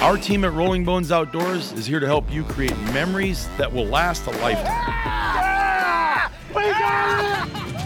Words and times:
Our 0.00 0.16
team 0.16 0.44
at 0.44 0.52
Rolling 0.52 0.84
Bones 0.84 1.10
Outdoors 1.10 1.72
is 1.72 1.84
here 1.84 1.98
to 1.98 2.06
help 2.06 2.32
you 2.32 2.44
create 2.44 2.78
memories 2.92 3.48
that 3.58 3.72
will 3.72 3.84
last 3.84 4.24
a 4.28 4.30
lifetime. 4.30 4.94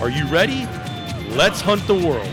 Are 0.03 0.11
you 0.11 0.27
ready? 0.27 0.67
Let's 1.35 1.63
hunt 1.63 1.87
the 1.87 1.95
world. 1.95 2.29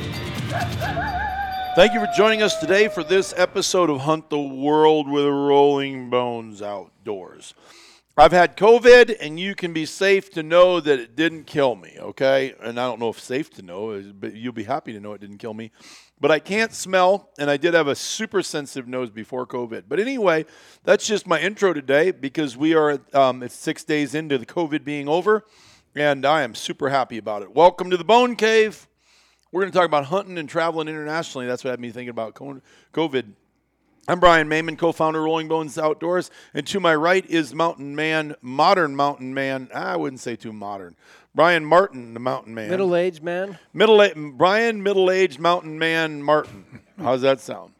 Thank 1.78 1.94
you 1.94 2.02
for 2.02 2.10
joining 2.18 2.42
us 2.42 2.58
today 2.58 2.90
for 2.90 3.06
this 3.06 3.34
episode 3.38 3.90
of 3.90 4.02
Hunt 4.02 4.30
the 4.30 4.38
World 4.38 5.08
with 5.08 5.24
Rolling 5.24 6.10
Bones 6.10 6.62
Outdoors. 6.62 7.54
I've 8.18 8.34
had 8.34 8.58
COVID, 8.58 9.16
and 9.22 9.40
you 9.40 9.56
can 9.56 9.72
be 9.72 9.86
safe 9.86 10.30
to 10.32 10.44
know 10.44 10.82
that 10.82 11.00
it 11.00 11.16
didn't 11.16 11.46
kill 11.46 11.76
me, 11.76 11.96
okay? 11.98 12.54
And 12.62 12.78
I 12.78 12.86
don't 12.86 13.00
know 13.00 13.08
if 13.08 13.20
safe 13.20 13.50
to 13.52 13.62
know, 13.62 14.04
but 14.20 14.34
you'll 14.34 14.52
be 14.52 14.66
happy 14.66 14.92
to 14.92 15.00
know 15.00 15.14
it 15.14 15.22
didn't 15.22 15.38
kill 15.38 15.54
me. 15.54 15.72
But 16.22 16.32
I 16.32 16.40
can't 16.40 16.74
smell, 16.74 17.30
and 17.40 17.50
I 17.50 17.56
did 17.56 17.74
have 17.74 17.88
a 17.88 17.96
super 17.96 18.44
sensitive 18.44 18.90
nose 18.90 19.10
before 19.10 19.48
COVID. 19.48 19.84
But 19.88 20.02
anyway, 20.02 20.46
that's 20.84 21.08
just 21.08 21.26
my 21.26 21.40
intro 21.40 21.72
today 21.72 22.12
because 22.12 22.58
we 22.58 22.76
are 22.76 23.00
um, 23.14 23.42
it's 23.42 23.56
six 23.56 23.86
days 23.86 24.14
into 24.14 24.38
the 24.38 24.46
COVID 24.46 24.84
being 24.84 25.08
over, 25.08 25.46
and 25.96 26.26
I 26.26 26.42
am 26.42 26.56
super 26.56 26.90
happy 26.90 27.18
about 27.18 27.42
it. 27.42 27.56
Welcome 27.56 27.90
to 27.92 27.98
the 27.98 28.04
Bone 28.04 28.36
Cave. 28.36 28.86
We're 29.54 29.62
going 29.62 29.72
to 29.72 29.78
talk 29.78 29.86
about 29.86 30.06
hunting 30.06 30.38
and 30.38 30.50
traveling 30.50 30.90
internationally. 30.90 31.48
That's 31.48 31.64
what 31.64 31.72
had 31.72 31.80
me 31.80 31.90
thinking 31.90 32.10
about 32.10 32.36
COVID. 32.36 33.34
I'm 34.10 34.20
Brian 34.20 34.50
Mayman, 34.50 34.76
co-founder 34.78 35.20
of 35.20 35.26
Rolling 35.26 35.48
Bones 35.48 35.78
Outdoors, 35.78 36.32
and 36.54 36.66
to 36.68 36.80
my 36.80 36.96
right 36.96 37.24
is 37.28 37.54
Mountain 37.54 37.96
Man, 37.96 38.36
modern 38.42 38.96
Mountain 38.96 39.34
Man. 39.36 39.70
I 39.74 39.96
wouldn't 39.98 40.20
say 40.20 40.36
too 40.36 40.52
modern. 40.52 40.96
Brian 41.36 41.66
Martin, 41.66 42.14
the 42.14 42.20
Mountain 42.20 42.54
Man. 42.54 42.70
Middle-aged 42.70 43.24
man. 43.24 43.60
Middle 43.74 44.32
Brian, 44.32 44.82
middle-aged 44.84 45.40
Mountain 45.40 45.78
Man 45.78 46.24
Martin. 46.24 46.82
How's 46.98 47.22
that 47.22 47.40
sound? 47.40 47.74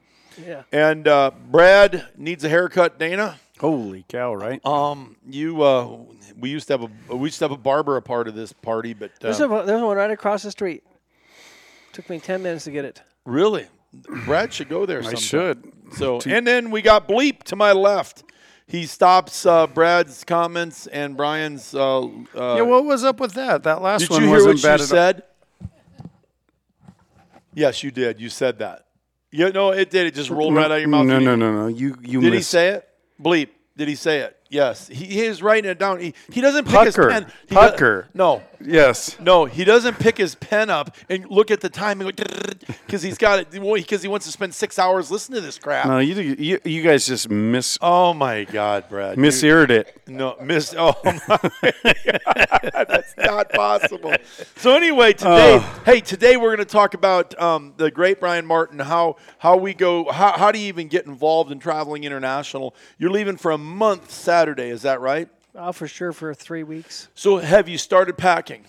Yeah. 0.46 0.64
And 0.72 1.08
uh, 1.08 1.32
Brad 1.50 2.06
needs 2.16 2.44
a 2.44 2.50
haircut. 2.50 3.00
Dana. 3.00 3.40
Holy 3.60 4.06
cow! 4.08 4.34
Right? 4.34 4.66
Um, 4.66 5.18
you. 5.28 5.62
Uh, 5.62 5.98
we 6.38 6.50
used 6.50 6.68
to 6.68 6.74
have 6.78 6.84
a 7.10 7.16
we 7.16 7.28
used 7.28 7.40
to 7.40 7.46
have 7.46 7.52
a 7.52 7.58
barber 7.58 7.98
a 7.98 8.02
part 8.02 8.30
of 8.30 8.36
this 8.36 8.54
party, 8.54 8.94
but 8.94 9.12
uh, 9.12 9.14
there's, 9.20 9.42
a, 9.42 9.48
there's 9.66 9.82
one 9.82 9.98
right 9.98 10.12
across 10.12 10.44
the 10.44 10.52
street. 10.52 10.84
Took 11.92 12.10
me 12.10 12.20
ten 12.20 12.42
minutes 12.42 12.64
to 12.64 12.72
get 12.72 12.86
it. 12.86 13.02
Really? 13.26 13.68
Brad 14.24 14.54
should 14.54 14.70
go 14.70 14.86
there. 14.86 15.00
I 15.00 15.14
sometime. 15.14 15.20
should. 15.20 15.74
So, 15.94 16.20
and 16.26 16.48
then 16.48 16.72
we 16.72 16.82
got 16.82 17.08
Bleep 17.08 17.44
to 17.46 17.58
my 17.58 17.74
left. 17.74 18.24
He 18.70 18.86
stops 18.86 19.48
uh, 19.48 19.66
Brad's 19.66 20.24
comments 20.24 20.86
and 20.86 21.18
Brian's. 21.18 21.74
Uh, 21.74 22.02
uh, 22.02 22.10
yeah, 22.36 22.62
what 22.62 22.86
was 22.86 23.04
up 23.04 23.20
with 23.20 23.34
that? 23.34 23.64
That 23.64 23.82
last 23.82 24.02
did 24.02 24.12
one 24.12 24.22
you 24.22 24.28
hear 24.28 24.46
wasn't 24.46 24.64
what 24.64 24.80
you 24.80 24.86
said? 24.86 25.24
Yes, 27.56 27.82
you 27.82 27.90
did. 27.90 28.22
You 28.22 28.30
said 28.30 28.60
that. 28.60 28.86
Yeah, 29.32 29.50
no, 29.50 29.72
it 29.72 29.90
did. 29.90 30.06
It 30.06 30.14
just 30.14 30.30
rolled 30.30 30.54
right 30.54 30.66
out 30.66 30.72
of 30.72 30.80
your 30.82 30.88
mouth. 30.88 31.08
No, 31.08 31.18
no, 31.18 31.36
no, 31.36 31.52
no. 31.52 31.68
You, 31.68 31.98
you. 32.04 32.22
Did 32.22 32.34
he 32.34 32.44
say 32.44 32.70
it? 32.70 32.88
Bleep. 33.20 33.50
Did 33.76 33.88
he 33.88 33.96
say 33.96 34.20
it? 34.20 34.39
Yes. 34.50 34.88
He, 34.88 35.06
he 35.06 35.22
is 35.26 35.44
writing 35.44 35.70
it 35.70 35.78
down. 35.78 36.00
He, 36.00 36.16
he 36.32 36.42
doesn't 36.42 36.68
pick 36.68 36.86
his 36.86 36.96
pen. 36.96 37.28
He 37.48 37.54
Pucker. 37.56 38.08
no, 38.16 38.42
Yes. 38.60 39.16
no, 39.20 39.46
he 39.46 39.64
doesn't 39.64 40.00
pick 40.00 40.18
his 40.18 40.36
pen 40.36 40.70
up 40.72 40.96
and 41.08 41.26
look 41.30 41.52
at 41.52 41.62
the 41.62 41.70
time 41.70 42.02
and 42.02 42.16
go 42.16 42.26
because 42.86 43.02
he's 43.04 43.18
got 43.18 43.40
it 43.40 43.52
because 43.52 44.02
he 44.02 44.08
wants 44.10 44.26
to 44.26 44.32
spend 44.32 44.54
six 44.56 44.78
hours 44.80 45.10
listening 45.12 45.36
to 45.36 45.42
this 45.46 45.58
crap. 45.60 45.86
No, 45.86 46.00
you, 46.00 46.16
you, 46.16 46.60
you 46.66 46.82
guys 46.82 47.06
just 47.06 47.30
miss 47.30 47.78
Oh 47.82 48.14
my 48.14 48.44
God, 48.44 48.90
Brad! 48.90 49.18
Misheard 49.18 49.70
it. 49.72 50.02
No, 50.08 50.36
miss. 50.42 50.74
Oh 50.78 50.94
my 51.04 51.12
God, 51.84 52.86
that's 52.90 53.16
not 53.18 53.50
possible. 53.52 54.14
So 54.58 54.76
anyway, 54.76 55.14
today, 55.14 55.58
Oh. 55.62 55.82
hey, 55.86 56.02
today 56.02 56.36
we're 56.38 56.56
going 56.56 56.58
to 56.60 56.66
talk 56.66 56.94
about 56.96 57.40
um, 57.42 57.74
the 57.78 57.92
great 57.92 58.20
Brian 58.20 58.46
Martin. 58.46 58.80
How 58.80 59.16
how 59.38 59.56
we 59.58 59.74
go. 59.74 60.12
How 60.12 60.38
how 60.38 60.52
do 60.52 60.60
you 60.60 60.68
even 60.68 60.88
get 60.88 61.06
involved 61.06 61.52
in 61.52 61.60
traveling 61.60 62.04
international? 62.04 62.76
You're 62.98 63.12
leaving 63.12 63.38
for 63.38 63.52
a 63.52 63.58
month 63.58 64.12
Saturday. 64.12 64.39
Is 64.48 64.84
that 64.84 65.02
right? 65.02 65.28
Oh, 65.56 65.72
for 65.72 65.88
sure, 65.88 66.14
for 66.14 66.34
three 66.34 66.64
weeks. 66.64 67.08
So 67.16 67.38
have 67.38 67.68
you 67.68 67.78
started 67.78 68.18
packing? 68.18 68.64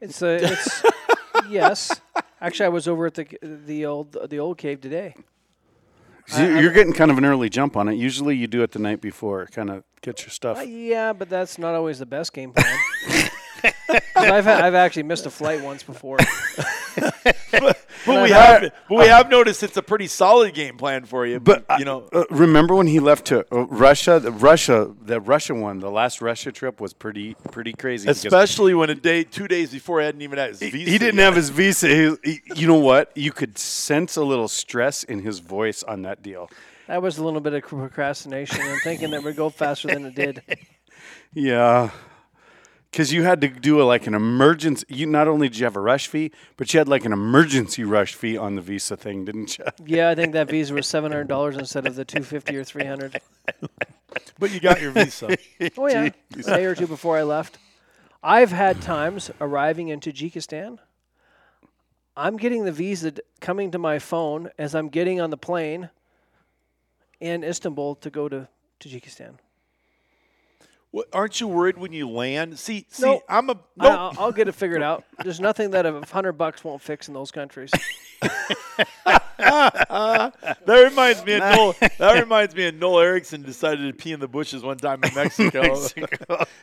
It's 0.00 0.20
a. 0.22 0.52
It's 0.52 0.82
yes. 1.48 2.00
Actually, 2.40 2.66
I 2.66 2.70
was 2.70 2.88
over 2.88 3.06
at 3.06 3.14
the 3.14 3.26
the 3.42 3.86
old 3.86 4.16
the 4.28 4.38
old 4.40 4.58
cave 4.58 4.80
today. 4.80 5.14
So 6.26 6.42
you- 6.44 6.58
You're 6.60 6.72
getting 6.72 6.92
kind 6.92 7.10
of 7.10 7.18
an 7.18 7.24
early 7.24 7.48
jump 7.48 7.76
on 7.76 7.88
it. 7.88 7.94
Usually 7.94 8.34
you 8.36 8.46
do 8.46 8.62
it 8.62 8.72
the 8.72 8.78
night 8.78 9.00
before, 9.00 9.46
kind 9.46 9.70
of 9.70 9.84
get 10.00 10.22
your 10.22 10.30
stuff. 10.30 10.58
Uh, 10.58 10.62
yeah, 10.62 11.12
but 11.12 11.28
that's 11.28 11.58
not 11.58 11.74
always 11.74 11.98
the 11.98 12.06
best 12.06 12.32
game 12.32 12.52
plan. 12.52 12.78
I've 14.16 14.44
ha- 14.44 14.60
I've 14.62 14.74
actually 14.74 15.02
missed 15.04 15.26
a 15.26 15.30
flight 15.30 15.62
once 15.62 15.82
before. 15.82 16.18
But 18.04 18.24
we 18.24 18.30
have 18.30 18.72
but 18.88 18.98
we 18.98 19.06
have 19.06 19.30
noticed 19.30 19.62
it's 19.62 19.76
a 19.76 19.82
pretty 19.82 20.08
solid 20.08 20.54
game 20.54 20.76
plan 20.76 21.04
for 21.04 21.24
you. 21.24 21.38
But 21.38 21.64
you 21.78 21.84
know, 21.84 22.08
uh, 22.12 22.24
remember 22.30 22.74
when 22.74 22.88
he 22.88 22.98
left 22.98 23.26
to 23.26 23.46
uh, 23.54 23.66
Russia? 23.66 24.18
The 24.18 24.32
Russia, 24.32 24.90
the 25.00 25.20
Russian 25.20 25.60
one, 25.60 25.78
the 25.78 25.90
last 25.90 26.20
Russia 26.20 26.50
trip 26.50 26.80
was 26.80 26.92
pretty 26.92 27.34
pretty 27.52 27.72
crazy. 27.72 28.08
especially 28.08 28.74
when 28.74 28.90
a 28.90 28.94
day, 28.96 29.22
two 29.22 29.46
days 29.46 29.70
before, 29.72 30.00
he 30.00 30.06
hadn't 30.06 30.22
even 30.22 30.38
had 30.38 30.50
his 30.50 30.60
he, 30.60 30.70
visa. 30.70 30.90
he 30.90 30.98
didn't 30.98 31.18
yet. 31.18 31.24
have 31.26 31.36
his 31.36 31.50
visa. 31.50 31.88
He, 31.88 32.16
he- 32.24 32.40
you 32.56 32.66
know 32.66 32.78
what? 32.78 33.12
You 33.16 33.30
could 33.30 33.56
sense 33.56 34.16
a 34.16 34.24
little 34.24 34.48
stress 34.48 35.04
in 35.04 35.20
his 35.20 35.38
voice 35.38 35.82
on 35.84 36.02
that 36.02 36.22
deal. 36.22 36.50
That 36.88 37.02
was 37.02 37.18
a 37.18 37.24
little 37.24 37.40
bit 37.40 37.54
of 37.54 37.62
procrastination 37.62 38.60
and 38.60 38.80
thinking 38.82 39.10
that 39.10 39.22
would 39.22 39.36
go 39.36 39.48
faster 39.48 39.88
than 39.88 40.06
it 40.06 40.14
did. 40.14 40.42
Yeah. 41.34 41.90
Because 42.92 43.10
you 43.10 43.22
had 43.22 43.40
to 43.40 43.48
do 43.48 43.80
a, 43.80 43.84
like 43.84 44.06
an 44.06 44.12
emergency. 44.14 44.84
You 44.90 45.06
not 45.06 45.26
only 45.26 45.48
did 45.48 45.58
you 45.58 45.64
have 45.64 45.76
a 45.76 45.80
rush 45.80 46.08
fee, 46.08 46.30
but 46.58 46.72
you 46.74 46.78
had 46.78 46.88
like 46.88 47.06
an 47.06 47.12
emergency 47.12 47.84
rush 47.84 48.14
fee 48.14 48.36
on 48.36 48.54
the 48.54 48.60
visa 48.60 48.98
thing, 48.98 49.24
didn't 49.24 49.58
you? 49.58 49.64
Yeah, 49.86 50.10
I 50.10 50.14
think 50.14 50.34
that 50.34 50.50
visa 50.50 50.74
was 50.74 50.86
seven 50.86 51.10
hundred 51.10 51.28
dollars 51.28 51.56
instead 51.56 51.86
of 51.86 51.94
the 51.94 52.04
two 52.04 52.22
fifty 52.22 52.54
or 52.54 52.64
three 52.64 52.84
hundred. 52.84 53.20
But 54.38 54.50
you 54.50 54.60
got 54.60 54.82
your 54.82 54.90
visa. 54.90 55.36
Oh 55.78 55.86
yeah, 55.86 56.10
a 56.36 56.42
day 56.42 56.64
or 56.66 56.74
two 56.74 56.86
before 56.86 57.16
I 57.16 57.22
left. 57.22 57.56
I've 58.22 58.52
had 58.52 58.82
times 58.82 59.30
arriving 59.40 59.88
in 59.88 60.00
Tajikistan. 60.00 60.78
I'm 62.14 62.36
getting 62.36 62.66
the 62.66 62.72
visa 62.72 63.14
coming 63.40 63.70
to 63.70 63.78
my 63.78 63.98
phone 63.98 64.50
as 64.58 64.74
I'm 64.74 64.90
getting 64.90 65.18
on 65.18 65.30
the 65.30 65.38
plane 65.38 65.88
in 67.20 67.42
Istanbul 67.42 67.94
to 67.96 68.10
go 68.10 68.28
to 68.28 68.48
Tajikistan. 68.80 69.38
What, 70.92 71.08
aren't 71.12 71.40
you 71.40 71.48
worried 71.48 71.78
when 71.78 71.92
you 71.92 72.08
land? 72.08 72.58
See, 72.58 72.86
see, 72.90 73.02
No. 73.02 73.22
I'm 73.26 73.48
a 73.48 73.54
no. 73.76 73.88
I'll, 73.88 74.12
I'll 74.18 74.32
get 74.32 74.46
it 74.46 74.52
figured 74.52 74.82
out. 74.82 75.04
There's 75.24 75.40
nothing 75.40 75.70
that 75.70 75.86
a 75.86 76.02
hundred 76.12 76.34
bucks 76.34 76.62
won't 76.62 76.82
fix 76.82 77.08
in 77.08 77.14
those 77.14 77.30
countries. 77.30 77.70
that 79.38 80.88
reminds 80.90 81.24
me 81.24 81.32
of 81.34 81.40
Noel. 81.40 81.74
That 81.98 82.20
reminds 82.20 82.54
me 82.54 82.66
of 82.66 82.74
Noel 82.74 83.00
Erickson 83.00 83.42
decided 83.42 83.90
to 83.90 83.92
pee 84.02 84.12
in 84.12 84.20
the 84.20 84.28
bushes 84.28 84.62
one 84.62 84.76
time 84.76 85.02
in 85.02 85.14
Mexico, 85.14 85.76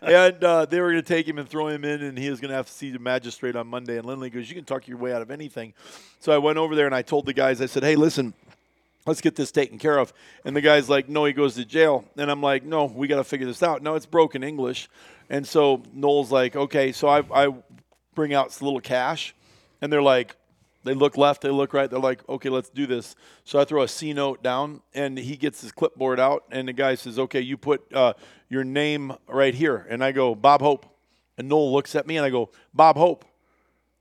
and 0.01 0.43
uh, 0.43 0.65
they 0.65 0.79
were 0.79 0.91
going 0.91 1.03
to 1.03 1.07
take 1.07 1.27
him 1.27 1.39
and 1.39 1.49
throw 1.49 1.67
him 1.67 1.83
in, 1.83 2.03
and 2.03 2.17
he 2.17 2.29
was 2.29 2.39
going 2.39 2.49
to 2.49 2.55
have 2.55 2.67
to 2.67 2.71
see 2.71 2.91
the 2.91 2.99
magistrate 2.99 3.55
on 3.55 3.67
Monday. 3.67 3.97
And 3.97 4.05
Lindley 4.05 4.29
goes, 4.29 4.47
"You 4.47 4.55
can 4.55 4.65
talk 4.65 4.87
your 4.87 4.97
way 4.97 5.11
out 5.11 5.21
of 5.21 5.31
anything." 5.31 5.73
So 6.19 6.31
I 6.31 6.37
went 6.37 6.57
over 6.57 6.75
there 6.75 6.85
and 6.85 6.95
I 6.95 7.01
told 7.01 7.25
the 7.25 7.33
guys, 7.33 7.61
I 7.61 7.65
said, 7.65 7.83
"Hey, 7.83 7.95
listen." 7.95 8.33
Let's 9.05 9.21
get 9.21 9.35
this 9.35 9.51
taken 9.51 9.79
care 9.79 9.97
of. 9.97 10.13
And 10.45 10.55
the 10.55 10.61
guy's 10.61 10.89
like, 10.89 11.09
no, 11.09 11.25
he 11.25 11.33
goes 11.33 11.55
to 11.55 11.65
jail. 11.65 12.05
And 12.17 12.29
I'm 12.29 12.41
like, 12.41 12.63
no, 12.63 12.85
we 12.85 13.07
got 13.07 13.17
to 13.17 13.23
figure 13.23 13.47
this 13.47 13.63
out. 13.63 13.81
No, 13.81 13.95
it's 13.95 14.05
broken 14.05 14.43
English. 14.43 14.89
And 15.29 15.47
so 15.47 15.83
Noel's 15.93 16.31
like, 16.31 16.55
okay. 16.55 16.91
So 16.91 17.07
I, 17.07 17.23
I 17.33 17.53
bring 18.13 18.33
out 18.33 18.51
some 18.51 18.67
little 18.67 18.81
cash. 18.81 19.33
And 19.81 19.91
they're 19.91 20.01
like, 20.01 20.35
they 20.83 20.93
look 20.93 21.17
left, 21.17 21.41
they 21.41 21.49
look 21.49 21.73
right. 21.73 21.89
They're 21.89 21.99
like, 21.99 22.27
okay, 22.29 22.49
let's 22.49 22.69
do 22.69 22.87
this. 22.87 23.15
So 23.43 23.59
I 23.59 23.65
throw 23.65 23.83
a 23.83 23.87
C 23.87 24.13
note 24.13 24.41
down, 24.41 24.81
and 24.93 25.17
he 25.17 25.35
gets 25.35 25.61
his 25.61 25.71
clipboard 25.71 26.19
out, 26.19 26.43
and 26.51 26.67
the 26.67 26.73
guy 26.73 26.95
says, 26.95 27.19
okay, 27.19 27.41
you 27.41 27.57
put 27.57 27.93
uh, 27.93 28.13
your 28.49 28.63
name 28.63 29.13
right 29.27 29.53
here. 29.53 29.85
And 29.89 30.03
I 30.03 30.11
go, 30.11 30.35
Bob 30.35 30.61
Hope. 30.61 30.85
And 31.37 31.49
Noel 31.49 31.71
looks 31.71 31.95
at 31.95 32.07
me, 32.07 32.17
and 32.17 32.25
I 32.25 32.29
go, 32.29 32.49
Bob 32.73 32.95
Hope. 32.95 33.25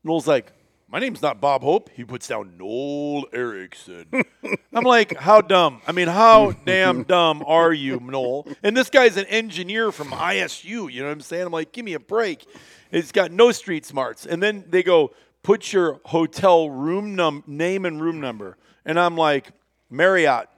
Noel's 0.05 0.29
like, 0.29 0.53
my 0.91 0.99
name's 0.99 1.21
not 1.21 1.41
Bob 1.41 1.63
Hope. 1.63 1.91
He 1.91 2.05
puts 2.05 2.29
down 2.29 2.57
Noel 2.57 3.27
Erickson. 3.33 4.07
I'm 4.73 4.85
like, 4.85 5.17
how 5.17 5.41
dumb? 5.41 5.83
I 5.87 5.93
mean, 5.93 6.09
how 6.09 6.53
damn 6.65 7.03
dumb 7.05 7.45
are 7.47 7.73
you, 7.73 8.01
Noel? 8.01 8.47
And 8.63 8.77
this 8.77 8.89
guy's 8.89 9.17
an 9.17 9.27
engineer 9.27 9.93
from 9.93 10.09
ISU. 10.09 10.91
You 10.91 11.01
know 11.01 11.09
what 11.09 11.13
I'm 11.13 11.21
saying? 11.21 11.47
I'm 11.47 11.53
like, 11.53 11.73
give 11.73 11.85
me 11.85 11.95
a 11.95 12.01
break. 12.01 12.47
It's 12.91 13.13
got 13.13 13.31
no 13.33 13.53
street 13.53 13.85
smarts. 13.85 14.25
And 14.25 14.43
then 14.43 14.65
they 14.69 14.83
go, 14.83 15.13
put 15.43 15.73
your 15.73 16.01
hotel 16.07 16.71
room 16.71 17.15
num 17.15 17.45
name 17.47 17.85
and 17.85 18.01
room 18.01 18.21
number. 18.21 18.57
And 18.85 18.99
I'm 18.99 19.17
like, 19.17 19.53
Marriott. 19.91 20.49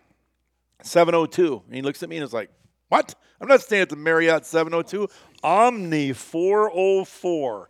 702. 0.83 1.63
And 1.67 1.75
he 1.75 1.83
looks 1.83 2.03
at 2.03 2.09
me 2.09 2.17
and 2.17 2.25
is 2.25 2.33
like, 2.33 2.51
What? 2.89 3.15
I'm 3.41 3.49
not 3.49 3.63
staying 3.63 3.83
at 3.83 3.89
the 3.89 3.97
Marriott 3.97 4.47
702. 4.47 5.09
Omni 5.43 6.13
404. 6.13 7.69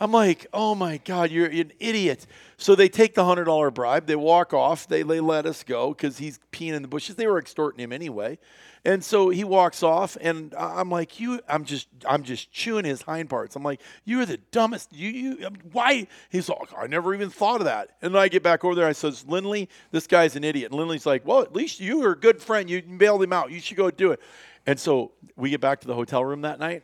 I'm 0.00 0.12
like, 0.12 0.46
oh 0.52 0.74
my 0.74 0.98
God, 0.98 1.30
you're 1.30 1.46
an 1.46 1.72
idiot. 1.78 2.26
So 2.56 2.74
they 2.74 2.88
take 2.88 3.14
the 3.14 3.22
$100 3.22 3.72
bribe. 3.72 4.06
They 4.06 4.16
walk 4.16 4.52
off. 4.52 4.88
They, 4.88 5.02
they 5.02 5.20
let 5.20 5.46
us 5.46 5.62
go 5.62 5.90
because 5.90 6.18
he's 6.18 6.40
peeing 6.52 6.72
in 6.72 6.82
the 6.82 6.88
bushes. 6.88 7.16
They 7.16 7.26
were 7.26 7.38
extorting 7.38 7.80
him 7.82 7.92
anyway. 7.92 8.38
And 8.86 9.02
so 9.02 9.30
he 9.30 9.44
walks 9.44 9.82
off, 9.82 10.18
and 10.20 10.54
I'm 10.58 10.90
like, 10.90 11.18
you. 11.18 11.40
I'm 11.48 11.64
just, 11.64 11.88
I'm 12.06 12.22
just 12.22 12.52
chewing 12.52 12.84
his 12.84 13.00
hind 13.00 13.30
parts. 13.30 13.56
I'm 13.56 13.62
like, 13.62 13.80
you 14.04 14.20
are 14.20 14.26
the 14.26 14.36
dumbest. 14.50 14.92
You, 14.92 15.08
you. 15.08 15.46
um, 15.46 15.54
Why? 15.72 16.06
He's 16.28 16.50
like, 16.50 16.68
I 16.76 16.86
never 16.86 17.14
even 17.14 17.30
thought 17.30 17.62
of 17.62 17.64
that. 17.64 17.96
And 18.02 18.14
then 18.14 18.20
I 18.20 18.28
get 18.28 18.42
back 18.42 18.62
over 18.62 18.74
there. 18.74 18.86
I 18.86 18.92
says, 18.92 19.24
Lindley, 19.26 19.70
this 19.90 20.06
guy's 20.06 20.36
an 20.36 20.44
idiot. 20.44 20.70
And 20.70 20.78
Lindley's 20.78 21.06
like, 21.06 21.26
well, 21.26 21.40
at 21.40 21.54
least 21.54 21.80
you 21.80 22.04
are 22.04 22.12
a 22.12 22.18
good 22.18 22.42
friend. 22.42 22.68
You 22.68 22.82
bailed 22.82 23.22
him 23.22 23.32
out. 23.32 23.50
You 23.50 23.58
should 23.60 23.78
go 23.78 23.90
do 23.90 24.12
it. 24.12 24.20
And 24.66 24.78
so 24.78 25.12
we 25.34 25.48
get 25.48 25.62
back 25.62 25.80
to 25.80 25.86
the 25.86 25.94
hotel 25.94 26.22
room 26.22 26.42
that 26.42 26.58
night. 26.58 26.82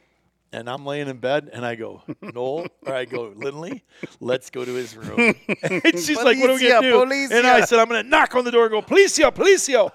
And 0.52 0.68
I'm 0.68 0.84
laying 0.84 1.06
in 1.06 1.18
bed, 1.18 1.48
and 1.52 1.64
I 1.64 1.76
go, 1.76 2.02
Noel, 2.20 2.66
or 2.84 2.92
I 2.92 3.04
go, 3.04 3.32
Lindley, 3.36 3.84
let's 4.18 4.50
go 4.50 4.64
to 4.64 4.72
his 4.74 4.96
room. 4.96 5.34
And 5.62 5.96
she's 5.98 6.16
like, 6.16 6.38
"What 6.38 6.50
are 6.50 6.54
we 6.54 6.68
gonna 6.68 6.90
do?" 6.90 6.94
Policia, 7.04 7.30
And 7.30 7.46
I 7.46 7.64
said, 7.64 7.78
"I'm 7.78 7.86
gonna 7.88 8.02
knock 8.02 8.34
on 8.34 8.44
the 8.44 8.50
door 8.50 8.64
and 8.64 8.72
go, 8.72 8.82
Policio, 8.82 9.30
Policio." 9.30 9.92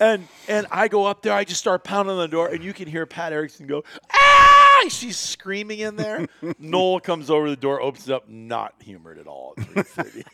and 0.00 0.26
and 0.48 0.66
I 0.70 0.88
go 0.88 1.04
up 1.04 1.20
there, 1.22 1.34
I 1.34 1.44
just 1.44 1.60
start 1.60 1.84
pounding 1.84 2.12
on 2.14 2.18
the 2.20 2.28
door, 2.28 2.48
and 2.48 2.64
you 2.64 2.72
can 2.72 2.88
hear 2.88 3.04
Pat 3.04 3.32
Erickson 3.32 3.66
go, 3.66 3.84
"Ah!" 4.12 4.84
She's 4.88 5.18
screaming 5.18 5.80
in 5.80 5.96
there. 5.96 6.26
Noel 6.58 7.00
comes 7.00 7.28
over 7.30 7.50
the 7.50 7.56
door, 7.56 7.80
opens 7.82 8.08
it 8.08 8.14
up, 8.14 8.28
not 8.28 8.74
humored 8.80 9.18
at 9.18 9.26
all. 9.26 9.54
At 9.58 9.66
3:30. 9.66 10.24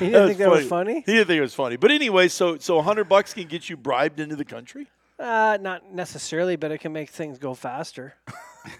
You 0.00 0.10
didn't 0.10 0.26
think 0.28 0.38
that 0.38 0.50
was 0.50 0.68
funny? 0.68 0.94
He 1.06 1.12
didn't 1.12 1.26
think 1.26 1.38
it 1.38 1.42
was 1.42 1.54
funny. 1.54 1.76
But 1.76 1.90
anyway, 1.90 2.28
so 2.28 2.58
so 2.58 2.76
100 2.76 3.04
bucks 3.08 3.34
can 3.34 3.48
get 3.48 3.68
you 3.68 3.76
bribed 3.76 4.20
into 4.20 4.36
the 4.36 4.44
country. 4.44 4.86
Uh, 5.18 5.58
not 5.60 5.92
necessarily, 5.92 6.56
but 6.56 6.72
it 6.72 6.78
can 6.78 6.92
make 6.92 7.10
things 7.10 7.38
go 7.38 7.54
faster. 7.54 8.14
you 8.66 8.72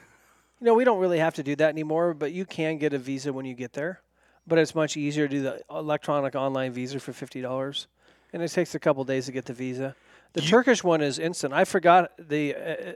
know, 0.61 0.75
we 0.75 0.84
don't 0.84 0.99
really 0.99 1.19
have 1.19 1.34
to 1.34 1.43
do 1.43 1.55
that 1.56 1.69
anymore, 1.69 2.14
but 2.14 2.32
you 2.32 2.44
can 2.44 2.79
get 2.79 2.93
a 2.93 2.99
visa 2.99 3.32
when 3.32 3.44
you 3.44 3.55
get 3.55 3.73
there. 3.75 4.00
But 4.46 4.58
it's 4.58 4.75
much 4.75 4.96
easier 4.96 5.29
to 5.29 5.34
do 5.37 5.43
the 5.43 5.62
electronic 5.70 6.34
online 6.34 6.73
visa 6.73 6.99
for 6.99 7.12
fifty 7.12 7.40
dollars, 7.40 7.87
and 8.32 8.43
it 8.43 8.49
takes 8.49 8.75
a 8.75 8.81
couple 8.81 9.05
days 9.05 9.26
to 9.26 9.32
get 9.32 9.44
the 9.44 9.52
visa. 9.52 9.94
The 10.32 10.40
Turkish 10.40 10.82
one 10.82 11.00
is 11.00 11.19
instant. 11.20 11.52
I 11.55 11.64
forgot 11.64 12.11
the 12.19 12.55
uh, 12.55 12.93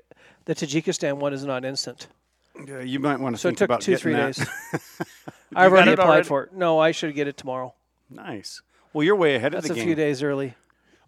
the 0.47 0.55
Tajikistan 0.55 1.19
one 1.19 1.33
is 1.33 1.44
not 1.44 1.65
instant, 1.65 2.09
Yeah, 2.67 2.81
you 2.81 2.99
might 2.99 3.21
want 3.21 3.37
to 3.37 3.41
so 3.41 3.50
it 3.50 3.56
took 3.59 3.79
two 3.79 3.97
three 3.97 4.15
that. 4.15 4.35
days. 4.35 4.47
I've 5.55 5.71
already 5.71 5.93
applied 5.93 6.06
already? 6.09 6.27
for 6.27 6.44
it. 6.44 6.53
No, 6.53 6.79
I 6.81 6.91
should 6.91 7.15
get 7.15 7.29
it 7.29 7.37
tomorrow. 7.37 7.75
Nice. 8.11 8.62
Well, 8.93 9.05
you're 9.05 9.15
way 9.17 9.37
ahead 9.37 9.55
of 9.55 9.62
things. 9.62 9.69
That's 9.69 9.81
a 9.81 9.85
few 9.85 9.94
days 9.94 10.23
early. 10.23 10.55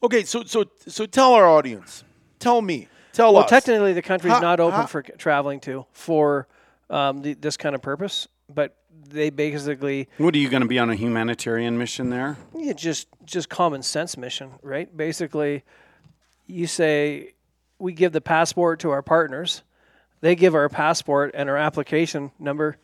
Okay, 0.02 0.22
so 0.24 0.44
so 0.44 0.66
so 0.86 1.06
tell 1.06 1.32
our 1.32 1.48
audience, 1.48 2.04
tell 2.38 2.60
me, 2.62 2.88
tell 3.12 3.34
Well, 3.34 3.44
us. 3.44 3.50
technically, 3.50 3.92
the 3.92 4.02
country's 4.02 4.34
How- 4.34 4.40
not 4.40 4.60
open 4.60 4.80
how- 4.80 4.86
for 4.86 5.02
traveling 5.02 5.60
to 5.60 5.86
for 5.92 6.46
um, 6.90 7.20
the, 7.22 7.34
this 7.34 7.56
kind 7.56 7.74
of 7.74 7.82
purpose, 7.82 8.28
but 8.52 8.74
they 9.08 9.30
basically 9.30 10.08
What 10.18 10.34
are 10.34 10.38
you 10.38 10.48
going 10.48 10.62
to 10.62 10.68
be 10.68 10.78
on 10.78 10.90
a 10.90 10.94
humanitarian 10.94 11.76
mission 11.78 12.10
there? 12.10 12.36
yeah, 12.54 12.72
just 12.72 13.08
just 13.24 13.48
common 13.48 13.82
sense 13.82 14.16
mission, 14.16 14.52
right? 14.62 14.94
Basically, 14.96 15.64
you 16.46 16.66
say 16.66 17.34
we 17.78 17.92
give 17.92 18.12
the 18.12 18.20
passport 18.20 18.80
to 18.80 18.90
our 18.90 19.02
partners, 19.02 19.62
they 20.20 20.34
give 20.34 20.54
our 20.54 20.68
passport 20.68 21.30
and 21.34 21.48
our 21.50 21.56
application 21.56 22.32
number 22.38 22.76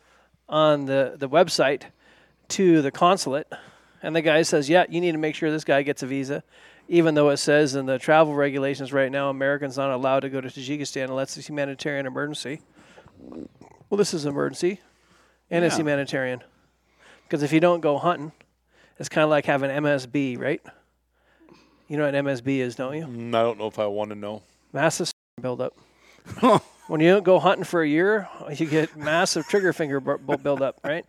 on 0.47 0.85
the 0.85 1.15
the 1.17 1.27
website 1.27 1.83
to 2.49 2.83
the 2.83 2.91
consulate, 2.91 3.51
and 4.03 4.15
the 4.15 4.21
guy 4.21 4.43
says, 4.43 4.69
"Yeah, 4.69 4.85
you 4.87 5.01
need 5.01 5.13
to 5.13 5.17
make 5.17 5.33
sure 5.33 5.49
this 5.49 5.63
guy 5.63 5.81
gets 5.81 6.03
a 6.03 6.05
visa." 6.07 6.43
Even 6.87 7.15
though 7.15 7.29
it 7.29 7.37
says 7.37 7.75
in 7.75 7.85
the 7.87 7.97
travel 7.97 8.35
regulations 8.35 8.93
right 8.93 9.11
now, 9.11 9.29
Americans 9.29 9.77
not 9.77 9.89
allowed 9.91 10.19
to 10.21 10.29
go 10.29 10.39
to 10.39 10.47
Tajikistan 10.47 11.05
unless 11.05 11.35
it's 11.37 11.47
humanitarian 11.49 12.05
emergency. 12.05 12.61
Well, 13.89 13.97
this 13.97 14.13
is 14.13 14.25
an 14.25 14.31
emergency, 14.31 14.79
and 15.49 15.65
it's 15.65 15.77
humanitarian. 15.77 16.43
Because 17.23 17.41
if 17.41 17.51
you 17.51 17.59
don't 17.59 17.81
go 17.81 17.97
hunting, 17.97 18.31
it's 18.99 19.09
kind 19.09 19.23
of 19.23 19.29
like 19.31 19.45
having 19.45 19.71
MSB, 19.71 20.39
right? 20.39 20.61
You 21.87 21.97
know 21.97 22.05
what 22.05 22.13
MSB 22.13 22.59
is, 22.59 22.75
don't 22.75 22.95
you? 22.95 23.05
Mm, 23.05 23.29
I 23.35 23.41
don't 23.41 23.57
know 23.57 23.67
if 23.67 23.79
I 23.79 23.85
want 23.87 24.09
to 24.09 24.15
know. 24.15 24.43
Massive 24.73 25.11
buildup. 25.41 25.73
when 26.87 27.01
you 27.01 27.09
don't 27.09 27.23
go 27.23 27.39
hunting 27.39 27.63
for 27.63 27.81
a 27.81 27.87
year, 27.87 28.27
you 28.55 28.65
get 28.67 28.95
massive 28.95 29.47
trigger 29.47 29.73
finger 29.73 29.99
bu- 29.99 30.17
bu- 30.19 30.37
buildup, 30.37 30.79
right? 30.83 31.05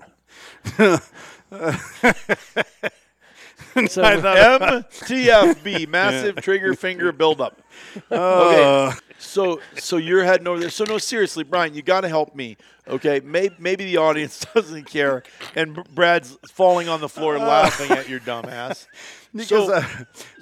so, 3.88 4.02
MTFB, 4.02 5.88
massive 5.88 6.36
trigger 6.36 6.74
finger 6.74 7.12
buildup. 7.12 7.60
Okay, 8.10 8.64
Uh, 8.64 8.92
so 9.18 9.60
so 9.78 9.96
you're 9.96 10.24
heading 10.24 10.46
over 10.46 10.60
there. 10.60 10.70
So 10.70 10.84
no, 10.84 10.98
seriously, 10.98 11.44
Brian, 11.44 11.74
you 11.74 11.82
got 11.82 12.02
to 12.02 12.08
help 12.08 12.34
me. 12.34 12.56
Okay, 12.88 13.20
maybe 13.24 13.54
maybe 13.58 13.84
the 13.84 13.96
audience 13.98 14.44
doesn't 14.54 14.84
care, 14.84 15.22
and 15.54 15.74
Brad's 15.94 16.38
falling 16.48 16.88
on 16.88 17.00
the 17.00 17.08
floor 17.08 17.38
laughing 17.38 17.90
at 17.90 18.08
your 18.08 18.20
dumb 18.20 18.46
ass. 18.46 18.86
because 19.34 19.66
So- 19.68 19.72
uh, 19.74 19.84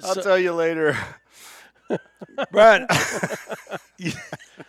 I'll 0.03 0.15
so- 0.15 0.21
tell 0.21 0.37
you 0.39 0.53
later. 0.53 0.97
Brad, 2.51 2.87
you, 3.97 4.11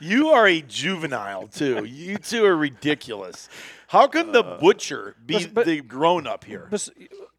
you 0.01 0.29
are 0.29 0.47
a 0.47 0.61
juvenile 0.61 1.47
too. 1.49 1.85
You 1.85 2.19
two 2.19 2.45
are 2.45 2.57
ridiculous. 2.57 3.49
How 3.89 4.07
can 4.07 4.33
the 4.33 4.43
butcher 4.43 5.15
be 5.25 5.45
But- 5.45 5.55
but- 5.55 5.67
the 5.67 5.81
grown 5.81 6.27
up 6.27 6.45
here? 6.45 6.69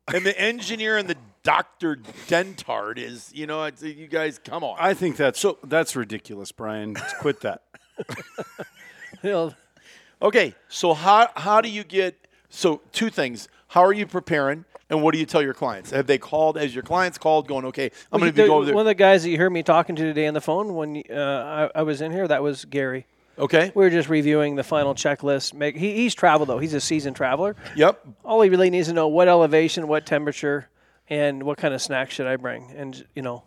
But- 0.08 0.16
and 0.16 0.26
the 0.26 0.40
engineer 0.40 0.98
and 0.98 1.08
the 1.08 1.18
doctor 1.44 1.98
dentard 2.28 2.98
is, 2.98 3.32
you 3.34 3.46
know, 3.48 3.64
it's, 3.64 3.84
you 3.84 4.08
guys, 4.08 4.40
come 4.40 4.64
on. 4.64 4.76
I 4.80 4.94
think 4.94 5.16
that's 5.18 5.40
so 5.40 5.58
that's 5.64 5.96
ridiculous, 5.96 6.52
Brian. 6.52 6.96
Quit 7.20 7.42
that. 7.42 7.62
okay, 10.22 10.56
so 10.68 10.94
how 10.94 11.30
how 11.36 11.62
do 11.62 11.70
you 11.70 11.84
get? 11.84 12.28
So 12.50 12.82
two 12.92 13.10
things. 13.10 13.48
How 13.70 13.84
are 13.84 13.94
you 13.94 14.08
preparing, 14.08 14.64
and 14.90 15.04
what 15.04 15.14
do 15.14 15.20
you 15.20 15.26
tell 15.26 15.42
your 15.42 15.54
clients? 15.54 15.92
Have 15.92 16.08
they 16.08 16.18
called? 16.18 16.58
As 16.58 16.74
your 16.74 16.84
clients 16.84 17.18
called, 17.18 17.48
going, 17.48 17.66
okay, 17.66 17.92
I'm 18.12 18.20
going 18.20 18.32
to 18.32 18.42
the- 18.42 18.48
go 18.48 18.56
over 18.56 18.66
there? 18.66 18.76
One 18.76 18.82
of 18.84 18.88
the 18.88 18.96
guys 18.96 19.24
that 19.24 19.30
you 19.30 19.38
heard 19.38 19.50
me 19.52 19.64
talking 19.64 19.96
to 19.96 20.04
today 20.04 20.28
on 20.28 20.34
the 20.34 20.42
phone 20.42 20.74
when 20.76 21.04
uh, 21.10 21.70
I, 21.76 21.80
I 21.80 21.84
was 21.84 22.02
in 22.02 22.12
here, 22.14 22.28
that 22.28 22.42
was 22.42 22.66
Gary. 22.66 23.06
Okay. 23.40 23.72
We 23.76 23.84
were 23.84 23.90
just 23.90 24.10
reviewing 24.10 24.56
the 24.56 24.64
final 24.64 24.94
checklist. 24.96 25.54
Make, 25.54 25.76
he, 25.78 25.94
he's 25.96 26.14
traveled 26.16 26.50
though; 26.50 26.60
he's 26.60 26.74
a 26.74 26.82
seasoned 26.82 27.16
traveler. 27.16 27.56
Yep. 27.76 28.06
All 28.24 28.42
he 28.42 28.50
really 28.50 28.70
needs 28.70 28.88
to 28.88 28.94
know 28.94 29.08
what 29.08 29.28
elevation, 29.28 29.88
what 29.88 30.06
temperature, 30.06 30.70
and 31.10 31.44
what 31.44 31.58
kind 31.58 31.74
of 31.74 31.82
snack 31.82 32.12
should 32.12 32.28
I 32.28 32.36
bring. 32.36 32.72
And 32.76 33.06
you 33.16 33.22
know, 33.22 33.44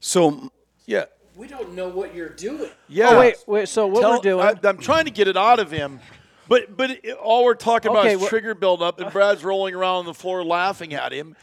So 0.00 0.50
Yeah. 0.86 1.04
We 1.36 1.48
don't 1.48 1.74
know 1.74 1.88
what 1.88 2.14
you're 2.14 2.30
doing. 2.30 2.70
Yeah. 2.88 3.10
oh 3.10 3.18
wait, 3.18 3.36
wait. 3.46 3.68
So 3.68 3.86
what 3.86 4.00
Tell- 4.00 4.12
we're 4.12 4.20
doing? 4.20 4.58
I, 4.64 4.68
am 4.68 4.78
trying 4.78 5.04
to 5.04 5.10
get 5.10 5.28
it 5.28 5.36
out 5.36 5.58
of 5.58 5.70
him, 5.70 6.00
but 6.48 6.74
but 6.74 6.90
it, 6.90 7.12
all 7.12 7.44
we're 7.44 7.52
talking 7.54 7.90
about 7.90 8.06
is 8.06 8.26
trigger 8.28 8.54
buildup, 8.54 9.00
and 9.00 9.12
Brad's 9.12 9.44
rolling 9.44 9.74
around 9.74 9.96
on 9.96 10.04
the 10.06 10.14
floor 10.14 10.42
laughing 10.42 10.94
at 10.94 11.12
him. 11.12 11.36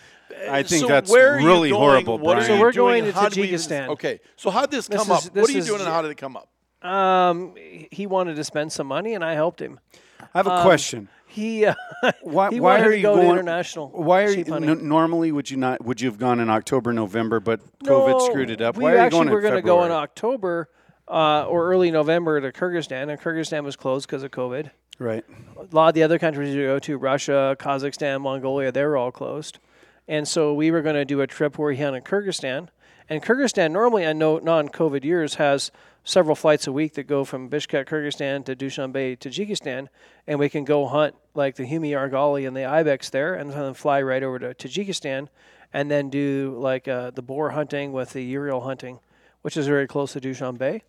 I 0.50 0.63
think 0.63 0.81
so 0.81 0.88
that's 0.88 1.12
where 1.12 1.35
really 1.35 1.69
horrible, 1.69 2.17
What 2.17 2.38
are 2.38 2.39
Brian. 2.39 2.51
you 2.53 2.57
So 2.57 2.62
we're 2.62 2.71
doing? 2.71 3.03
going 3.03 3.13
to 3.13 3.19
How 3.19 3.25
we 3.25 3.50
Tajikistan. 3.50 3.88
Okay, 3.89 4.19
so 4.35 4.50
how 4.50 4.62
did 4.62 4.71
this 4.71 4.88
come 4.88 5.07
This 5.07 5.09
up? 5.12 5.23
is- 5.25 5.31
what 5.31 5.50
are 5.50 5.53
you 5.53 5.62
doing, 5.63 5.81
and 5.81 5.89
how 5.89 6.01
did 6.01 6.09
it 6.09 6.17
come 6.17 6.35
up? 6.35 6.50
Um, 6.83 7.55
he 7.91 8.07
wanted 8.07 8.35
to 8.35 8.43
spend 8.43 8.71
some 8.71 8.87
money, 8.87 9.13
and 9.13 9.23
I 9.23 9.33
helped 9.33 9.61
him. 9.61 9.79
I 10.21 10.37
have 10.39 10.47
a 10.47 10.61
question. 10.61 11.09
He 11.27 11.65
uh, 11.65 11.73
Why, 12.21 12.51
he 12.51 12.59
why 12.59 12.79
are 12.81 12.93
you 12.93 13.01
go 13.01 13.15
going 13.15 13.27
to 13.27 13.33
international? 13.33 13.89
Why 13.89 14.23
are 14.23 14.29
you 14.29 14.53
n- 14.53 14.87
normally 14.87 15.31
would 15.31 15.49
you 15.49 15.57
not 15.57 15.83
would 15.83 15.99
you 15.99 16.07
have 16.09 16.19
gone 16.19 16.39
in 16.39 16.49
October, 16.49 16.93
November, 16.93 17.39
but 17.39 17.59
COVID 17.79 18.19
No, 18.19 18.19
screwed 18.19 18.51
it 18.51 18.61
up? 18.61 18.77
We 18.77 18.83
Why 18.83 18.91
are 18.91 18.95
you 18.95 19.01
actually 19.01 19.17
going 19.17 19.29
were 19.29 19.39
in 19.39 19.43
going 19.43 19.55
to 19.55 19.61
go 19.63 19.83
in 19.83 19.91
October 19.91 20.69
uh, 21.07 21.45
or 21.47 21.65
early 21.69 21.89
November 21.89 22.39
to 22.39 22.51
Kyrgyzstan, 22.51 23.09
and 23.09 23.19
Kyrgyzstan 23.19 23.63
was 23.63 23.75
closed 23.75 24.07
because 24.07 24.23
of 24.23 24.31
COVID. 24.31 24.69
Right. 24.99 25.25
A 25.57 25.75
lot 25.75 25.89
of 25.89 25.95
the 25.95 26.03
other 26.03 26.19
countries 26.19 26.53
you 26.53 26.65
go 26.65 26.79
to, 26.79 26.97
Russia, 26.97 27.55
Kazakhstan, 27.59 28.21
Mongolia, 28.21 28.71
they 28.71 28.83
were 28.83 28.95
all 28.95 29.11
closed. 29.11 29.59
And 30.07 30.27
so 30.27 30.53
we 30.53 30.69
were 30.69 30.81
going 30.81 30.95
to 30.95 31.05
do 31.05 31.21
a 31.21 31.27
trip 31.27 31.57
where 31.57 31.71
he 31.71 31.81
hunted 31.81 32.03
Kyrgyzstan. 32.03 32.69
And 33.10 33.22
Kyrgyzstan 33.22 33.72
normally, 33.72 34.03
in 34.03 34.17
no 34.17 34.38
non-COVID 34.39 35.03
years, 35.03 35.36
has 35.36 35.72
several 36.03 36.36
flights 36.36 36.67
a 36.67 36.72
week 36.72 36.93
that 36.93 37.03
go 37.03 37.24
from 37.24 37.50
Bishkek, 37.50 37.88
Kyrgyzstan 37.88 38.45
to 38.45 38.55
Dushanbe, 38.55 39.17
Tajikistan, 39.17 39.88
and 40.27 40.39
we 40.39 40.50
can 40.50 40.63
go 40.65 40.88
hunt 40.88 41.15
like 41.33 41.55
the 41.55 41.65
Humi 41.65 41.91
Argali 41.91 42.48
and 42.48 42.55
the 42.55 42.65
ibex 42.65 43.10
there, 43.10 43.36
and 43.36 43.51
then 43.51 43.74
fly 43.74 44.01
right 44.01 44.24
over 44.24 44.39
to 44.39 44.53
Tajikistan, 44.53 45.27
and 45.74 45.89
then 45.89 46.10
do 46.10 46.55
like 46.60 46.88
uh, 46.88 47.12
the 47.12 47.22
boar 47.22 47.51
hunting 47.51 47.91
with 47.91 48.12
the 48.13 48.24
Urial 48.24 48.62
hunting, 48.62 49.00
which 49.41 49.57
is 49.57 49.67
very 49.67 49.88
close 49.88 50.13
to 50.13 50.22
Dushanbe, 50.22 50.81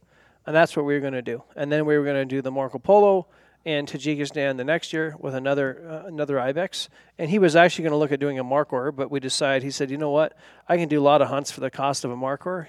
and 0.47 0.55
that's 0.55 0.77
what 0.77 0.85
we 0.85 0.95
were 0.95 1.01
going 1.01 1.15
to 1.15 1.23
do. 1.23 1.43
And 1.57 1.71
then 1.71 1.87
we 1.87 1.97
were 1.97 2.05
going 2.05 2.17
to 2.17 2.25
do 2.25 2.43
the 2.43 2.51
Marco 2.51 2.79
Polo 2.79 3.27
in 3.65 3.87
Tajikistan 3.87 4.57
the 4.57 4.65
next 4.65 4.93
year 4.93 5.17
with 5.19 5.35
another 5.35 5.89
uh, 5.89 6.07
another 6.07 6.39
ibex. 6.39 6.89
And 7.19 7.31
he 7.31 7.39
was 7.39 7.57
actually 7.57 7.85
going 7.85 7.93
to 7.93 7.99
look 7.99 8.13
at 8.13 8.21
doing 8.21 8.39
a 8.39 8.45
markhor, 8.45 8.95
but 8.95 9.11
we 9.11 9.21
decided. 9.21 9.63
He 9.63 9.71
said, 9.71 9.91
"You 9.91 9.99
know 9.99 10.11
what? 10.11 10.37
I 10.69 10.77
can 10.77 10.89
do 10.89 11.01
a 11.01 11.03
lot 11.03 11.23
of 11.23 11.29
hunts 11.29 11.51
for 11.51 11.61
the 11.61 11.71
cost 11.71 12.05
of 12.05 12.11
a 12.11 12.17
markhor." 12.17 12.69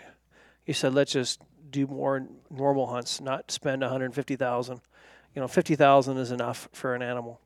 He 0.64 0.74
said, 0.74 0.94
"Let's 0.94 1.12
just 1.12 1.42
do 1.70 1.88
more 1.88 2.26
normal 2.50 2.88
hunts, 2.88 3.20
not 3.20 3.52
spend 3.52 3.82
150,000. 3.82 4.82
You 5.34 5.42
know, 5.42 5.48
50,000 5.48 6.18
is 6.18 6.32
enough 6.32 6.70
for 6.72 6.96
an 6.96 7.02
animal." 7.02 7.42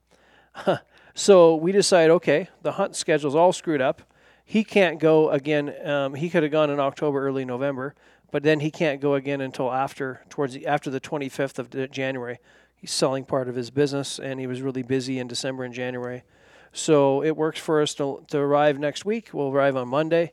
so 1.13 1.56
we 1.56 1.72
decided, 1.72 2.12
okay, 2.13 2.50
the 2.62 2.74
hunt 2.74 2.96
schedule's 2.96 3.36
all 3.36 3.53
screwed 3.53 3.82
up. 3.82 4.01
He 4.46 4.63
can't 4.63 5.00
go 5.00 5.29
again. 5.29 5.74
Um, 5.88 6.15
he 6.15 6.29
could 6.29 6.44
have 6.44 6.51
gone 6.51 6.70
in 6.70 6.79
October, 6.79 7.25
early 7.25 7.46
November, 7.46 7.96
but 8.32 8.44
then 8.44 8.60
he 8.60 8.72
can't 8.72 9.00
go 9.01 9.15
again 9.15 9.41
until 9.41 9.72
after 9.72 10.22
towards 10.29 10.53
the, 10.53 10.65
after 10.65 10.89
the 10.89 11.00
25th 11.00 11.60
of 11.60 11.91
January. 11.91 12.39
He's 12.79 12.91
selling 12.91 13.25
part 13.25 13.50
of 13.50 13.55
his 13.55 13.69
business, 13.69 14.19
and 14.19 14.39
he 14.39 14.48
was 14.48 14.62
really 14.62 14.83
busy 14.83 15.19
in 15.19 15.27
December 15.27 15.65
and 15.65 15.74
January. 15.74 16.24
So 16.71 17.24
it 17.24 17.36
works 17.36 17.59
for 17.59 17.81
us 17.81 17.93
to, 17.95 18.25
to 18.29 18.38
arrive 18.38 18.79
next 18.79 19.03
week. 19.03 19.29
We'll 19.33 19.50
arrive 19.50 19.75
on 19.75 19.89
Monday. 19.89 20.31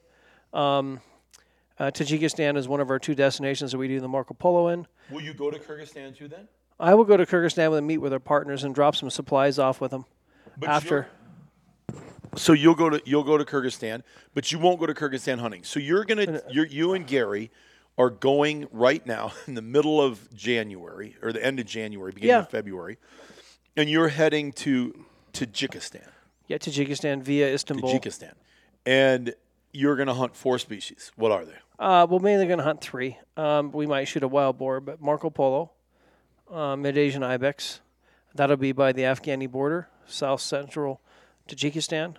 Um, 0.53 1.01
uh, 1.79 1.91
Tajikistan 1.91 2.57
is 2.57 2.69
one 2.69 2.81
of 2.81 2.89
our 2.91 2.99
two 2.99 3.15
destinations 3.15 3.73
that 3.73 3.79
we 3.79 3.89
do 3.89 4.01
the 4.01 4.09
Marco 4.09 4.33
Polo 4.35 4.69
in. 4.69 4.87
Will 5.11 5.23
you 5.23 5.35
go 5.35 5.51
to 5.51 5.59
Kyrgyzstan 5.59 6.17
too 6.17 6.29
then? 6.29 6.47
I 6.79 6.95
will 6.95 7.05
go 7.05 7.17
to 7.17 7.27
Kyrgyzstan 7.27 7.77
and 7.77 7.87
meet 7.87 7.99
with 7.99 8.13
our 8.13 8.21
partners 8.21 8.65
and 8.65 8.75
drop 8.75 8.95
some 8.97 9.11
supplies 9.11 9.59
off 9.59 9.81
with 9.81 9.91
them 9.91 10.05
But 10.57 10.69
after. 10.69 11.09
So 12.37 12.53
you'll 12.53 12.75
go 12.75 12.91
to 12.91 13.03
you'll 13.05 13.25
go 13.25 13.39
to 13.39 13.45
Kyrgyzstan, 13.45 14.03
but 14.35 14.53
you 14.53 14.59
won't 14.59 14.79
go 14.79 14.87
to 14.87 14.95
Kyrgyzstan 14.95 15.39
hunting. 15.39 15.65
So 15.65 15.81
you're 15.81 16.05
gonna 16.05 16.43
you're, 16.51 16.67
you 16.67 16.93
and 16.93 17.07
Gary 17.07 17.51
are 17.99 18.11
going 18.11 18.67
right 18.73 19.05
now 19.07 19.33
in 19.47 19.55
the 19.55 19.63
middle 19.63 20.01
of 20.01 20.33
January 20.35 21.17
or 21.23 21.33
the 21.33 21.45
end 21.45 21.59
of 21.61 21.67
January, 21.67 22.13
beginning 22.13 22.31
Yeah. 22.35 22.41
of 22.41 22.51
February, 22.51 22.99
and 23.77 23.89
you're 23.91 24.09
heading 24.09 24.53
to 24.53 25.05
Tajikistan, 25.33 26.09
Yeah, 26.49 26.59
Tajikistan 26.59 27.23
via 27.23 27.53
Istanbul. 27.53 27.91
Tajikistan, 27.93 28.33
and 28.85 29.35
you're 29.73 29.97
gonna 29.97 30.15
hunt 30.15 30.35
four 30.37 30.59
species. 30.59 31.13
What 31.17 31.33
are 31.33 31.45
they? 31.45 31.57
Uh, 31.79 32.07
we're 32.09 32.21
mainly 32.21 32.47
going 32.47 32.57
to 32.57 32.65
hunt 32.65 32.81
three. 32.81 33.19
Um, 33.37 33.71
we 33.71 33.87
might 33.87 34.05
shoot 34.09 34.23
a 34.23 34.29
wild 34.29 34.57
boar, 34.57 34.81
but 34.81 34.99
Marco 34.99 35.29
Polo, 35.29 35.73
uh, 36.51 36.75
Mid 36.75 36.97
Asian 36.97 37.23
ibex. 37.23 37.81
That'll 38.35 38.57
be 38.57 38.73
by 38.73 38.93
the 38.93 39.03
Afghani 39.03 39.51
border, 39.51 39.89
south 40.07 40.41
central 40.41 41.03
Tajikistan, 41.47 42.15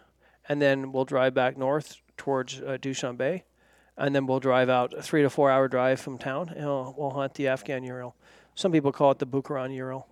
and 0.48 0.62
then 0.62 0.92
we'll 0.92 1.06
drive 1.06 1.34
back 1.34 1.58
north 1.58 1.98
towards 2.18 2.62
uh, 2.62 2.78
Dushanbe, 2.80 3.42
and 3.98 4.16
then 4.16 4.26
we'll 4.28 4.40
drive 4.40 4.70
out 4.70 4.94
a 4.94 5.02
three 5.02 5.22
to 5.24 5.30
four 5.30 5.50
hour 5.52 5.68
drive 5.68 6.00
from 6.00 6.18
town, 6.18 6.50
and 6.56 6.66
we'll, 6.66 6.94
we'll 6.98 7.10
hunt 7.12 7.34
the 7.36 7.48
Afghan 7.48 7.84
Urial. 7.84 8.16
Some 8.56 8.72
people 8.72 8.92
call 8.92 9.12
it 9.12 9.20
the 9.20 9.28
Bukharan 9.28 9.74
Urial, 9.76 10.08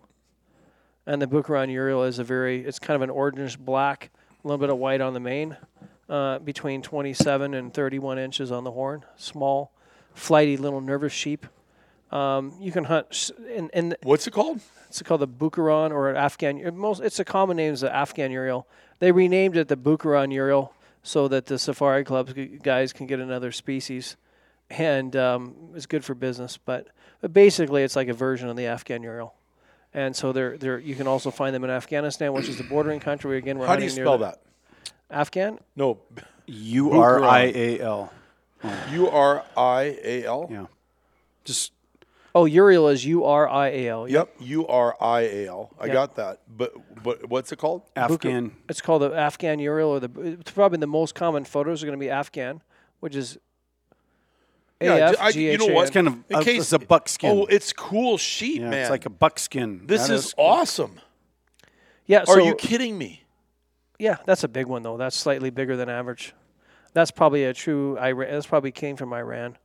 and 1.06 1.22
the 1.22 1.28
Bukharan 1.28 1.72
Urial 1.72 2.04
is 2.04 2.20
a 2.20 2.24
very 2.24 2.66
it's 2.66 2.80
kind 2.80 2.96
of 2.96 3.02
an 3.02 3.10
orange 3.10 3.60
black, 3.60 4.12
a 4.44 4.48
little 4.48 4.58
bit 4.60 4.70
of 4.70 4.78
white 4.78 5.02
on 5.02 5.14
the 5.14 5.20
mane, 5.20 5.58
uh, 6.10 6.40
between 6.40 6.82
27 6.82 7.54
and 7.54 7.74
31 7.74 8.20
inches 8.20 8.52
on 8.52 8.64
the 8.64 8.72
horn. 8.72 9.04
Small, 9.18 9.72
flighty 10.14 10.58
little 10.58 10.82
nervous 10.82 11.14
sheep. 11.14 11.46
Um, 12.12 12.54
you 12.60 12.72
can 12.72 12.84
hunt, 12.86 13.08
s- 13.10 13.32
and, 13.56 13.70
and 13.74 13.96
What's 14.04 14.28
it 14.28 14.32
called? 14.32 14.62
it's 14.88 15.02
called 15.02 15.22
the 15.22 15.28
Bukharan 15.28 15.90
or 15.92 16.16
Afghan. 16.16 16.78
Most 16.78 17.02
it's 17.02 17.20
a 17.20 17.26
common 17.26 17.58
name 17.58 17.74
is 17.74 17.82
the 17.82 17.94
Afghan 17.94 18.32
Urial. 18.32 18.68
They 19.00 19.12
renamed 19.12 19.58
it 19.58 19.68
the 19.68 19.76
Bukharan 19.76 20.32
Urial 20.32 20.72
so 21.06 21.28
that 21.28 21.46
the 21.46 21.60
safari 21.60 22.04
clubs 22.04 22.34
guys 22.64 22.92
can 22.92 23.06
get 23.06 23.20
another 23.20 23.52
species, 23.52 24.18
and 24.72 25.16
um, 25.16 25.54
it's 25.76 25.86
good 25.86 26.04
for 26.04 26.16
business. 26.16 26.58
But, 26.58 26.88
but 27.22 27.32
basically, 27.32 27.84
it's 27.84 27.96
like 27.96 28.08
a 28.08 28.14
version 28.14 28.50
of 28.50 28.56
the 28.58 28.66
Afghan 28.66 29.04
Urial. 29.04 29.36
And 29.94 30.16
so 30.16 30.32
they're, 30.34 30.58
they're, 30.58 30.80
you 30.80 30.96
can 30.96 31.06
also 31.06 31.30
find 31.30 31.54
them 31.54 31.64
in 31.64 31.70
Afghanistan, 31.70 32.34
which 32.34 32.50
is 32.50 32.58
the 32.58 32.64
bordering 32.64 33.00
country. 33.00 33.38
Again, 33.38 33.60
we're 33.60 33.68
How 33.68 33.76
do 33.76 33.84
you 33.84 33.90
hunting 33.90 34.04
near 34.04 34.06
spell 34.06 34.18
the- 34.18 34.26
that? 34.26 34.42
Afghan. 35.12 35.60
No, 35.76 36.00
U 36.48 36.92
R 36.92 37.24
I 37.24 37.42
A 37.56 37.80
L. 37.82 38.12
U 38.92 39.08
R 39.08 39.44
I 39.56 39.98
A 40.04 40.26
L. 40.26 40.48
Yeah. 40.50 40.66
Just 41.44 41.72
Oh, 42.38 42.44
Urial 42.44 42.90
is 42.90 43.06
U 43.06 43.24
R 43.24 43.48
I 43.48 43.68
A 43.70 43.88
L. 43.88 44.10
Yep, 44.10 44.36
U 44.40 44.68
R 44.68 44.96
I 45.00 45.22
A 45.22 45.48
L. 45.48 45.72
I 45.80 45.86
Yep. 45.86 45.94
got 45.94 46.16
that. 46.16 46.42
But 46.50 46.74
but 47.02 47.30
what's 47.30 47.52
it 47.54 47.56
called? 47.58 47.84
Afghan. 47.96 48.52
It's 48.68 48.82
called 48.82 49.04
the 49.04 49.14
Afghan 49.16 49.60
Urial, 49.60 49.90
or 49.92 50.00
the 50.02 50.10
it's 50.42 50.52
probably 50.52 50.80
the 50.80 50.88
most 50.88 51.16
common 51.16 51.46
photos 51.46 51.82
are 51.82 51.86
going 51.86 51.98
to 51.98 52.04
be 52.04 52.10
Afghan, 52.10 52.62
which 53.00 53.16
is 53.16 53.38
Yeah, 54.82 55.12
AF 55.12 55.16
I- 55.22 55.30
you 55.30 55.58
know 55.58 55.68
what? 55.68 55.84
It's 55.84 55.92
kind 55.94 56.08
of 56.08 56.14
In 56.30 56.36
uh, 56.36 56.42
case- 56.42 56.62
it's 56.64 56.74
a 56.74 56.80
buckskin. 56.80 57.30
Oh, 57.32 57.46
it's 57.46 57.72
cool 57.72 58.18
sheep, 58.18 58.60
yeah, 58.62 58.70
man. 58.70 58.82
it's 58.82 58.90
like 58.90 59.06
a 59.06 59.10
buckskin. 59.10 59.88
this 59.88 60.08
That 60.08 60.14
is 60.16 60.34
awesome. 60.38 61.00
Yeah. 62.06 62.26
Are 62.28 62.42
you 62.42 62.54
kidding 62.56 62.98
me? 62.98 63.24
yeah, 63.98 64.18
that's 64.26 64.44
a 64.44 64.50
big 64.50 64.68
one 64.68 64.84
though. 64.84 64.98
That's 64.98 65.16
slightly 65.16 65.50
bigger 65.52 65.78
than 65.78 65.88
average. 65.88 66.34
That's 66.94 67.12
probably 67.12 67.46
a 67.46 67.54
true 67.54 67.98
Iran. 67.98 68.30
That's 68.32 68.46
probably 68.46 68.72
came 68.72 68.98
from 68.98 69.14
Iran. 69.14 69.58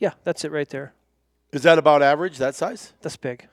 Yeah, 0.00 0.12
that's 0.24 0.44
it 0.44 0.50
right 0.50 0.68
there. 0.68 0.94
Is 1.52 1.62
that 1.62 1.78
about 1.78 2.02
average? 2.02 2.38
That 2.38 2.54
size? 2.56 2.92
That's 3.02 3.16
big. 3.16 3.46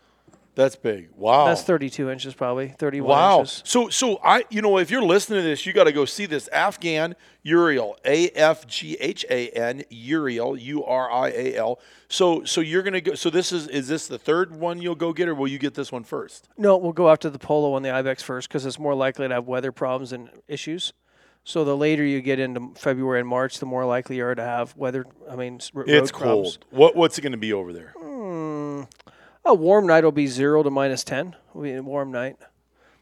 That's 0.56 0.76
big. 0.76 1.10
Wow. 1.16 1.46
That's 1.46 1.62
32 1.62 2.10
inches, 2.10 2.34
probably 2.34 2.70
31 2.80 3.08
Wow. 3.08 3.40
inches. 3.42 3.62
So 3.64 3.90
so 3.90 4.20
I 4.24 4.44
you 4.50 4.64
know 4.64 4.80
if 4.80 4.90
you're 4.90 5.04
listening 5.04 5.42
to 5.42 5.48
this, 5.48 5.68
you 5.68 5.74
got 5.74 5.84
to 5.84 5.92
go 5.92 6.04
see 6.06 6.26
this 6.26 6.48
Afghan 6.48 7.16
Urial, 7.44 7.96
A 8.06 8.30
F 8.30 8.66
G 8.66 8.98
H 9.00 9.24
A 9.30 9.50
N 9.50 9.84
Urial, 9.92 10.58
U 10.58 10.84
R 10.84 11.12
I 11.12 11.30
A 11.30 11.56
L. 11.58 11.80
So 12.10 12.44
so 12.44 12.62
you're 12.62 12.82
gonna 12.82 13.02
go. 13.02 13.14
So 13.14 13.30
this 13.30 13.52
is 13.52 13.68
is 13.68 13.88
this 13.88 14.08
the 14.08 14.18
third 14.18 14.56
one 14.60 14.82
you'll 14.82 14.96
go 14.96 15.14
get, 15.14 15.28
or 15.28 15.36
will 15.36 15.48
you 15.48 15.60
get 15.60 15.76
this 15.76 15.92
one 15.92 16.04
first? 16.04 16.50
No, 16.58 16.76
we'll 16.78 16.92
go 16.94 17.10
after 17.12 17.30
the 17.30 17.40
polo 17.40 17.76
and 17.76 17.86
the 17.86 17.92
ibex 17.92 18.24
first 18.24 18.48
because 18.48 18.66
it's 18.66 18.80
more 18.80 18.96
likely 18.96 19.28
to 19.28 19.34
have 19.36 19.46
weather 19.48 19.72
problems 19.72 20.12
and 20.12 20.30
issues. 20.48 20.92
So 21.48 21.64
the 21.64 21.78
later 21.78 22.04
you 22.04 22.20
get 22.20 22.40
into 22.40 22.72
February 22.76 23.22
and 23.22 23.30
March, 23.30 23.60
the 23.60 23.66
more 23.66 23.86
likely 23.86 24.18
you 24.18 24.26
are 24.26 24.36
to 24.36 24.44
have 24.44 24.76
weather. 24.76 25.06
I 25.32 25.38
mean, 25.38 25.56
s- 25.56 25.72
r- 25.74 25.84
road 25.84 25.90
It's 25.90 26.12
problems. 26.12 26.58
cold. 26.58 26.66
What 26.78 26.94
what's 26.98 27.18
it 27.18 27.22
gonna 27.22 27.38
be 27.38 27.54
over 27.54 27.72
there? 27.72 27.94
A 29.46 29.54
warm 29.54 29.88
night 29.88 30.04
will 30.04 30.12
be 30.12 30.28
zero 30.28 30.62
to 30.62 30.70
minus 30.70 31.06
ten. 31.06 31.38
Will 31.54 31.62
be 31.64 31.72
a 31.72 31.82
warm 31.82 32.12
night, 32.12 32.36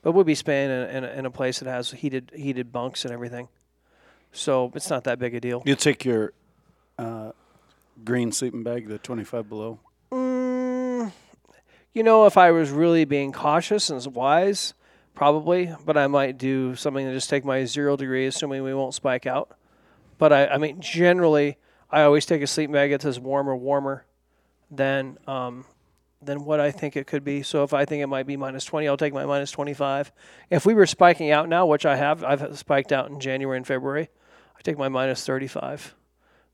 but 0.03 0.11
we'll 0.11 0.23
be 0.23 0.35
staying 0.35 0.69
in, 0.69 0.89
in, 0.97 1.03
a, 1.03 1.07
in 1.07 1.25
a 1.25 1.31
place 1.31 1.57
that 1.59 1.67
has 1.67 1.89
heated 1.89 2.31
heated 2.35 2.71
bunks 2.71 3.03
and 3.03 3.11
everything. 3.11 3.47
So 4.31 4.71
it's 4.75 4.91
not 4.91 5.05
that 5.05 5.17
big 5.17 5.33
a 5.33 5.39
deal. 5.39 5.63
You 5.65 5.75
take 5.75 6.05
your 6.05 6.31
uh, 6.99 7.31
green 8.03 8.31
sleeping 8.31 8.61
bag, 8.61 8.87
the 8.87 8.99
25 8.99 9.49
below. 9.49 9.79
Mm, 10.11 11.11
you 11.95 12.03
know, 12.03 12.27
if 12.27 12.37
I 12.37 12.51
was 12.51 12.69
really 12.69 13.05
being 13.05 13.31
cautious 13.31 13.89
and 13.89 14.05
wise, 14.13 14.75
probably, 15.15 15.73
but 15.85 15.97
I 15.97 16.07
might 16.07 16.37
do 16.37 16.75
something 16.75 17.05
to 17.05 17.13
just 17.13 17.29
take 17.29 17.45
my 17.45 17.65
zero 17.65 17.97
degree, 17.97 18.27
assuming 18.27 18.63
we 18.63 18.73
won't 18.73 18.93
spike 18.93 19.25
out. 19.25 19.57
But 20.17 20.31
I, 20.31 20.47
I 20.47 20.57
mean, 20.57 20.81
generally, 20.81 21.57
I 21.89 22.03
always 22.03 22.25
take 22.25 22.41
a 22.41 22.47
sleep 22.47 22.71
bag 22.71 22.91
that's 22.91 23.19
warm 23.19 23.49
or 23.49 23.55
warmer 23.55 24.05
than 24.69 25.17
um, 25.27 25.65
than 26.21 26.43
what 26.43 26.59
I 26.59 26.71
think 26.71 26.95
it 26.95 27.07
could 27.07 27.23
be. 27.23 27.43
So 27.43 27.63
if 27.63 27.73
I 27.73 27.85
think 27.85 28.01
it 28.01 28.07
might 28.07 28.25
be 28.25 28.37
minus 28.37 28.65
20, 28.65 28.87
I'll 28.87 28.97
take 28.97 29.13
my 29.13 29.25
minus 29.25 29.51
25. 29.51 30.11
If 30.49 30.65
we 30.65 30.73
were 30.73 30.85
spiking 30.85 31.31
out 31.31 31.47
now, 31.47 31.65
which 31.65 31.85
I 31.85 31.95
have, 31.95 32.23
I've 32.23 32.57
spiked 32.57 32.91
out 32.91 33.09
in 33.09 33.19
January 33.19 33.57
and 33.57 33.67
February, 33.67 34.09
I 34.57 34.61
take 34.61 34.77
my 34.77 34.89
minus 34.89 35.25
35 35.25 35.93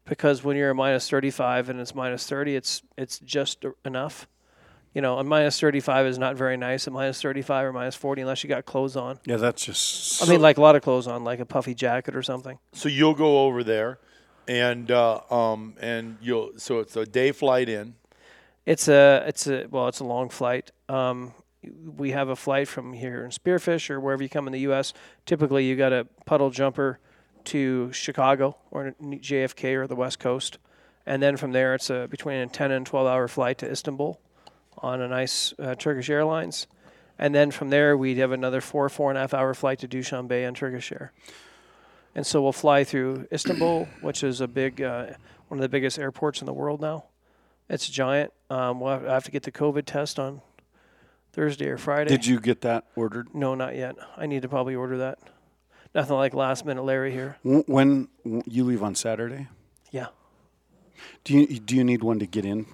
because 0.06 0.44
when 0.44 0.58
you're 0.58 0.72
a 0.72 0.76
minus 0.76 1.10
35 1.10 1.70
and 1.70 1.80
it's 1.80 1.96
minus 1.96 2.28
30, 2.28 2.56
it's 2.56 2.84
it's 2.98 3.20
just 3.20 3.66
enough. 3.86 4.28
You 4.94 5.02
know, 5.02 5.20
a 5.20 5.24
minus 5.24 5.60
35 5.60 6.06
is 6.06 6.18
not 6.18 6.36
very 6.36 6.58
nice. 6.58 6.86
A 6.86 6.92
minus 6.92 7.22
35 7.22 7.68
or 7.68 7.74
minus 7.74 7.96
40 7.96 8.22
unless 8.22 8.44
you 8.44 8.50
got 8.50 8.66
clothes 8.66 8.98
on. 8.98 9.20
Yeah, 9.26 9.38
that's 9.38 9.64
just. 9.64 10.22
I 10.22 10.30
mean, 10.30 10.42
like 10.42 10.58
a 10.58 10.62
lot 10.62 10.76
of 10.76 10.82
clothes 10.82 11.08
on, 11.08 11.24
like 11.24 11.40
a 11.40 11.46
puffy 11.46 11.74
jacket 11.74 12.16
or 12.16 12.22
something. 12.22 12.60
So 12.74 12.90
you'll 12.90 13.14
go 13.14 13.46
over 13.46 13.64
there, 13.64 14.00
and 14.48 14.92
uh, 14.92 15.22
um 15.30 15.76
and 15.80 16.18
you'll 16.22 16.52
so 16.58 16.80
it's 16.80 16.96
a 16.98 17.06
day 17.06 17.32
flight 17.32 17.70
in. 17.70 17.96
It's 18.66 18.90
a 18.90 19.24
it's 19.26 19.48
a 19.48 19.66
well, 19.70 19.88
it's 19.88 20.02
a 20.02 20.04
long 20.04 20.28
flight. 20.28 20.72
Um, 20.90 21.34
we 21.96 22.12
have 22.12 22.28
a 22.28 22.36
flight 22.36 22.68
from 22.68 22.92
here 22.92 23.24
in 23.24 23.32
Spearfish 23.32 23.90
or 23.90 24.00
wherever 24.00 24.22
you 24.22 24.30
come 24.30 24.46
in 24.46 24.52
the 24.52 24.60
U.S. 24.62 24.94
Typically, 25.26 25.66
you 25.66 25.78
got 25.78 25.94
a 25.94 26.06
puddle 26.26 26.50
jumper 26.50 27.00
to 27.46 27.94
Chicago 27.94 28.58
or 28.72 28.94
JFK 29.02 29.76
or 29.76 29.88
the 29.88 29.96
West 29.96 30.20
Coast, 30.20 30.58
and 31.06 31.24
then 31.24 31.38
from 31.38 31.54
there 31.54 31.74
it's 31.76 31.90
a 31.90 32.08
between 32.10 32.40
a 32.40 32.48
10 32.48 32.72
and 32.72 32.86
12 32.86 33.08
hour 33.08 33.30
flight 33.30 33.58
to 33.60 33.72
Istanbul 33.72 34.20
on 34.78 35.02
a 35.02 35.08
nice 35.08 35.54
uh, 35.60 35.76
Turkish 35.76 36.10
Airlines, 36.10 36.68
and 37.20 37.34
then 37.36 37.52
from 37.52 37.70
there 37.70 37.96
we'd 37.98 38.18
have 38.18 38.32
another 38.32 38.62
four 38.62 38.88
four 38.90 39.10
and 39.12 39.18
a 39.18 39.22
half 39.22 39.34
hour 39.34 39.54
flight 39.54 39.80
to 39.80 39.88
Dushanbe 39.88 40.48
on 40.48 40.54
Turkish 40.54 40.92
Air. 40.92 41.12
And 42.16 42.26
so 42.28 42.42
we'll 42.42 42.52
fly 42.52 42.84
through 42.84 43.28
Istanbul, 43.32 43.88
which 44.02 44.24
is 44.24 44.42
a 44.42 44.48
big, 44.48 44.82
uh, 44.82 45.08
one 45.48 45.60
of 45.60 45.62
the 45.62 45.70
biggest 45.70 45.98
airports 45.98 46.42
in 46.42 46.46
the 46.46 46.54
world 46.54 46.82
now. 46.82 47.06
It's 47.70 47.88
giant. 47.88 48.34
Um, 48.50 48.82
we'll 48.82 48.92
have, 48.92 49.06
I 49.08 49.14
have 49.14 49.24
to 49.26 49.32
get 49.32 49.44
the 49.44 49.52
COVID 49.52 49.86
test 49.86 50.20
on 50.20 50.42
Thursday 51.32 51.68
or 51.68 51.78
Friday. 51.78 52.10
Did 52.10 52.26
you 52.26 52.42
get 52.42 52.62
that 52.62 52.84
ordered? 52.98 53.34
No, 53.34 53.56
not 53.56 53.78
yet. 53.78 53.96
I 54.18 54.26
need 54.26 54.42
to 54.42 54.50
probably 54.50 54.76
order 54.76 54.98
that. 54.98 55.20
Nothing 55.96 56.18
like 56.18 56.34
last 56.34 56.66
minute 56.66 56.84
Larry 56.84 57.12
here. 57.14 57.38
When 57.44 58.10
you 58.46 58.66
leave 58.66 58.84
on 58.84 58.94
Saturday, 58.96 59.48
Yeah. 59.92 60.08
do 61.24 61.34
you 61.38 61.60
do 61.60 61.76
you 61.78 61.84
need 61.86 62.04
one 62.04 62.20
to 62.20 62.26
get 62.26 62.44
in? 62.46 62.66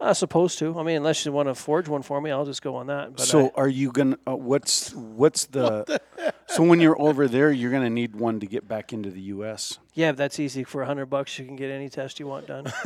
I'm 0.00 0.14
supposed 0.14 0.58
to. 0.60 0.78
I 0.78 0.82
mean, 0.82 0.96
unless 0.96 1.26
you 1.26 1.32
want 1.32 1.48
to 1.48 1.54
forge 1.54 1.86
one 1.88 2.00
for 2.02 2.20
me, 2.20 2.30
I'll 2.30 2.46
just 2.46 2.62
go 2.62 2.76
on 2.76 2.86
that. 2.86 3.16
But 3.16 3.26
so 3.26 3.46
I, 3.48 3.50
are 3.60 3.68
you 3.68 3.92
gonna? 3.92 4.18
Uh, 4.26 4.34
what's 4.36 4.94
what's 4.94 5.44
the? 5.46 6.00
so 6.46 6.62
when 6.62 6.80
you're 6.80 7.00
over 7.00 7.28
there, 7.28 7.50
you're 7.50 7.70
gonna 7.70 7.90
need 7.90 8.16
one 8.16 8.40
to 8.40 8.46
get 8.46 8.66
back 8.66 8.92
into 8.94 9.10
the 9.10 9.20
U.S. 9.22 9.78
yeah, 9.94 10.12
that's 10.12 10.40
easy. 10.40 10.64
For 10.64 10.80
a 10.82 10.86
hundred 10.86 11.06
bucks, 11.06 11.38
you 11.38 11.44
can 11.44 11.56
get 11.56 11.70
any 11.70 11.88
test 11.90 12.18
you 12.18 12.26
want 12.26 12.46
done. 12.46 12.72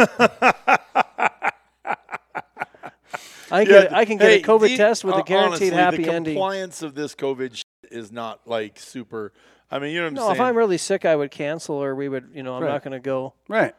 I 3.50 3.64
can 3.64 3.66
get, 3.66 3.92
I 3.92 4.04
can 4.04 4.16
get 4.16 4.28
Hey, 4.30 4.40
a 4.40 4.42
COVID 4.42 4.60
the- 4.68 4.76
test 4.76 5.04
with 5.04 5.14
uh, 5.14 5.18
a 5.18 5.22
guaranteed 5.22 5.52
honestly, 5.52 5.70
happy 5.70 5.96
the 6.04 6.10
ending. 6.10 6.34
The 6.34 6.40
compliance 6.40 6.82
of 6.82 6.94
this 6.94 7.14
COVID 7.14 7.62
is 7.90 8.10
not 8.10 8.40
like 8.46 8.78
super. 8.80 9.32
I 9.70 9.78
mean, 9.78 9.90
you 9.92 9.98
know 10.00 10.04
what 10.06 10.08
I'm 10.08 10.14
No, 10.14 10.20
saying? 10.22 10.34
if 10.36 10.40
I'm 10.40 10.56
really 10.56 10.78
sick, 10.78 11.04
I 11.04 11.14
would 11.14 11.30
cancel, 11.30 11.76
or 11.76 11.94
we 11.94 12.08
would, 12.08 12.30
you 12.34 12.42
know, 12.42 12.54
I'm 12.54 12.62
Right. 12.62 12.70
not 12.70 12.82
going 12.82 12.92
to 12.92 13.00
go. 13.00 13.34
Right. 13.48 13.74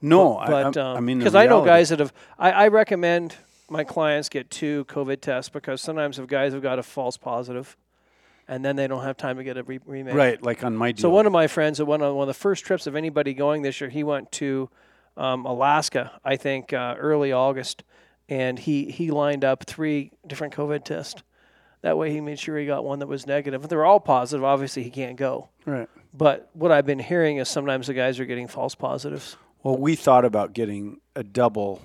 No, 0.00 0.42
But 0.46 0.76
I, 0.76 0.80
I, 0.80 0.96
I 0.96 1.00
mean, 1.00 1.18
because 1.18 1.34
I 1.34 1.46
know 1.46 1.64
guys 1.64 1.88
that 1.88 1.98
have, 1.98 2.12
I, 2.38 2.52
I 2.52 2.68
recommend 2.68 3.36
my 3.68 3.84
clients 3.84 4.28
get 4.28 4.50
two 4.50 4.84
COVID 4.86 5.20
tests 5.20 5.48
because 5.48 5.80
sometimes 5.80 6.18
if 6.18 6.26
guys 6.26 6.52
have 6.52 6.62
got 6.62 6.78
a 6.78 6.82
false 6.82 7.16
positive, 7.16 7.76
and 8.46 8.64
then 8.64 8.76
they 8.76 8.86
don't 8.86 9.02
have 9.02 9.16
time 9.16 9.36
to 9.36 9.44
get 9.44 9.56
a 9.56 9.62
re- 9.62 9.80
remake. 9.84 10.14
Right, 10.14 10.42
like 10.42 10.64
on 10.64 10.76
my 10.76 10.92
deal. 10.92 11.02
So 11.02 11.10
one 11.10 11.26
of 11.26 11.32
my 11.32 11.46
friends 11.48 11.78
that 11.78 11.84
went 11.84 12.02
on 12.02 12.14
one 12.14 12.22
of 12.24 12.34
the 12.34 12.40
first 12.40 12.64
trips 12.64 12.86
of 12.86 12.96
anybody 12.96 13.34
going 13.34 13.62
this 13.62 13.80
year, 13.80 13.90
he 13.90 14.04
went 14.04 14.32
to 14.32 14.70
um, 15.16 15.44
Alaska, 15.44 16.18
I 16.24 16.36
think, 16.36 16.72
uh, 16.72 16.94
early 16.98 17.32
August, 17.32 17.82
and 18.28 18.58
he 18.58 18.90
he 18.90 19.10
lined 19.10 19.44
up 19.44 19.64
three 19.64 20.12
different 20.26 20.54
COVID 20.54 20.84
tests. 20.84 21.22
That 21.82 21.96
way, 21.98 22.10
he 22.12 22.20
made 22.20 22.38
sure 22.38 22.58
he 22.58 22.66
got 22.66 22.84
one 22.84 23.00
that 23.00 23.06
was 23.06 23.26
negative. 23.26 23.62
If 23.62 23.68
they're 23.70 23.84
all 23.84 24.00
positive, 24.00 24.44
obviously 24.44 24.82
he 24.82 24.90
can't 24.90 25.16
go. 25.16 25.48
right. 25.66 25.88
But 26.14 26.48
what 26.54 26.72
I've 26.72 26.86
been 26.86 26.98
hearing 26.98 27.36
is 27.36 27.48
sometimes 27.50 27.86
the 27.86 27.94
guys 27.94 28.18
are 28.18 28.24
getting 28.24 28.48
false 28.48 28.74
positives. 28.74 29.36
Well, 29.62 29.76
we 29.76 29.94
thought 29.96 30.24
about 30.24 30.52
getting 30.52 31.00
a 31.16 31.22
double, 31.24 31.82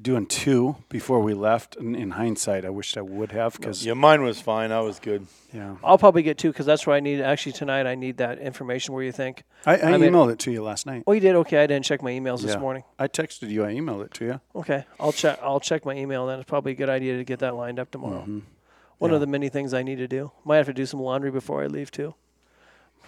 doing 0.00 0.24
two 0.26 0.76
before 0.88 1.20
we 1.20 1.34
left. 1.34 1.76
And 1.76 1.94
in 1.94 2.12
hindsight, 2.12 2.64
I 2.64 2.70
wished 2.70 2.96
I 2.96 3.02
would 3.02 3.32
have 3.32 3.54
because 3.56 3.84
yeah, 3.84 3.92
mine 3.94 4.22
was 4.22 4.40
fine. 4.40 4.72
I 4.72 4.80
was 4.80 4.98
good. 4.98 5.26
yeah, 5.52 5.76
I'll 5.84 5.98
probably 5.98 6.22
get 6.22 6.38
two 6.38 6.50
because 6.50 6.64
that's 6.66 6.86
what 6.86 6.94
I 6.94 7.00
need. 7.00 7.20
Actually, 7.20 7.52
tonight 7.52 7.86
I 7.86 7.94
need 7.94 8.16
that 8.16 8.38
information. 8.38 8.94
Where 8.94 9.04
you 9.04 9.12
think? 9.12 9.42
I, 9.66 9.76
I, 9.76 9.92
I 9.92 9.96
mean- 9.98 10.12
emailed 10.12 10.32
it 10.32 10.38
to 10.40 10.50
you 10.50 10.62
last 10.62 10.86
night. 10.86 11.04
Oh, 11.06 11.12
you 11.12 11.20
did 11.20 11.34
okay. 11.36 11.62
I 11.62 11.66
didn't 11.66 11.84
check 11.84 12.02
my 12.02 12.10
emails 12.12 12.40
this 12.40 12.52
Yeah. 12.54 12.60
morning. 12.60 12.84
I 12.98 13.08
texted 13.08 13.50
you. 13.50 13.64
I 13.64 13.74
emailed 13.74 14.04
it 14.04 14.14
to 14.14 14.24
you. 14.24 14.40
Okay, 14.56 14.84
I'll 14.98 15.12
check. 15.12 15.38
I'll 15.42 15.60
check 15.60 15.84
my 15.84 15.94
email. 15.94 16.26
Then 16.26 16.40
it's 16.40 16.48
probably 16.48 16.72
a 16.72 16.76
good 16.76 16.88
idea 16.88 17.18
to 17.18 17.24
get 17.24 17.40
that 17.40 17.54
lined 17.54 17.78
up 17.78 17.90
tomorrow. 17.90 18.22
Mm-hmm. 18.22 18.38
One 18.98 19.10
Yeah. 19.10 19.16
of 19.16 19.20
the 19.20 19.26
many 19.26 19.50
things 19.50 19.74
I 19.74 19.82
need 19.82 19.96
to 19.98 20.08
do. 20.08 20.32
Might 20.44 20.56
have 20.58 20.66
to 20.66 20.72
do 20.72 20.86
some 20.86 21.00
laundry 21.00 21.30
before 21.30 21.62
I 21.62 21.66
leave 21.66 21.90
too. 21.90 22.14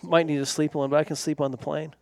Might 0.02 0.26
need 0.26 0.36
to 0.38 0.46
sleep 0.46 0.75
one, 0.75 0.90
but 0.90 0.96
I 0.96 1.04
can 1.04 1.16
sleep 1.16 1.40
on 1.40 1.52
the 1.52 1.56
plane. 1.56 1.94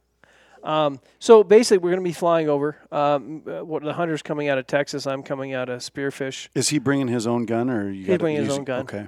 Um, 0.64 0.98
so 1.18 1.44
basically, 1.44 1.78
we're 1.78 1.90
going 1.90 2.02
to 2.02 2.08
be 2.08 2.14
flying 2.14 2.48
over. 2.48 2.78
Um, 2.90 3.42
uh, 3.46 3.64
what 3.64 3.82
the 3.82 3.92
hunter's 3.92 4.22
coming 4.22 4.48
out 4.48 4.58
of 4.58 4.66
Texas. 4.66 5.06
I'm 5.06 5.22
coming 5.22 5.52
out 5.52 5.68
of 5.68 5.80
Spearfish. 5.80 6.48
Is 6.54 6.70
he 6.70 6.78
bringing 6.78 7.08
his 7.08 7.26
own 7.26 7.44
gun 7.44 7.68
or 7.68 7.90
you? 7.90 7.98
He's 7.98 8.06
gotta 8.06 8.18
bringing 8.18 8.44
his 8.44 8.58
own 8.58 8.64
gun. 8.64 8.80
Okay. 8.80 9.06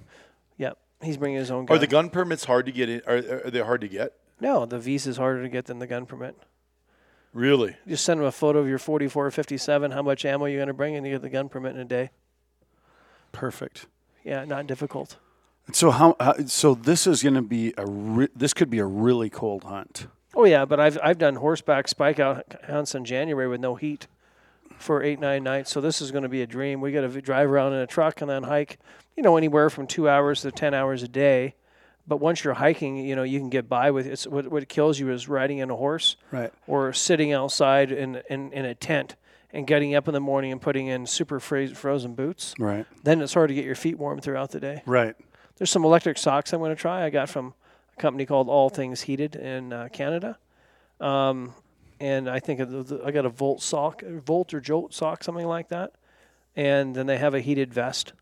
Yep, 0.59 0.79
he's 1.03 1.17
bringing 1.17 1.39
his 1.39 1.51
own 1.51 1.65
gun. 1.65 1.77
Are 1.77 1.81
the 1.81 1.87
gun 1.87 2.11
permits 2.11 2.45
hard 2.45 2.67
to 2.67 2.73
get 2.73 2.89
in? 2.91 3.01
Are, 3.07 3.17
are 3.47 3.51
they 3.51 3.61
hard 3.61 3.81
to 3.81 3.89
get? 3.89 4.13
no, 4.39 4.67
the 4.67 4.79
visa 4.79 5.09
is 5.09 5.17
harder 5.17 5.43
to 5.43 5.49
get 5.49 5.65
than 5.65 5.79
the 5.79 5.87
gun 5.87 6.05
permit. 6.05 6.37
Really? 7.33 7.77
Just 7.89 8.05
send 8.05 8.21
them 8.21 8.27
a 8.27 8.33
photo 8.33 8.59
of 8.61 8.69
your 8.69 8.79
44 8.79 9.27
or 9.27 9.31
57, 9.31 9.91
how 9.91 10.03
much 10.03 10.25
ammo 10.25 10.45
you're 10.47 10.59
going 10.59 10.69
to 10.69 10.75
bring, 10.75 10.95
and 10.95 11.07
you 11.07 11.13
get 11.13 11.23
the 11.23 11.29
gun 11.29 11.49
permit 11.49 11.75
in 11.75 11.81
a 11.81 11.85
day. 11.85 12.11
Perfect. 13.33 13.87
Yeah, 14.25 14.45
not 14.45 14.67
difficult. 14.67 15.17
So 15.73 15.91
how, 15.91 16.17
how? 16.21 16.35
So 16.47 16.75
this 16.75 17.07
is 17.07 17.23
going 17.23 17.35
to 17.35 17.43
be 17.43 17.75
a. 17.77 17.85
Re- 17.87 18.29
this 18.35 18.55
could 18.55 18.71
be 18.71 18.79
a 18.79 18.87
really 18.87 19.29
cold 19.29 19.65
hunt. 19.65 20.07
Oh 20.37 20.45
yeah, 20.45 20.64
but 20.66 20.78
I've 20.78 20.99
I've 21.02 21.19
done 21.19 21.37
horseback 21.37 21.88
spike 21.88 22.21
out 22.21 22.55
hunts 22.69 22.95
in 22.95 23.05
January 23.05 23.49
with 23.49 23.61
no 23.61 23.75
heat 23.75 24.07
for 24.78 25.02
eight 25.02 25.19
nine 25.19 25.43
nights. 25.43 25.71
So 25.71 25.81
this 25.81 26.00
is 26.02 26.11
going 26.11 26.23
to 26.25 26.28
be 26.28 26.43
a 26.43 26.47
dream. 26.47 26.81
We 26.81 26.93
got 26.93 27.00
to 27.11 27.21
drive 27.23 27.50
around 27.50 27.73
in 27.73 27.81
a 27.81 27.87
truck 27.87 28.21
and 28.21 28.31
then 28.31 28.43
hike, 28.43 28.78
you 29.16 29.23
know, 29.23 29.37
anywhere 29.38 29.71
from 29.71 29.87
two 29.87 30.09
hours 30.09 30.43
to 30.43 30.52
ten 30.52 30.75
hours 30.75 31.02
a 31.02 31.09
day. 31.09 31.55
But 32.07 32.19
once 32.19 32.45
you're 32.45 32.55
hiking, 32.55 32.99
you 32.99 33.16
know, 33.16 33.25
you 33.25 33.40
can 33.40 33.49
get 33.50 33.69
by 33.69 33.90
with 33.90 34.07
it's 34.07 34.26
what 34.26 34.49
what 34.49 34.69
kills 34.69 35.00
you 35.00 35.11
is 35.11 35.26
riding 35.28 35.59
in 35.59 35.71
a 35.71 35.76
horse 35.76 36.16
Right. 36.31 36.52
or 36.66 36.93
sitting 36.93 37.33
outside 37.33 37.90
in 37.90 38.21
in, 38.28 38.52
in 38.52 38.64
a 38.66 38.75
tent 38.75 39.16
and 39.52 39.66
getting 39.66 39.95
up 39.95 40.07
in 40.07 40.12
the 40.12 40.21
morning 40.21 40.52
and 40.52 40.61
putting 40.61 40.87
in 40.88 41.07
super 41.07 41.40
froze, 41.40 41.73
frozen 41.73 42.14
boots. 42.14 42.55
Right. 42.59 42.85
Then 43.05 43.23
it's 43.23 43.33
hard 43.33 43.49
to 43.49 43.55
get 43.55 43.64
your 43.64 43.75
feet 43.75 43.97
warm 43.99 44.21
throughout 44.21 44.50
the 44.50 44.61
day. 44.61 44.83
Right. 44.85 45.16
There's 45.57 45.71
some 45.71 45.85
electric 45.85 46.19
socks 46.19 46.52
I'm 46.52 46.61
going 46.61 46.75
to 46.76 46.81
try. 46.81 47.05
I 47.05 47.11
got 47.11 47.31
from 47.31 47.55
a 47.97 48.00
company 48.00 48.26
called 48.26 48.49
All 48.49 48.69
Things 48.69 49.03
Heated 49.03 49.37
in 49.37 49.73
uh, 49.73 49.88
Canada, 49.93 50.38
um, 51.00 51.55
and 52.00 52.29
I 52.29 52.41
think 52.41 52.61
I 52.61 53.11
got 53.11 53.25
a 53.26 53.29
Volt 53.31 53.62
sock, 53.62 54.03
Volt 54.03 54.53
or 54.55 54.61
Jolt 54.61 54.93
sock, 54.95 55.25
something 55.25 55.47
like 55.47 55.69
that. 55.69 55.93
And 56.54 56.95
then 56.95 57.06
they 57.06 57.19
have 57.19 57.35
a 57.35 57.41
heated 57.41 57.73
vest, 57.75 58.15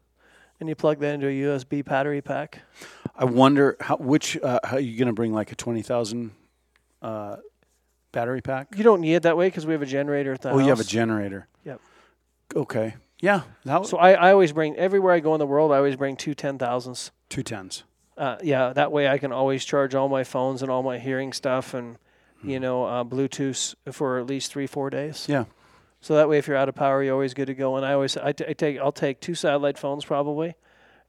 and 0.58 0.68
you 0.68 0.74
plug 0.74 0.98
that 1.00 1.14
into 1.14 1.28
a 1.28 1.30
USB 1.30 1.84
battery 1.84 2.20
pack. 2.20 2.62
I 3.16 3.24
wonder 3.26 3.76
how 3.80 3.96
which 3.96 4.37
uh, 4.42 4.58
how 4.64 4.76
you 4.78 4.98
going 4.98 5.06
to 5.06 5.12
bring 5.12 5.32
like 5.32 5.52
a 5.52 5.54
twenty 5.54 5.82
thousand 5.82 6.32
uh, 7.00 7.37
battery 8.10 8.40
pack? 8.40 8.68
You 8.76 8.82
don't 8.82 9.00
need 9.00 9.14
it 9.14 9.22
that 9.22 9.37
way 9.37 9.46
because 9.46 9.66
we 9.66 9.72
have 9.72 9.82
a 9.82 9.87
generator 9.87 10.32
at 10.32 10.40
the 10.42 10.50
Oh, 10.50 10.54
house. 10.58 10.62
you 10.62 10.68
have 10.70 10.80
a 10.80 10.84
generator. 10.84 11.46
Yep. 11.64 11.80
Okay. 12.56 12.94
Yeah. 13.20 13.42
That 13.64 13.87
So 13.87 13.98
I, 13.98 14.12
I 14.14 14.32
always 14.32 14.52
bring 14.52 14.74
everywhere 14.76 15.12
I 15.14 15.20
go 15.20 15.34
in 15.34 15.38
the 15.38 15.46
world. 15.46 15.70
I 15.70 15.76
always 15.76 15.94
bring 15.96 16.16
two 16.16 16.34
ten 16.34 16.58
thousands. 16.58 17.12
two 17.28 17.44
tens. 17.44 17.84
Uh, 18.16 18.37
yeah, 18.42 18.72
that 18.72 18.92
way 18.92 19.09
I 19.09 19.18
can 19.18 19.33
always 19.33 19.64
charge 19.64 19.94
all 19.94 20.09
my 20.09 20.24
phones 20.24 20.62
and 20.62 20.70
all 20.70 20.83
my 20.83 20.98
hearing 20.98 21.33
stuff 21.33 21.74
and 21.74 21.98
you 22.42 22.61
know 22.61 22.85
uh, 22.85 23.05
Bluetooth 23.05 23.74
for 23.92 24.18
at 24.18 24.27
least 24.27 24.53
three 24.53 24.66
four 24.66 24.90
days. 24.90 25.27
Yeah. 25.29 25.44
So 26.05 26.16
that 26.16 26.29
way, 26.29 26.37
if 26.37 26.46
you're 26.46 26.57
out 26.59 26.68
of 26.68 26.74
power, 26.74 27.03
you're 27.03 27.14
always 27.14 27.33
good 27.33 27.46
to 27.46 27.55
go. 27.55 27.77
And 27.77 27.87
I 27.87 27.94
always, 27.94 28.14
I, 28.18 28.33
t- 28.33 28.44
I 28.46 28.53
take, 28.53 28.79
I'll 28.79 28.92
take 28.92 29.20
two 29.20 29.35
satellite 29.35 29.79
phones 29.79 30.05
probably, 30.05 30.55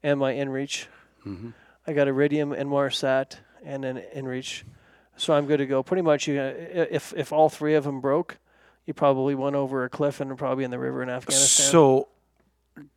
and 0.02 0.18
my 0.18 0.32
InReach. 0.32 0.86
Mm-hmm. 1.26 1.50
I 1.86 1.92
got 1.92 2.08
Iridium, 2.08 2.52
Inmarsat, 2.52 2.60
and 2.62 2.70
Marsat 2.70 3.36
and 3.66 3.84
an 3.84 4.02
InReach, 4.16 4.64
so 5.18 5.34
I'm 5.34 5.48
good 5.48 5.58
to 5.58 5.66
go. 5.66 5.84
Pretty 5.84 6.02
much, 6.02 6.30
you, 6.30 6.40
uh, 6.40 6.54
if 6.90 7.14
if 7.18 7.34
all 7.34 7.50
three 7.50 7.76
of 7.76 7.84
them 7.84 8.00
broke, 8.00 8.38
you 8.86 8.94
probably 8.94 9.36
went 9.36 9.58
over 9.58 9.84
a 9.84 9.90
cliff 9.90 10.22
and 10.22 10.32
are 10.32 10.36
probably 10.36 10.64
in 10.64 10.72
the 10.72 10.80
river 10.80 11.04
in 11.04 11.10
Afghanistan. 11.10 11.66
So, 11.66 12.08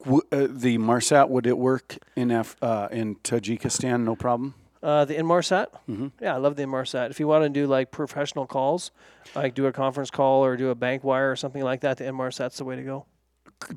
w- 0.03 0.23
uh, 0.33 0.47
the 0.51 0.79
Marsat 0.79 1.29
would 1.29 1.47
it 1.47 1.59
work 1.59 1.99
in 2.17 2.31
Af- 2.31 2.57
uh, 2.63 2.89
in 2.91 3.17
Tajikistan? 3.17 4.05
No 4.05 4.17
problem. 4.17 4.55
Uh, 4.83 5.05
the 5.05 5.15
Inmarsat? 5.15 5.67
Mm-hmm. 5.89 6.09
Yeah, 6.21 6.35
I 6.35 6.39
love 6.39 6.55
the 6.55 6.63
Inmarsat. 6.63 7.11
If 7.11 7.19
you 7.19 7.27
want 7.27 7.43
to 7.45 7.49
do 7.49 7.67
like 7.67 7.91
professional 7.91 8.47
calls, 8.47 8.93
like 9.35 9.55
do 9.55 9.67
a 9.67 9.73
conference 9.73 10.09
call 10.11 10.45
or 10.45 10.57
do 10.57 10.71
a 10.71 10.75
bank 10.77 11.03
wire 11.03 11.33
or 11.33 11.37
something 11.37 11.65
like 11.65 11.81
that, 11.81 11.97
the 11.97 12.05
Inmarsat's 12.05 12.59
the 12.59 12.65
way 12.65 12.77
to 12.77 12.83
go. 12.83 13.07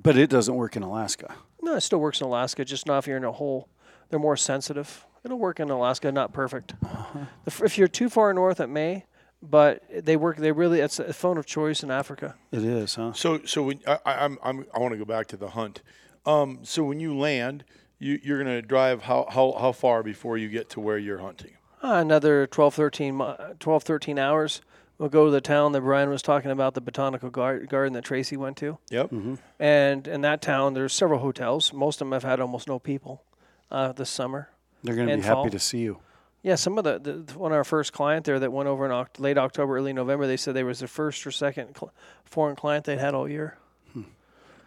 But 0.03 0.15
it 0.15 0.29
doesn't 0.29 0.53
work 0.53 0.75
in 0.75 0.83
Alaska. 0.83 1.33
No, 1.61 1.75
it 1.75 1.81
still 1.81 1.99
works 1.99 2.21
in 2.21 2.27
Alaska, 2.27 2.63
just 2.65 2.85
not 2.85 2.99
if 2.99 3.07
you're 3.07 3.17
in 3.17 3.23
a 3.23 3.31
hole. 3.31 3.67
They're 4.09 4.19
more 4.19 4.37
sensitive. 4.37 5.05
It'll 5.23 5.39
work 5.39 5.59
in 5.59 5.69
Alaska, 5.71 6.11
not 6.11 6.33
perfect. 6.33 6.75
Uh-huh. 6.83 7.19
If 7.63 7.77
you're 7.79 7.87
too 7.87 8.09
far 8.09 8.31
north, 8.33 8.59
it 8.59 8.67
may, 8.67 9.05
but 9.41 9.83
they 9.91 10.15
work. 10.15 10.37
They 10.37 10.51
really, 10.51 10.79
it's 10.79 10.99
a 10.99 11.13
phone 11.13 11.37
of 11.37 11.45
choice 11.45 11.83
in 11.83 11.91
Africa. 11.91 12.35
It 12.51 12.63
is, 12.63 12.95
huh? 12.95 13.13
So, 13.13 13.43
so 13.45 13.63
when 13.63 13.79
I, 13.87 13.99
I, 14.05 14.25
I'm, 14.25 14.37
I'm, 14.43 14.65
I 14.73 14.79
want 14.79 14.93
to 14.93 14.97
go 14.97 15.05
back 15.05 15.27
to 15.27 15.37
the 15.37 15.49
hunt. 15.49 15.81
Um, 16.25 16.59
so 16.63 16.83
when 16.83 16.99
you 16.99 17.17
land, 17.17 17.63
you, 17.99 18.19
you're 18.23 18.43
going 18.43 18.55
to 18.55 18.61
drive 18.61 19.03
how, 19.03 19.27
how, 19.29 19.53
how 19.59 19.71
far 19.71 20.03
before 20.03 20.37
you 20.37 20.49
get 20.49 20.69
to 20.71 20.79
where 20.79 20.97
you're 20.97 21.19
hunting? 21.19 21.51
Uh, 21.83 21.93
another 21.95 22.45
12, 22.45 22.75
13, 22.75 23.21
12, 23.59 23.83
13 23.83 24.19
hours. 24.19 24.61
We'll 24.99 25.09
go 25.09 25.25
to 25.25 25.31
the 25.31 25.41
town 25.41 25.71
that 25.71 25.81
Brian 25.81 26.11
was 26.11 26.21
talking 26.21 26.51
about, 26.51 26.75
the 26.75 26.81
botanical 26.81 27.31
gar- 27.31 27.61
garden 27.61 27.93
that 27.93 28.03
Tracy 28.03 28.37
went 28.37 28.57
to. 28.57 28.77
Yep. 28.91 29.09
Mm-hmm. 29.09 29.35
And 29.59 30.07
in 30.07 30.21
that 30.21 30.43
town, 30.43 30.75
there's 30.75 30.93
several 30.93 31.21
hotels. 31.21 31.73
Most 31.73 32.01
of 32.01 32.07
them 32.07 32.11
have 32.11 32.23
had 32.23 32.39
almost 32.39 32.67
no 32.67 32.77
people 32.77 33.23
uh, 33.71 33.93
this 33.93 34.11
summer. 34.11 34.49
They're 34.83 34.95
going 34.95 35.07
to 35.07 35.15
be 35.15 35.21
happy 35.23 35.33
fall. 35.33 35.49
to 35.49 35.59
see 35.59 35.79
you. 35.79 35.99
Yeah, 36.43 36.55
some 36.55 36.77
of 36.79 36.83
the, 36.83 36.97
the 36.99 37.37
one 37.37 37.51
of 37.51 37.55
our 37.55 37.63
first 37.63 37.93
client 37.93 38.25
there 38.25 38.39
that 38.39 38.51
went 38.51 38.67
over 38.67 38.85
in 38.85 38.91
Oct- 38.91 39.19
late 39.19 39.37
October, 39.37 39.77
early 39.77 39.93
November. 39.93 40.25
They 40.25 40.37
said 40.37 40.55
they 40.55 40.63
was 40.63 40.79
the 40.79 40.87
first 40.87 41.25
or 41.27 41.31
second 41.31 41.75
cl- 41.77 41.93
foreign 42.25 42.55
client 42.55 42.85
they'd 42.85 42.97
had 42.97 43.13
all 43.13 43.29
year. 43.29 43.57
Hmm. 43.93 44.03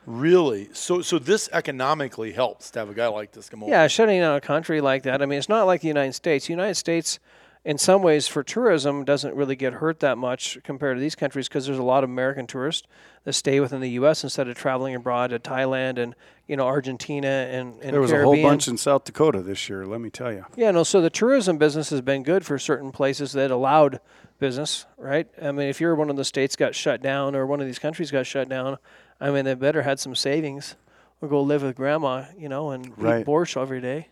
Really? 0.07 0.69
So, 0.73 1.03
so 1.03 1.19
this 1.19 1.49
economically 1.53 2.33
helps 2.33 2.71
to 2.73 2.79
have 2.79 2.91
a 2.91 2.95
guy 2.95 3.09
like 3.09 3.33
this 3.33 3.49
come 3.49 3.63
over. 3.65 3.73
Yeah, 3.73 3.89
shutting 3.89 4.21
down 4.21 4.37
a 4.37 4.41
country 4.41 4.81
like 4.81 5.03
that. 5.03 5.21
I 5.21 5.27
mean, 5.27 5.39
it's 5.39 5.49
not 5.49 5.65
like 5.65 5.81
the 5.81 5.89
United 5.89 6.13
States. 6.13 6.47
The 6.47 6.53
United 6.53 6.77
States, 6.77 7.19
in 7.65 7.79
some 7.79 8.03
ways, 8.03 8.29
for 8.29 8.43
tourism, 8.43 9.05
doesn't 9.05 9.35
really 9.35 9.57
get 9.57 9.75
hurt 9.75 10.01
that 10.01 10.19
much 10.19 10.59
compared 10.65 10.97
to 10.97 11.01
these 11.01 11.15
countries 11.15 11.49
because 11.49 11.65
there's 11.67 11.79
a 11.79 11.83
lot 11.83 12.05
of 12.05 12.11
American 12.11 12.47
tourists 12.47 12.87
that 13.25 13.33
stay 13.33 13.59
within 13.59 13.81
the 13.81 13.91
U.S. 13.93 14.23
instead 14.23 14.49
of 14.49 14.55
traveling 14.57 14.95
abroad 14.95 15.31
to 15.31 15.39
Thailand 15.39 15.99
and 15.99 16.15
you 16.47 16.57
know 16.57 16.67
Argentina 16.67 17.27
and, 17.51 17.81
and 17.81 17.95
There 17.95 18.01
was 18.03 18.11
Caribbean. 18.11 18.35
a 18.39 18.43
whole 18.43 18.51
bunch 18.51 18.69
in 18.69 18.77
South 18.77 19.05
Dakota 19.05 19.41
this 19.41 19.69
year. 19.71 19.87
Let 19.87 20.01
me 20.03 20.11
tell 20.11 20.31
you. 20.33 20.45
Yeah, 20.57 20.71
no. 20.73 20.83
So 20.83 21.01
the 21.01 21.09
tourism 21.09 21.57
business 21.57 21.89
has 21.91 22.03
been 22.03 22.23
good 22.23 22.45
for 22.45 22.59
certain 22.59 22.93
places 22.93 23.33
that 23.33 23.51
allowed 23.51 24.01
business, 24.39 24.85
right? 24.99 25.27
I 25.41 25.51
mean, 25.53 25.69
if 25.69 25.81
you're 25.81 25.95
one 25.95 26.11
of 26.11 26.17
the 26.17 26.25
states 26.25 26.57
got 26.57 26.75
shut 26.75 27.01
down 27.01 27.35
or 27.35 27.47
one 27.47 27.61
of 27.61 27.67
these 27.67 27.79
countries 27.79 28.11
got 28.11 28.27
shut 28.27 28.49
down, 28.49 28.77
I 29.21 29.31
mean, 29.31 29.47
they 29.47 29.55
better 29.55 29.83
had 29.83 29.99
some 29.99 30.15
savings 30.15 30.75
or 31.23 31.29
go 31.29 31.41
live 31.41 31.63
with 31.63 31.77
grandma, 31.77 32.25
you 32.37 32.51
know, 32.51 32.73
and 32.73 32.93
Right. 32.99 33.21
eat 33.21 33.27
borscht 33.27 33.59
every 33.59 33.81
day. 33.81 34.09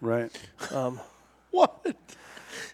Right. 0.00 0.30
Um, 0.72 0.98
What? 1.50 1.96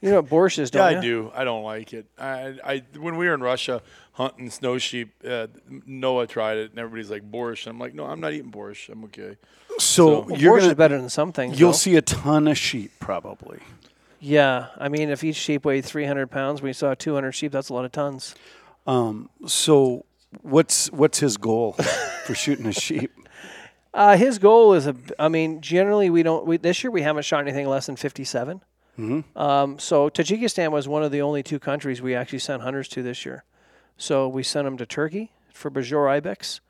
You 0.05 0.11
know 0.11 0.21
what 0.21 0.31
borscht 0.31 0.59
is, 0.59 0.71
don't 0.71 0.83
I 0.83 0.91
you? 0.97 1.01
do. 1.01 1.33
I 1.35 1.45
don't 1.45 1.63
like 1.65 1.93
it. 1.93 2.07
I, 2.19 2.55
I 2.65 2.83
when 2.99 3.17
we 3.17 3.27
were 3.27 3.35
in 3.35 3.41
Russia 3.41 3.83
hunting 4.13 4.51
snow 4.51 4.79
sheep, 4.79 5.13
uh, 5.29 5.47
Noah 5.87 6.27
tried 6.27 6.59
it, 6.59 6.71
and 6.71 6.79
everybody's 6.79 7.11
like 7.11 7.29
borscht. 7.31 7.67
I'm 7.67 7.79
like, 7.79 7.95
no, 7.95 8.05
I'm 8.05 8.21
not 8.21 8.33
eating 8.33 8.53
borscht. 8.53 8.91
I'm 8.91 9.03
okay. 9.05 9.37
So, 9.79 10.21
Well, 10.21 10.39
you're 10.39 10.53
borscht 10.57 10.61
gonna, 10.61 10.71
is 10.71 10.75
better 10.77 10.99
than 11.01 11.09
some 11.09 11.33
things. 11.33 11.59
you'll 11.59 11.71
though. 11.73 11.77
see 11.79 11.97
a 11.97 12.03
ton 12.03 12.47
of 12.47 12.57
sheep 12.59 12.93
probably. 13.01 13.59
Yeah, 14.21 14.67
I 14.79 14.89
mean, 14.89 15.11
if 15.11 15.25
each 15.25 15.37
sheep 15.37 15.65
weighed 15.65 15.85
300 15.85 16.31
pounds, 16.31 16.63
we 16.63 16.73
saw 16.73 16.95
200 16.95 17.33
sheep. 17.33 17.51
That's 17.53 17.69
a 17.71 17.75
lot 17.75 17.85
of 17.85 17.93
tons. 17.93 18.35
Um, 18.87 19.29
so 19.47 20.05
what's 20.43 20.91
what's 20.93 21.19
his 21.19 21.37
goal 21.37 21.73
for 22.25 22.35
shooting 22.35 22.67
a 22.67 22.73
sheep? 22.73 23.13
Uh, 23.93 24.17
his 24.17 24.39
goal 24.39 24.75
is 24.75 24.87
a. 24.87 24.95
I 25.19 25.29
mean, 25.29 25.61
generally 25.61 26.11
we 26.11 26.23
don't. 26.23 26.47
We, 26.47 26.57
this 26.57 26.83
year 26.85 26.91
we 26.91 27.03
haven't 27.03 27.25
shot 27.25 27.41
anything 27.41 27.67
less 27.69 27.87
than 27.87 27.97
57. 27.97 28.61
Um, 28.97 29.79
so 29.79 30.09
Tajikistan 30.09 30.71
was 30.71 30.87
one 30.87 31.03
of 31.03 31.11
the 31.11 31.21
only 31.23 31.43
two 31.43 31.59
countries 31.59 32.01
we 32.01 32.15
actually 32.15 32.39
sent 32.39 32.63
hunters 32.63 32.89
to 32.89 33.03
this 33.03 33.25
year. 33.27 33.45
So 33.97 34.29
we 34.29 34.43
sent 34.43 34.65
them 34.65 34.77
to 34.79 34.87
Turkey 34.87 35.33
for 35.53 35.71
Bezoar 35.71 36.09
ibex 36.11 36.61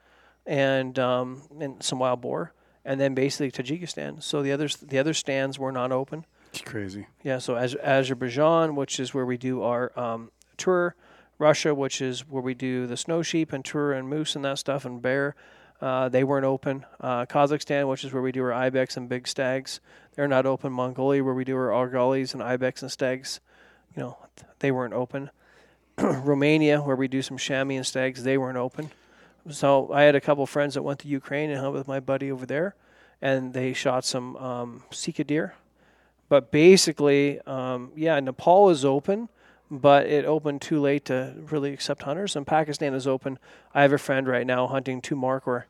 and 0.46 0.98
um, 0.98 1.42
and 1.60 1.82
some 1.82 1.98
wild 1.98 2.20
boar, 2.20 2.52
and 2.84 3.00
then 3.00 3.14
basically 3.14 3.50
Tajikistan. 3.50 4.22
So 4.22 4.42
the 4.42 4.52
others 4.52 4.76
the 4.76 4.98
other 4.98 5.14
stands 5.14 5.58
were 5.58 5.72
not 5.72 5.92
open. 5.92 6.24
It's 6.52 6.60
crazy. 6.60 7.06
Yeah, 7.22 7.38
so 7.38 7.56
Az- 7.56 7.76
Azerbaijan, 7.82 8.76
which 8.76 9.00
is 9.00 9.12
where 9.12 9.26
we 9.26 9.36
do 9.36 9.62
our 9.62 9.98
um, 9.98 10.30
tour, 10.56 10.94
Russia, 11.38 11.74
which 11.74 12.00
is 12.00 12.20
where 12.28 12.42
we 12.42 12.54
do 12.54 12.86
the 12.86 12.96
snow 12.96 13.22
sheep 13.22 13.52
and 13.52 13.64
tour 13.64 13.92
and 13.92 14.08
moose 14.08 14.36
and 14.36 14.44
that 14.44 14.58
stuff 14.58 14.84
and 14.84 15.02
bear, 15.02 15.34
uh, 15.80 16.08
they 16.08 16.24
weren't 16.24 16.44
open. 16.44 16.84
Uh, 17.00 17.26
Kazakhstan, 17.26 17.88
which 17.88 18.04
is 18.04 18.12
where 18.12 18.22
we 18.22 18.32
do 18.32 18.42
our 18.42 18.52
ibex 18.52 18.96
and 18.96 19.08
big 19.08 19.28
stags, 19.28 19.80
they're 20.14 20.28
not 20.28 20.46
open. 20.46 20.72
Mongolia, 20.72 21.22
where 21.22 21.34
we 21.34 21.44
do 21.44 21.56
our 21.56 21.70
argalis 21.70 22.34
and 22.34 22.42
ibex 22.42 22.82
and 22.82 22.90
stags, 22.90 23.40
you 23.96 24.02
know, 24.02 24.18
they 24.60 24.70
weren't 24.70 24.94
open. 24.94 25.30
Romania, 25.98 26.80
where 26.80 26.96
we 26.96 27.08
do 27.08 27.22
some 27.22 27.36
chamois 27.36 27.76
and 27.76 27.86
stags, 27.86 28.22
they 28.22 28.38
weren't 28.38 28.58
open. 28.58 28.90
So 29.50 29.92
I 29.92 30.02
had 30.02 30.14
a 30.14 30.20
couple 30.20 30.46
friends 30.46 30.74
that 30.74 30.82
went 30.82 31.00
to 31.00 31.08
Ukraine 31.08 31.50
and 31.50 31.60
hung 31.60 31.74
with 31.74 31.86
my 31.86 32.00
buddy 32.00 32.32
over 32.32 32.46
there, 32.46 32.74
and 33.20 33.52
they 33.52 33.72
shot 33.72 34.04
some 34.04 34.36
um, 34.36 34.82
sika 34.90 35.22
deer. 35.24 35.54
But 36.28 36.50
basically, 36.50 37.40
um, 37.42 37.92
yeah, 37.94 38.18
Nepal 38.20 38.70
is 38.70 38.84
open, 38.84 39.28
but 39.70 40.06
it 40.06 40.24
opened 40.24 40.60
too 40.62 40.80
late 40.80 41.04
to 41.06 41.34
really 41.50 41.72
accept 41.72 42.02
hunters. 42.02 42.36
And 42.36 42.46
Pakistan 42.46 42.94
is 42.94 43.06
open. 43.06 43.38
I 43.74 43.82
have 43.82 43.92
a 43.92 43.98
friend 43.98 44.26
right 44.28 44.46
now 44.46 44.66
hunting 44.66 45.00
two 45.00 45.16
markhor 45.16 45.64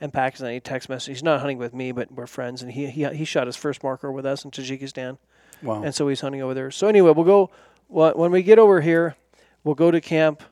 in 0.00 0.10
Pakistan. 0.10 0.52
He 0.52 0.60
text 0.60 0.88
message. 0.88 1.08
He's 1.16 1.22
not 1.22 1.40
hunting 1.40 1.58
with 1.58 1.72
me, 1.74 1.92
but 1.92 2.12
we're 2.12 2.26
friends. 2.26 2.62
And 2.62 2.72
he 2.72 2.86
he, 2.90 3.04
he 3.14 3.24
shot 3.24 3.46
his 3.46 3.56
first 3.56 3.82
markhor 3.82 4.12
with 4.12 4.26
us 4.26 4.44
in 4.44 4.50
Tajikistan, 4.50 5.18
Wow. 5.62 5.82
and 5.82 5.94
so 5.94 6.08
he's 6.08 6.20
hunting 6.20 6.42
over 6.42 6.54
there. 6.54 6.70
So 6.70 6.86
anyway, 6.88 7.12
we'll 7.12 7.24
go 7.24 7.50
well, 7.88 8.12
when 8.14 8.30
we 8.32 8.42
get 8.42 8.58
over 8.58 8.80
here. 8.80 9.16
We'll 9.64 9.74
go 9.74 9.90
to 9.90 10.00
camp, 10.00 10.44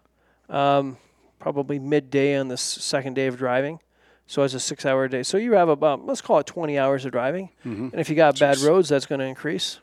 um, 0.49 0.97
probably 1.39 1.79
midday 1.79 2.37
on 2.37 2.49
the 2.49 2.57
second 2.57 3.15
day 3.15 3.29
of 3.29 3.37
driving. 3.37 3.79
So 4.27 4.43
it's 4.43 4.55
a 4.55 4.59
six-hour 4.61 5.07
day. 5.07 5.23
So 5.23 5.37
you 5.37 5.53
have 5.53 5.69
about 5.69 6.05
let's 6.05 6.21
call 6.21 6.41
it 6.41 6.47
20 6.47 6.77
hours 6.79 7.05
of 7.05 7.13
driving. 7.13 7.51
And 7.63 7.95
if 7.95 8.09
you 8.11 8.17
got 8.17 8.41
bad 8.41 8.59
roads, 8.59 8.89
that's 8.89 9.07
going 9.07 9.21
to 9.21 9.25
increase. 9.27 9.79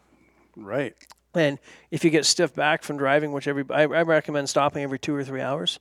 right. 0.57 0.95
And 1.33 1.59
if 1.91 2.03
you 2.03 2.09
get 2.09 2.25
stiff 2.25 2.53
back 2.53 2.83
from 2.83 2.97
driving, 2.97 3.31
which 3.31 3.47
every 3.47 3.63
I, 3.69 3.83
I 3.83 4.03
recommend 4.03 4.49
stopping 4.49 4.83
every 4.83 4.99
two 4.99 5.15
or 5.15 5.23
three 5.23 5.41
hours. 5.41 5.79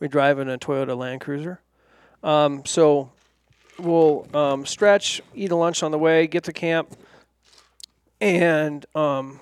We 0.00 0.08
drive 0.08 0.38
in 0.38 0.48
a 0.48 0.58
Toyota 0.58 0.96
Land 0.96 1.20
Cruiser. 1.20 1.60
Um, 2.22 2.64
so 2.64 3.10
we'll 3.78 4.26
um, 4.34 4.66
stretch, 4.66 5.20
eat 5.34 5.50
a 5.50 5.56
lunch 5.56 5.82
on 5.82 5.90
the 5.90 5.98
way, 5.98 6.26
get 6.26 6.44
to 6.44 6.52
camp, 6.52 6.96
and 8.20 8.84
um, 8.94 9.40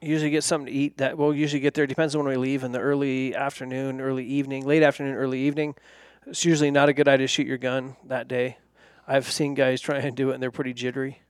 usually 0.00 0.30
get 0.30 0.44
something 0.44 0.66
to 0.66 0.72
eat. 0.72 0.98
That 0.98 1.18
we'll 1.18 1.34
usually 1.34 1.60
get 1.60 1.74
there. 1.74 1.86
Depends 1.86 2.14
on 2.14 2.24
when 2.24 2.30
we 2.30 2.36
leave 2.36 2.64
in 2.64 2.72
the 2.72 2.80
early 2.80 3.34
afternoon, 3.34 4.00
early 4.00 4.24
evening, 4.24 4.66
late 4.66 4.82
afternoon, 4.82 5.14
early 5.14 5.40
evening. 5.40 5.74
It's 6.26 6.44
usually 6.44 6.70
not 6.70 6.88
a 6.88 6.92
good 6.92 7.08
idea 7.08 7.24
to 7.24 7.28
shoot 7.28 7.46
your 7.46 7.58
gun 7.58 7.96
that 8.06 8.26
day. 8.26 8.58
I've 9.06 9.30
seen 9.30 9.54
guys 9.54 9.80
try 9.80 9.98
and 9.98 10.16
do 10.16 10.30
it, 10.30 10.34
and 10.34 10.42
they're 10.42 10.50
pretty 10.50 10.72
jittery. 10.72 11.20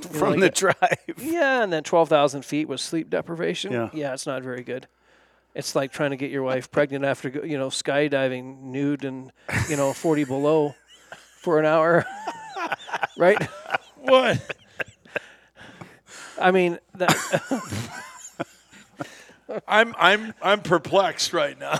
From 0.00 0.30
like 0.30 0.40
the 0.40 0.46
a- 0.46 0.50
drive. 0.50 0.98
yeah, 1.18 1.62
and 1.62 1.72
then 1.72 1.82
twelve 1.82 2.08
thousand 2.08 2.44
feet 2.44 2.66
with 2.68 2.80
sleep 2.80 3.10
deprivation. 3.10 3.72
Yeah. 3.72 3.90
yeah, 3.92 4.12
it's 4.14 4.26
not 4.26 4.42
very 4.42 4.62
good. 4.62 4.86
It's 5.54 5.74
like 5.74 5.92
trying 5.92 6.10
to 6.10 6.16
get 6.16 6.30
your 6.30 6.42
wife 6.42 6.70
pregnant 6.70 7.04
after 7.04 7.28
you 7.28 7.58
know 7.58 7.68
skydiving 7.68 8.62
nude 8.62 9.04
and 9.04 9.30
you 9.68 9.76
know 9.76 9.92
forty 9.92 10.24
below 10.24 10.74
for 11.42 11.58
an 11.58 11.66
hour, 11.66 12.06
right? 13.18 13.42
What? 13.96 14.40
I 16.40 16.50
mean, 16.50 16.78
that, 16.94 17.14
I'm 19.68 19.94
I'm 19.98 20.34
I'm 20.40 20.60
perplexed 20.62 21.34
right 21.34 21.58
now. 21.58 21.78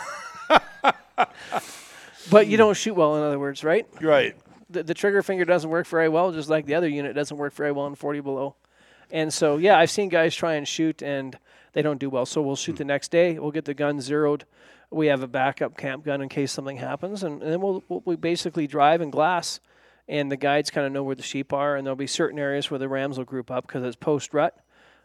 but 2.30 2.46
you 2.46 2.58
don't 2.58 2.76
shoot 2.76 2.94
well. 2.94 3.16
In 3.16 3.22
other 3.22 3.38
words, 3.38 3.64
right? 3.64 3.86
right. 4.02 4.36
The, 4.72 4.82
the 4.82 4.94
trigger 4.94 5.22
finger 5.22 5.44
doesn't 5.44 5.68
work 5.68 5.86
very 5.86 6.08
well, 6.08 6.32
just 6.32 6.48
like 6.48 6.66
the 6.66 6.74
other 6.74 6.88
unit 6.88 7.14
doesn't 7.14 7.36
work 7.36 7.54
very 7.54 7.72
well 7.72 7.86
in 7.86 7.94
forty 7.94 8.20
below. 8.20 8.56
And 9.10 9.32
so, 9.32 9.58
yeah, 9.58 9.78
I've 9.78 9.90
seen 9.90 10.08
guys 10.08 10.34
try 10.34 10.54
and 10.54 10.66
shoot 10.66 11.02
and 11.02 11.38
they 11.74 11.82
don't 11.82 11.98
do 11.98 12.08
well. 12.08 12.24
So 12.24 12.40
we'll 12.40 12.56
shoot 12.56 12.76
the 12.76 12.84
next 12.84 13.10
day. 13.10 13.38
We'll 13.38 13.50
get 13.50 13.66
the 13.66 13.74
gun 13.74 14.00
zeroed. 14.00 14.46
We 14.90 15.06
have 15.06 15.22
a 15.22 15.26
backup 15.26 15.76
camp 15.76 16.04
gun 16.04 16.20
in 16.20 16.28
case 16.28 16.52
something 16.52 16.76
happens, 16.76 17.22
and, 17.22 17.42
and 17.42 17.50
then 17.50 17.60
we'll, 17.62 17.82
we'll 17.88 18.02
we 18.04 18.16
basically 18.16 18.66
drive 18.66 19.00
and 19.00 19.10
glass, 19.10 19.58
and 20.06 20.30
the 20.30 20.36
guides 20.36 20.70
kind 20.70 20.86
of 20.86 20.92
know 20.92 21.02
where 21.02 21.14
the 21.14 21.22
sheep 21.22 21.52
are, 21.54 21.76
and 21.76 21.86
there'll 21.86 21.96
be 21.96 22.06
certain 22.06 22.38
areas 22.38 22.70
where 22.70 22.78
the 22.78 22.88
rams 22.88 23.16
will 23.16 23.24
group 23.24 23.50
up 23.50 23.66
because 23.66 23.82
it's 23.84 23.96
post 23.96 24.34
rut. 24.34 24.54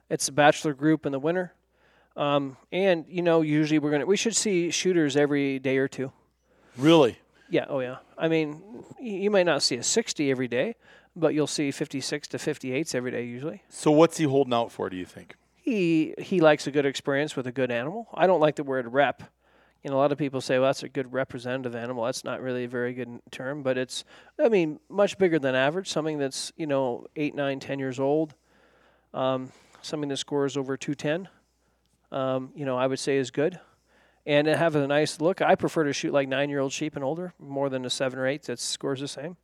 It's 0.10 0.28
a 0.28 0.34
bachelor 0.34 0.74
group 0.74 1.06
in 1.06 1.14
the 1.14 1.20
winter, 1.20 1.54
um, 2.18 2.58
and 2.70 3.06
you 3.08 3.22
know 3.22 3.42
usually 3.42 3.80
we're 3.80 3.92
gonna 3.92 4.06
we 4.06 4.18
should 4.18 4.36
see 4.36 4.72
shooters 4.72 5.16
every 5.16 5.58
day 5.60 5.78
or 5.78 5.88
two. 5.88 6.12
Really? 6.78 7.18
Yeah, 7.50 7.66
oh 7.70 7.80
yeah. 7.80 7.98
I 8.18 8.28
mean, 8.28 8.62
you 9.00 9.32
might 9.32 9.46
not 9.46 9.62
see 9.64 9.76
a 9.76 9.84
60 9.84 10.30
every 10.32 10.48
day, 10.48 10.76
but 11.16 11.34
you'll 11.34 11.48
see 11.48 11.72
56 11.72 12.28
to 12.30 12.38
58s 12.38 12.94
every 12.94 13.12
day 13.12 13.24
usually. 13.24 13.64
So 13.70 13.92
what's 13.92 14.18
he 14.18 14.26
holding 14.26 14.54
out 14.54 14.72
for? 14.72 14.90
Do 14.90 14.98
you 14.98 15.06
think? 15.06 15.36
He 15.56 16.14
he 16.18 16.40
likes 16.40 16.66
a 16.68 16.72
good 16.72 16.86
experience 16.86 17.36
with 17.36 17.48
a 17.48 17.52
good 17.52 17.72
animal. 17.72 18.08
I 18.14 18.28
don't 18.28 18.40
like 18.40 18.56
the 18.56 18.64
word 18.64 18.92
rep. 18.94 19.24
You 19.84 19.92
know, 19.92 19.98
a 19.98 20.00
lot 20.00 20.12
of 20.12 20.18
people 20.18 20.40
say, 20.42 20.58
"Well, 20.58 20.70
that's 20.70 20.84
a 20.84 20.90
good 20.90 21.12
representative 21.12 21.76
animal." 21.76 22.06
That's 22.06 22.24
not 22.24 22.42
really 22.42 22.64
a 22.64 22.70
very 22.70 22.94
good 22.94 23.20
term, 23.32 23.64
but 23.64 23.78
it's, 23.78 24.06
I 24.42 24.50
mean, 24.50 24.80
much 24.90 25.18
bigger 25.18 25.40
than 25.40 25.56
average. 25.56 25.90
Something 25.90 26.18
that's 26.18 26.54
you 26.56 26.68
know 26.68 27.06
eight, 27.16 27.36
nine, 27.36 27.60
ten 27.60 27.80
years 27.80 28.00
old. 28.00 28.34
Um, 29.14 29.52
something 29.82 30.10
that 30.10 30.18
scores 30.18 30.58
over 30.58 30.78
210. 30.78 31.30
Um, 32.12 32.52
you 32.56 32.66
know, 32.66 32.78
I 32.78 32.88
would 32.88 33.00
say 33.00 33.18
is 33.18 33.32
good, 33.32 33.60
and 34.28 34.46
have 34.46 34.76
a 34.76 34.86
nice 34.86 35.20
look. 35.20 35.42
I 35.42 35.56
prefer 35.56 35.86
to 35.86 35.94
shoot 35.94 36.14
like 36.14 36.28
nine-year-old 36.28 36.72
sheep 36.72 36.96
and 36.96 37.04
older 37.04 37.34
more 37.40 37.70
than 37.70 37.84
a 37.86 37.90
seven 37.90 38.20
or 38.20 38.28
eight 38.28 38.44
that 38.44 38.60
scores 38.60 39.00
the 39.00 39.08
same. 39.08 39.38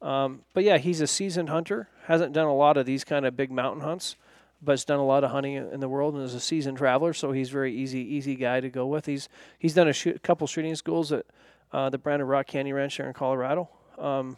Um, 0.00 0.42
but 0.54 0.62
yeah, 0.62 0.78
he's 0.78 1.00
a 1.00 1.08
seasoned 1.08 1.48
hunter. 1.48 1.88
Hasn't 2.04 2.32
done 2.32 2.46
a 2.46 2.54
lot 2.54 2.76
of 2.76 2.86
these 2.86 3.02
kind 3.02 3.26
of 3.26 3.36
big 3.36 3.50
mountain 3.50 3.82
hunts 3.82 4.14
but 4.62 4.72
has 4.72 4.84
done 4.84 4.98
a 4.98 5.04
lot 5.04 5.24
of 5.24 5.30
hunting 5.30 5.54
in 5.54 5.80
the 5.80 5.88
world 5.88 6.14
and 6.14 6.22
is 6.22 6.34
a 6.34 6.40
seasoned 6.40 6.76
traveler, 6.76 7.12
so 7.12 7.32
he's 7.32 7.50
very 7.50 7.74
easy 7.74 8.00
easy 8.00 8.34
guy 8.34 8.60
to 8.60 8.68
go 8.68 8.86
with. 8.86 9.06
He's 9.06 9.28
he's 9.58 9.74
done 9.74 9.88
a 9.88 9.92
shoot, 9.92 10.22
couple 10.22 10.46
shooting 10.46 10.74
schools 10.74 11.12
at 11.12 11.26
uh, 11.72 11.90
the 11.90 11.98
Brandon 11.98 12.28
Rock 12.28 12.46
Canyon 12.46 12.76
Ranch 12.76 12.96
here 12.96 13.06
in 13.06 13.12
Colorado. 13.12 13.68
Um, 13.98 14.36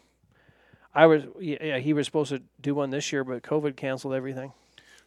I 0.95 1.07
was 1.07 1.25
yeah, 1.41 1.79
he 1.79 1.93
was 1.93 2.07
supposed 2.07 2.31
to 2.31 2.43
do 2.61 2.75
one 2.75 2.91
this 2.91 3.13
year, 3.13 3.25
but 3.25 3.43
COVID 3.43 3.77
canceled 3.77 4.15
everything. 4.15 4.53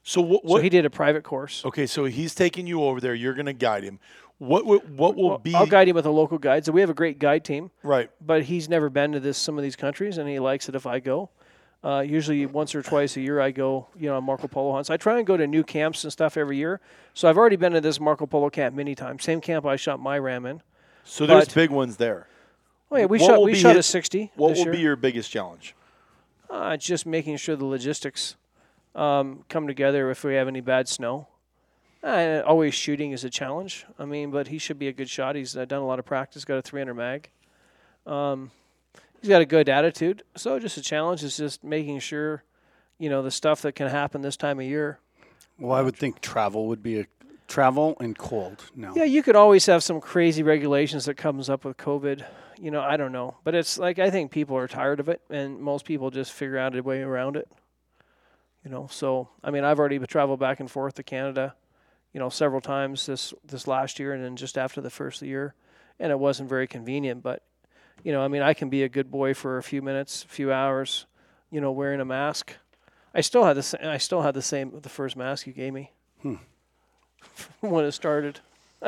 So 0.03 0.21
what? 0.21 0.43
So 0.43 0.49
what 0.49 0.63
he 0.63 0.69
did 0.69 0.85
a 0.85 0.89
private 0.89 1.23
course. 1.23 1.63
okay, 1.65 1.87
so 1.87 2.05
he's 2.05 2.35
taking 2.35 2.67
you 2.67 2.83
over 2.83 2.99
there. 2.99 3.15
You're 3.15 3.33
going 3.33 3.45
to 3.47 3.53
guide 3.53 3.83
him. 3.83 3.99
What 4.37 4.65
what, 4.65 4.89
what 4.89 5.15
will 5.15 5.29
Well, 5.29 5.37
be 5.37 5.55
I'll 5.55 5.65
guide 5.65 5.87
him 5.87 5.95
with 5.95 6.05
a 6.05 6.11
local 6.11 6.37
guide. 6.37 6.65
So 6.65 6.71
we 6.71 6.81
have 6.81 6.89
a 6.89 6.93
great 6.95 7.19
guide 7.19 7.45
team, 7.45 7.71
right? 7.83 8.09
but 8.19 8.43
he's 8.43 8.67
never 8.67 8.89
been 8.89 9.13
to 9.13 9.19
this 9.19 9.37
some 9.37 9.57
of 9.57 9.63
these 9.63 9.75
countries, 9.75 10.17
and 10.17 10.27
he 10.27 10.39
likes 10.39 10.67
it 10.67 10.75
if 10.75 10.85
I 10.85 10.99
go. 10.99 11.29
Uh, 11.83 12.01
usually 12.01 12.45
once 12.47 12.73
or 12.73 12.81
twice 12.81 13.15
a 13.15 13.21
year 13.21 13.39
I 13.39 13.51
go, 13.51 13.87
you 13.95 14.07
know, 14.09 14.17
on 14.17 14.23
Marco 14.23 14.47
Polo 14.47 14.73
hunts. 14.73 14.89
I 14.89 14.97
try 14.97 15.19
and 15.19 15.27
go 15.27 15.37
to 15.37 15.45
new 15.45 15.63
camps 15.63 16.03
and 16.03 16.11
stuff 16.11 16.35
every 16.35 16.57
year. 16.57 16.81
So 17.13 17.29
I've 17.29 17.37
already 17.37 17.57
been 17.57 17.73
to 17.73 17.81
this 17.81 17.99
Marco 17.99 18.25
Polo 18.25 18.49
camp 18.49 18.75
many 18.75 18.95
times. 18.95 19.23
Same 19.23 19.39
camp 19.39 19.65
I 19.67 19.75
shot 19.75 19.99
my 19.99 20.17
ram 20.17 20.45
in. 20.47 20.63
So 21.03 21.27
there's 21.27 21.53
big 21.53 21.69
ones 21.69 21.97
there. 21.97 22.27
Oh 22.91 22.97
yeah, 22.97 23.05
we 23.05 23.19
What 23.19 23.27
shot 23.27 23.43
we 23.43 23.53
shot 23.55 23.75
a 23.75 23.83
sixty. 23.83 24.31
What 24.35 24.51
will 24.51 24.63
year. 24.63 24.71
be 24.71 24.79
your 24.79 24.95
biggest 24.95 25.29
challenge? 25.31 25.75
Uh, 26.49 26.75
just 26.75 27.05
making 27.05 27.37
sure 27.37 27.55
the 27.55 27.65
logistics 27.65 28.35
um, 28.95 29.43
come 29.49 29.67
together 29.67 30.09
if 30.09 30.23
we 30.23 30.33
have 30.35 30.47
any 30.47 30.61
bad 30.61 30.87
snow. 30.87 31.27
Uh, 32.05 32.43
always 32.45 32.75
shooting 32.75 33.13
is 33.13 33.23
a 33.23 33.31
challenge. 33.31 33.83
I 33.97 34.05
mean, 34.05 34.29
but 34.29 34.49
he 34.49 34.59
should 34.59 34.77
be 34.77 34.87
a 34.87 34.93
good 34.93 35.09
shot. 35.09 35.35
He's 35.35 35.57
uh, 35.57 35.65
done 35.65 35.81
a 35.81 35.85
lot 35.87 35.97
of 35.97 36.05
practice. 36.05 36.45
Got 36.45 36.59
a 36.59 36.61
300 36.61 36.93
mag. 36.93 37.29
Um, 38.05 38.51
he's 39.19 39.29
got 39.29 39.41
a 39.41 39.45
good 39.45 39.67
attitude. 39.69 40.21
So 40.35 40.59
just 40.59 40.77
a 40.77 40.83
challenge 40.83 41.23
is 41.23 41.35
just 41.35 41.63
making 41.63 41.99
sure, 41.99 42.43
you 42.99 43.09
know, 43.09 43.23
the 43.23 43.31
stuff 43.31 43.63
that 43.63 43.71
can 43.73 43.87
happen 43.87 44.21
this 44.21 44.37
time 44.37 44.59
of 44.59 44.65
year. 44.67 44.99
Well, 45.57 45.75
I 45.75 45.81
would 45.81 45.95
think 45.95 46.21
travel 46.21 46.67
would 46.67 46.83
be 46.83 46.99
a 46.99 47.07
travel 47.47 47.97
and 47.99 48.15
cold. 48.15 48.63
No. 48.75 48.93
Yeah, 48.95 49.05
you 49.05 49.23
could 49.23 49.35
always 49.35 49.65
have 49.65 49.83
some 49.83 49.99
crazy 49.99 50.43
regulations 50.43 51.05
that 51.05 51.15
comes 51.15 51.49
up 51.49 51.65
with 51.65 51.75
COVID. 51.77 52.23
You 52.59 52.69
know, 52.69 52.81
I 52.81 52.97
don't 52.97 53.11
know, 53.11 53.35
but 53.43 53.55
it's 53.55 53.77
like 53.77 53.99
I 53.99 54.11
think 54.11 54.31
people 54.31 54.55
are 54.57 54.67
tired 54.67 54.99
of 54.99 55.09
it, 55.09 55.21
and 55.29 55.59
most 55.59 55.85
people 55.85 56.09
just 56.11 56.31
figure 56.31 56.57
out 56.57 56.75
a 56.75 56.81
way 56.81 57.01
around 57.01 57.35
it. 57.35 57.49
You 58.63 58.71
know, 58.71 58.87
so 58.89 59.29
I 59.43 59.51
mean, 59.51 59.63
I've 59.63 59.79
already 59.79 59.99
traveled 59.99 60.39
back 60.39 60.59
and 60.59 60.71
forth 60.71 60.95
to 60.95 61.03
Canada, 61.03 61.55
you 62.15 62.19
know, 62.19 62.29
several 62.29 62.61
times 62.61 63.05
this 63.07 63.33
this 63.45 63.67
last 63.67 63.99
year, 63.99 64.13
and 64.13 64.23
then 64.23 64.37
just 64.37 64.57
after 64.57 64.79
the 64.79 64.89
first 64.89 65.21
year, 65.21 65.53
and 65.99 66.13
it 66.13 66.17
wasn't 66.17 66.47
very 66.47 66.65
convenient. 66.65 67.21
But 67.21 67.43
you 68.05 68.13
know, 68.13 68.21
I 68.21 68.29
mean, 68.29 68.41
I 68.41 68.53
can 68.53 68.69
be 68.69 68.83
a 68.83 68.89
good 68.89 69.11
boy 69.11 69.33
for 69.33 69.57
a 69.57 69.63
few 69.63 69.81
minutes, 69.81 70.23
a 70.23 70.29
few 70.29 70.49
hours, 70.49 71.07
you 71.51 71.59
know, 71.59 71.73
wearing 71.73 71.99
a 71.99 72.05
mask. 72.05 72.53
I 73.13 73.19
still 73.19 73.43
had 73.43 73.57
the 73.57 73.63
sa- 73.63 73.79
I 73.81 73.97
still 73.97 74.21
had 74.21 74.33
the 74.33 74.41
same 74.41 74.79
the 74.79 74.87
first 74.87 75.17
mask 75.17 75.45
you 75.45 75.51
gave 75.51 75.73
me 75.73 75.91
hmm. 76.21 76.35
when 77.59 77.83
it 77.83 77.91
started. 77.91 78.39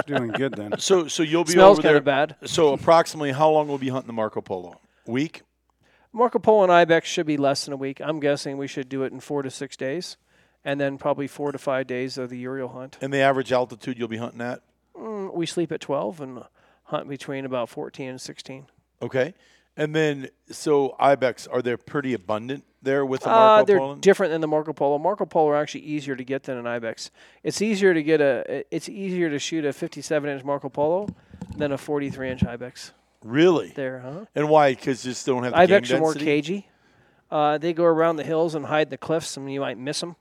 Doing 0.06 0.30
good 0.30 0.54
then. 0.54 0.76
So 0.80 1.10
so 1.10 1.22
you'll 1.22 1.44
be 1.44 1.52
Smells 1.52 1.80
over 1.80 1.82
kind 1.82 1.92
there. 1.96 1.98
of 1.98 2.06
bad. 2.06 2.36
So 2.46 2.72
approximately 2.72 3.34
how 3.34 3.50
long 3.50 3.68
will 3.68 3.78
be 3.78 3.90
hunting 3.90 4.08
the 4.08 4.14
Marco 4.14 4.40
Polo? 4.40 4.80
Week? 5.06 5.42
Marco 6.14 6.40
Polo 6.40 6.64
and 6.64 6.72
Ibex 6.72 7.10
should 7.10 7.26
be 7.26 7.36
less 7.36 7.66
than 7.66 7.74
a 7.74 7.78
week. 7.78 8.00
I'm 8.00 8.22
guessing 8.22 8.58
we 8.58 8.68
should 8.68 8.88
do 8.88 9.04
it 9.04 9.12
in 9.12 9.20
four 9.20 9.42
to 9.42 9.52
six 9.52 9.76
days, 9.76 10.16
and 10.68 10.82
then 10.82 10.98
probably 10.98 11.28
four 11.28 11.52
to 11.54 11.58
five 11.58 11.88
days 11.88 12.18
of 12.18 12.30
the 12.30 12.38
Urial 12.38 12.68
hunt. 12.68 12.98
And 13.00 13.14
the 13.14 13.20
average 13.20 13.52
altitude 13.54 13.98
you'll 13.98 14.10
be 14.10 14.18
hunting 14.18 14.42
at? 14.42 14.62
Mm, 14.96 15.34
We 15.34 15.46
sleep 15.46 15.72
at 15.72 15.80
12 15.80 16.20
and 16.20 16.44
hunt 16.84 17.08
between 17.08 17.46
about 17.46 17.70
14 17.70 18.10
and 18.10 18.22
16. 18.22 18.66
Okay. 19.02 19.34
And 19.78 19.96
then, 19.96 20.28
so 20.52 20.96
ibex, 21.00 21.48
are 21.48 21.62
they 21.62 21.76
pretty 21.78 22.14
abundant 22.14 22.66
there 22.82 23.06
with 23.06 23.22
the 23.22 23.30
Uh, 23.30 23.34
Marco 23.36 23.66
they're 23.66 23.80
Polo? 23.80 23.96
different 23.96 24.32
than 24.32 24.42
the 24.42 24.48
Marco 24.48 24.74
Polo. 24.74 24.98
Marco 24.98 25.26
Polo 25.26 25.50
are 25.52 25.56
actually 25.56 25.82
easier 25.86 26.16
to 26.16 26.24
get 26.26 26.44
than 26.44 26.58
an 26.58 26.68
ibex. 26.68 27.12
It's 27.44 27.62
easier 27.62 27.94
to 27.94 28.02
get 28.04 28.20
a. 28.20 28.66
It's 28.76 28.90
easier 28.90 29.30
to 29.30 29.38
shoot 29.40 29.64
a 29.66 29.72
57 29.72 30.30
inch 30.30 30.44
Marco 30.44 30.68
Polo 30.70 31.08
than 31.56 31.72
a 31.72 31.78
43 31.78 32.30
inch 32.32 32.44
ibex. 32.44 32.92
really? 33.24 33.70
There, 33.76 34.00
huh? 34.00 34.26
And 34.36 34.50
why? 34.50 34.74
Because 34.74 35.04
just 35.04 35.26
don't 35.26 35.44
have 35.44 35.54
the 35.54 35.60
Ibex 35.60 35.92
are 35.92 36.00
more 36.00 36.14
cagey. 36.14 36.68
Uh, 37.30 37.58
they 37.58 37.74
go 37.74 37.84
around 37.86 38.16
the 38.16 38.24
hills 38.24 38.56
and 38.56 38.66
hide 38.66 38.88
in 38.88 38.90
the 38.92 38.98
cliffs, 38.98 39.38
and 39.38 39.52
you 39.52 39.60
might 39.60 39.78
miss 39.78 40.00
them. 40.00 40.16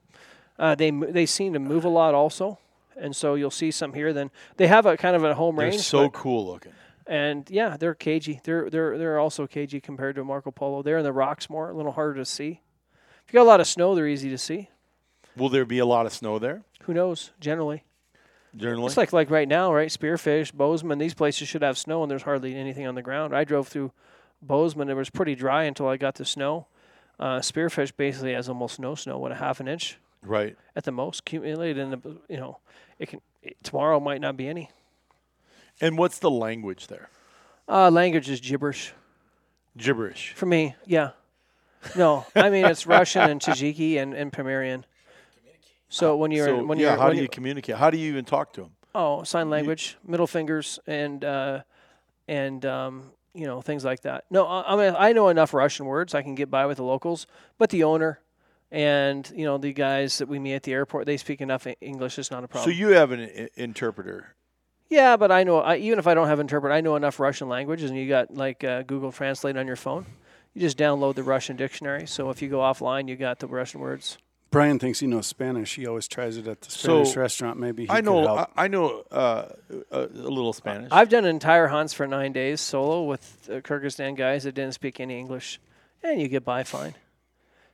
Uh, 0.59 0.75
they 0.75 0.90
they 0.90 1.27
seem 1.27 1.53
to 1.53 1.59
move 1.59 1.85
a 1.85 1.88
lot 1.88 2.14
also, 2.14 2.59
and 2.97 3.14
so 3.14 3.35
you'll 3.35 3.51
see 3.51 3.71
some 3.71 3.92
here. 3.92 4.12
Then 4.12 4.31
they 4.57 4.66
have 4.66 4.87
a 4.87 4.97
kind 4.97 5.14
of 5.16 5.25
a 5.25 5.35
home 5.35 5.59
range. 5.59 5.73
They're 5.73 5.79
range. 5.79 5.87
so 5.87 6.03
but- 6.05 6.12
cool 6.14 6.47
looking. 6.47 6.73
and 7.07 7.49
yeah, 7.51 7.77
they're 7.77 7.95
cagey. 7.95 8.40
They're 8.45 8.71
they're 8.71 8.97
they're 8.99 9.19
also 9.19 9.47
cagey 9.47 9.81
compared 9.81 10.14
to 10.16 10.25
Marco 10.25 10.51
Polo. 10.51 10.83
They're 10.83 10.99
in 10.99 11.05
the 11.05 11.12
rocks 11.12 11.51
more, 11.51 11.71
a 11.71 11.75
little 11.75 11.92
harder 11.92 12.14
to 12.14 12.25
see. 12.25 12.61
If 13.27 13.33
you 13.33 13.38
got 13.38 13.42
a 13.42 13.51
lot 13.51 13.61
of 13.61 13.66
snow, 13.66 13.95
they're 13.95 14.07
easy 14.07 14.31
to 14.31 14.38
see. 14.38 14.71
Will 15.37 15.49
there 15.49 15.64
be 15.66 15.79
a 15.79 15.87
lot 15.87 16.07
of 16.07 16.12
snow 16.12 16.38
there? 16.38 16.62
Who 16.85 16.95
knows? 16.95 17.33
Generally, 17.40 17.83
Generally? 18.57 18.87
it's 18.87 18.97
like 18.97 19.12
like 19.12 19.31
right 19.31 19.49
now, 19.49 19.75
right? 19.75 19.90
Spearfish, 19.90 20.55
Bozeman, 20.55 20.99
these 20.99 21.12
places 21.14 21.49
should 21.49 21.62
have 21.62 21.77
snow, 21.77 22.03
and 22.03 22.11
there's 22.11 22.23
hardly 22.23 22.55
anything 22.57 22.87
on 22.87 22.95
the 22.95 23.03
ground. 23.03 23.35
I 23.37 23.45
drove 23.45 23.69
through 23.69 23.92
Bozeman; 24.40 24.88
it 24.88 24.95
was 24.95 25.11
pretty 25.11 25.35
dry 25.35 25.64
until 25.64 25.88
I 25.88 25.97
got 25.99 26.14
the 26.14 26.25
snow. 26.25 26.66
Uh, 27.19 27.40
Spearfish 27.40 27.92
basically 27.97 28.33
has 28.33 28.49
almost 28.49 28.79
no 28.79 28.95
snow, 28.95 29.19
what 29.19 29.33
a 29.33 29.37
half 29.37 29.59
an 29.61 29.69
inch 29.69 29.99
right. 30.22 30.57
at 30.74 30.85
the 30.85 30.92
most 30.92 31.20
accumulated. 31.20 31.79
In 31.79 31.90
the 31.90 32.16
you 32.29 32.37
know, 32.37 32.59
it 32.98 33.09
can 33.09 33.20
it, 33.42 33.57
tomorrow 33.62 34.00
might 34.00 34.20
not 34.20 34.37
be 34.37 34.48
any. 34.48 34.70
And 35.81 35.98
what's 35.98 36.18
the 36.18 36.31
language 36.31 36.87
there? 36.87 37.11
Uh, 37.68 37.90
language 37.90 38.31
is 38.31 38.40
gibberish 38.40 38.92
Gibberish. 39.76 40.33
for 40.35 40.46
me. 40.46 40.74
Yeah, 40.87 41.11
no, 41.94 42.26
I 42.35 42.50
mean 42.50 42.64
it's 42.64 42.87
Russian 42.87 43.31
and 43.31 43.40
Tajiki 43.40 43.98
and 43.98 44.14
and 44.14 44.33
Pomerian. 44.33 44.85
So 45.88 46.16
when 46.16 46.31
you're 46.31 46.46
so, 46.46 46.64
when 46.64 46.79
yeah, 46.79 46.90
you're 46.90 46.98
how 46.98 47.11
do 47.11 47.20
you 47.20 47.29
communicate? 47.29 47.76
How 47.76 47.90
do 47.90 47.98
you 47.98 48.11
even 48.11 48.24
talk 48.24 48.52
to 48.55 48.62
them? 48.62 48.70
Oh, 48.94 49.22
sign 49.22 49.50
language, 49.50 49.98
middle 50.07 50.26
fingers, 50.26 50.79
and 50.87 51.24
uh, 51.24 51.62
and 52.26 52.64
um, 52.64 53.12
you 53.35 53.46
know 53.46 53.61
things 53.61 53.85
like 53.85 54.00
that. 54.02 54.24
No, 54.31 54.46
I, 54.46 54.72
I 54.72 54.76
mean 54.76 54.96
I 54.98 55.12
know 55.12 55.29
enough 55.29 55.55
Russian 55.55 55.87
words. 55.87 56.14
I 56.14 56.22
can 56.22 56.35
get 56.35 56.50
by 56.50 56.66
with 56.66 56.79
the 56.79 56.85
locals, 56.85 57.26
but 57.59 57.70
the 57.70 57.85
owner 57.85 58.20
and 58.70 59.31
you 59.35 59.44
know 59.44 59.59
the 59.59 59.72
guys 59.72 60.18
that 60.18 60.29
we 60.29 60.38
meet 60.38 60.55
at 60.55 60.62
the 60.64 60.72
airport, 60.72 61.07
they 61.07 61.16
speak 61.16 61.40
enough 61.40 61.66
English. 61.81 62.18
It's 62.18 62.31
not 62.31 62.44
a 62.44 62.48
problem 62.48 62.70
So 62.72 62.76
you 62.76 62.88
have 62.88 63.12
an 63.12 63.20
I- 63.20 63.48
interpreter. 63.57 64.35
yeah, 64.88 65.16
but 65.16 65.31
I 65.33 65.44
know 65.44 65.59
I, 65.59 65.76
even 65.76 65.98
if 65.98 66.07
I 66.07 66.14
don't 66.14 66.29
have 66.29 66.38
an 66.38 66.44
interpreter—I 66.44 66.81
know 66.81 66.96
enough 66.96 67.18
Russian 67.20 67.48
languages, 67.48 67.90
and 67.90 67.98
you 67.98 68.09
got 68.09 68.35
like 68.35 68.64
uh, 68.64 68.83
Google 68.83 69.12
Translate 69.12 69.57
on 69.57 69.66
your 69.66 69.76
phone. 69.76 70.07
You 70.55 70.61
just 70.62 70.79
download 70.79 71.14
the 71.16 71.22
Russian 71.22 71.57
dictionary. 71.57 72.07
So 72.07 72.31
if 72.31 72.40
you 72.40 72.48
go 72.48 72.59
offline, 72.61 73.09
you 73.09 73.16
got 73.16 73.40
the 73.40 73.46
Russian 73.46 73.81
words. 73.81 74.16
Brian 74.50 74.79
thinks 74.79 75.00
he 75.00 75.07
knows 75.07 75.26
Spanish. 75.26 75.74
He 75.74 75.87
always 75.87 76.09
tries 76.09 76.38
it 76.38 76.46
at 76.46 76.62
the 76.62 76.70
So, 76.70 77.02
Spanish 77.05 77.16
restaurant. 77.16 77.59
Maybe 77.59 77.83
he 77.85 77.90
I 77.90 77.96
could 77.96 78.05
know. 78.07 78.22
help. 78.22 78.50
I, 78.57 78.64
I 78.64 78.68
know 78.68 79.02
uh, 79.11 79.48
a, 79.90 80.00
a 80.00 80.07
little 80.07 80.52
Spanish. 80.55 80.88
I've 80.92 81.11
done 81.11 81.26
entire 81.26 81.66
hunts 81.66 81.92
for 81.92 82.07
nine 82.07 82.33
days 82.33 82.61
solo 82.62 83.02
with 83.02 83.50
uh, 83.52 83.55
Kyrgyzstan 83.57 84.16
guys 84.16 84.44
that 84.44 84.55
didn't 84.55 84.72
speak 84.72 84.98
any 84.98 85.18
English, 85.18 85.61
and 86.02 86.22
you 86.22 86.29
get 86.29 86.44
by 86.44 86.62
fine. 86.62 86.94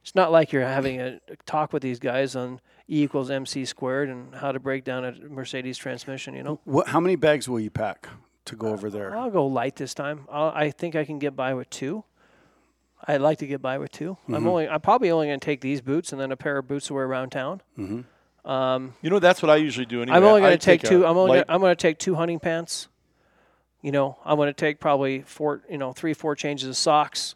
It's 0.03 0.15
not 0.15 0.33
like 0.33 0.53
you're 0.53 0.67
having 0.67 1.01
a 1.01 1.21
a 1.29 1.37
talk 1.47 1.73
with 1.73 1.83
these 1.83 1.99
guys 1.99 2.35
on 2.35 2.61
E 2.89 3.03
equals 3.03 3.31
MC 3.31 3.65
squared 3.65 4.09
and 4.09 4.35
how 4.35 4.53
to 4.53 4.61
break 4.61 4.85
down 4.85 5.05
a 5.05 5.13
Mercedes 5.13 5.79
transmission. 5.79 6.35
You 6.35 6.43
know, 6.43 6.61
What, 6.65 6.89
how 6.89 7.01
many 7.01 7.17
bags 7.17 7.49
will 7.49 7.61
you 7.61 7.71
pack 7.71 8.09
to 8.47 8.57
go 8.57 8.69
over 8.69 8.91
there? 8.91 9.17
I'll 9.17 9.31
go 9.31 9.47
light 9.47 9.77
this 9.77 9.95
time. 9.95 10.27
I'll, 10.31 10.53
I 10.55 10.71
think 10.71 10.97
I 10.97 11.05
can 11.05 11.19
get 11.19 11.37
by 11.37 11.55
with 11.55 11.71
two. 11.71 12.05
I'd 13.07 13.21
like 13.21 13.39
to 13.39 13.47
get 13.47 13.61
by 13.61 13.79
with 13.79 13.91
2 13.91 14.17
i 14.29 14.37
I'm 14.37 14.47
only. 14.47 14.69
I'm 14.69 14.81
probably 14.81 15.11
only 15.11 15.27
going 15.27 15.41
to 15.41 15.45
take 15.45 15.61
these 15.61 15.81
boots 15.81 16.13
and 16.13 16.21
then 16.21 16.31
a 16.31 16.37
pair 16.37 16.59
of 16.59 16.69
boots 16.69 16.87
to 16.87 16.95
wear 16.95 17.05
around 17.05 17.31
town. 17.31 17.61
Um, 18.45 18.95
you 19.03 19.11
know, 19.11 19.19
that's 19.19 19.43
what 19.43 19.51
I 19.51 19.57
usually 19.57 19.87
do 19.87 20.03
anyway. 20.03 20.17
I'm 20.17 20.25
only 20.25 20.41
going 20.41 20.57
to 20.57 20.65
take, 20.65 20.85
a 20.85 20.89
two. 20.89 21.07
I'm 21.07 21.17
only. 21.17 21.39
Gonna, 21.39 21.45
I'm 21.49 21.61
going 21.61 21.73
to 21.73 21.81
take 21.81 21.99
two 21.99 22.15
hunting 22.15 22.39
pants. 22.39 22.89
You 23.81 23.93
know, 23.93 24.19
I'm 24.25 24.37
going 24.37 24.49
to 24.49 24.53
take 24.53 24.79
probably 24.81 25.23
four. 25.23 25.63
You 25.69 25.79
know, 25.79 25.93
three, 25.93 26.15
four 26.15 26.35
changes 26.37 26.69
of 26.69 26.77
socks. 26.77 27.35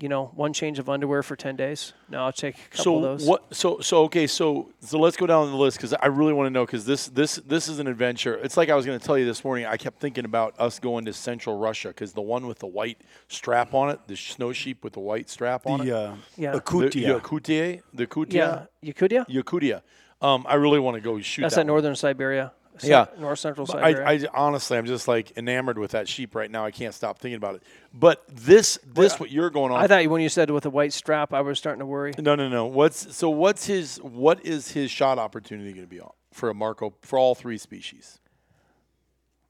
You 0.00 0.08
know, 0.08 0.32
one 0.34 0.54
change 0.54 0.78
of 0.78 0.88
underwear 0.88 1.22
for 1.22 1.36
ten 1.36 1.56
days. 1.56 1.92
No, 2.08 2.24
I'll 2.24 2.32
take 2.32 2.56
a 2.56 2.76
couple 2.76 2.84
so 2.84 2.96
of 2.96 3.02
those. 3.02 3.26
what? 3.28 3.54
So 3.54 3.80
so 3.80 4.04
okay. 4.04 4.26
So 4.26 4.70
so 4.80 4.98
let's 4.98 5.16
go 5.16 5.26
down 5.26 5.50
the 5.50 5.56
list 5.56 5.76
because 5.76 5.92
I 5.92 6.06
really 6.06 6.32
want 6.32 6.46
to 6.46 6.50
know 6.50 6.64
because 6.64 6.86
this 6.86 7.08
this 7.08 7.36
this 7.36 7.68
is 7.68 7.80
an 7.80 7.86
adventure. 7.86 8.34
It's 8.38 8.56
like 8.56 8.70
I 8.70 8.74
was 8.76 8.86
going 8.86 8.98
to 8.98 9.04
tell 9.04 9.18
you 9.18 9.26
this 9.26 9.44
morning. 9.44 9.66
I 9.66 9.76
kept 9.76 10.00
thinking 10.00 10.24
about 10.24 10.54
us 10.58 10.78
going 10.78 11.04
to 11.04 11.12
Central 11.12 11.58
Russia 11.58 11.88
because 11.88 12.14
the 12.14 12.22
one 12.22 12.46
with 12.46 12.60
the 12.60 12.66
white 12.66 12.98
strap 13.28 13.74
on 13.74 13.90
it, 13.90 14.00
the 14.06 14.16
snow 14.16 14.52
sheep 14.54 14.82
with 14.82 14.94
the 14.94 15.00
white 15.00 15.28
strap 15.28 15.66
on 15.66 15.82
it, 15.82 15.84
the 15.84 15.96
uh, 15.98 16.14
Yeah. 16.36 16.52
the 16.52 16.60
Yakutia, 16.60 17.82
the 17.92 18.06
Kutia, 18.06 18.32
yeah, 18.32 18.90
Yakutia. 18.92 19.28
Yakutia. 19.28 19.82
Um, 20.22 20.46
I 20.48 20.54
really 20.54 20.78
want 20.80 20.96
to 20.96 21.00
go 21.00 21.20
shoot 21.20 21.42
That's 21.42 21.54
that 21.54 21.60
that 21.60 21.72
one. 21.72 21.82
northern 21.82 21.94
Siberia. 21.96 22.52
Yeah. 22.88 23.06
north 23.18 23.38
central 23.38 23.66
Siberia. 23.66 24.06
I, 24.06 24.12
I 24.12 24.20
honestly, 24.34 24.78
I'm 24.78 24.86
just 24.86 25.08
like 25.08 25.36
enamored 25.36 25.78
with 25.78 25.92
that 25.92 26.08
sheep 26.08 26.34
right 26.34 26.50
now. 26.50 26.64
I 26.64 26.70
can't 26.70 26.94
stop 26.94 27.18
thinking 27.18 27.36
about 27.36 27.56
it. 27.56 27.62
But 27.92 28.24
this, 28.28 28.78
this, 28.86 29.18
what 29.20 29.30
you're 29.30 29.50
going 29.50 29.72
on. 29.72 29.80
I 29.80 29.86
thought 29.86 30.06
when 30.06 30.22
you 30.22 30.28
said 30.28 30.50
with 30.50 30.66
a 30.66 30.70
white 30.70 30.92
strap, 30.92 31.32
I 31.34 31.40
was 31.40 31.58
starting 31.58 31.80
to 31.80 31.86
worry. 31.86 32.12
no, 32.18 32.34
no, 32.34 32.48
no. 32.48 32.66
What's 32.66 33.14
so? 33.16 33.30
What's 33.30 33.66
his? 33.66 33.98
What 33.98 34.44
is 34.44 34.70
his 34.72 34.90
shot 34.90 35.18
opportunity 35.18 35.72
going 35.72 35.84
to 35.84 35.90
be 35.90 36.00
on 36.00 36.12
for 36.32 36.48
a 36.50 36.54
Marco 36.54 36.94
for 37.02 37.18
all 37.18 37.34
three 37.34 37.58
species? 37.58 38.18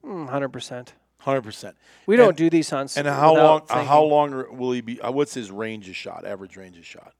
Hundred 0.03 0.49
percent. 0.49 0.93
Hundred 1.19 1.43
percent. 1.43 1.75
We 2.07 2.15
don't 2.15 2.29
And- 2.29 2.37
do 2.37 2.49
these 2.49 2.69
hunts. 2.71 2.97
And 2.97 3.07
how 3.07 3.35
long? 3.35 3.59
thinking. 3.67 3.85
how 3.85 4.03
long 4.03 4.57
will 4.57 4.71
he 4.71 4.81
be? 4.81 4.99
Uh, 4.99 5.11
what's 5.11 5.33
his 5.35 5.51
range 5.51 5.87
of 5.87 5.95
shot? 5.95 6.25
Average 6.25 6.57
range 6.57 6.77
of 6.79 6.85
shot? 6.85 7.13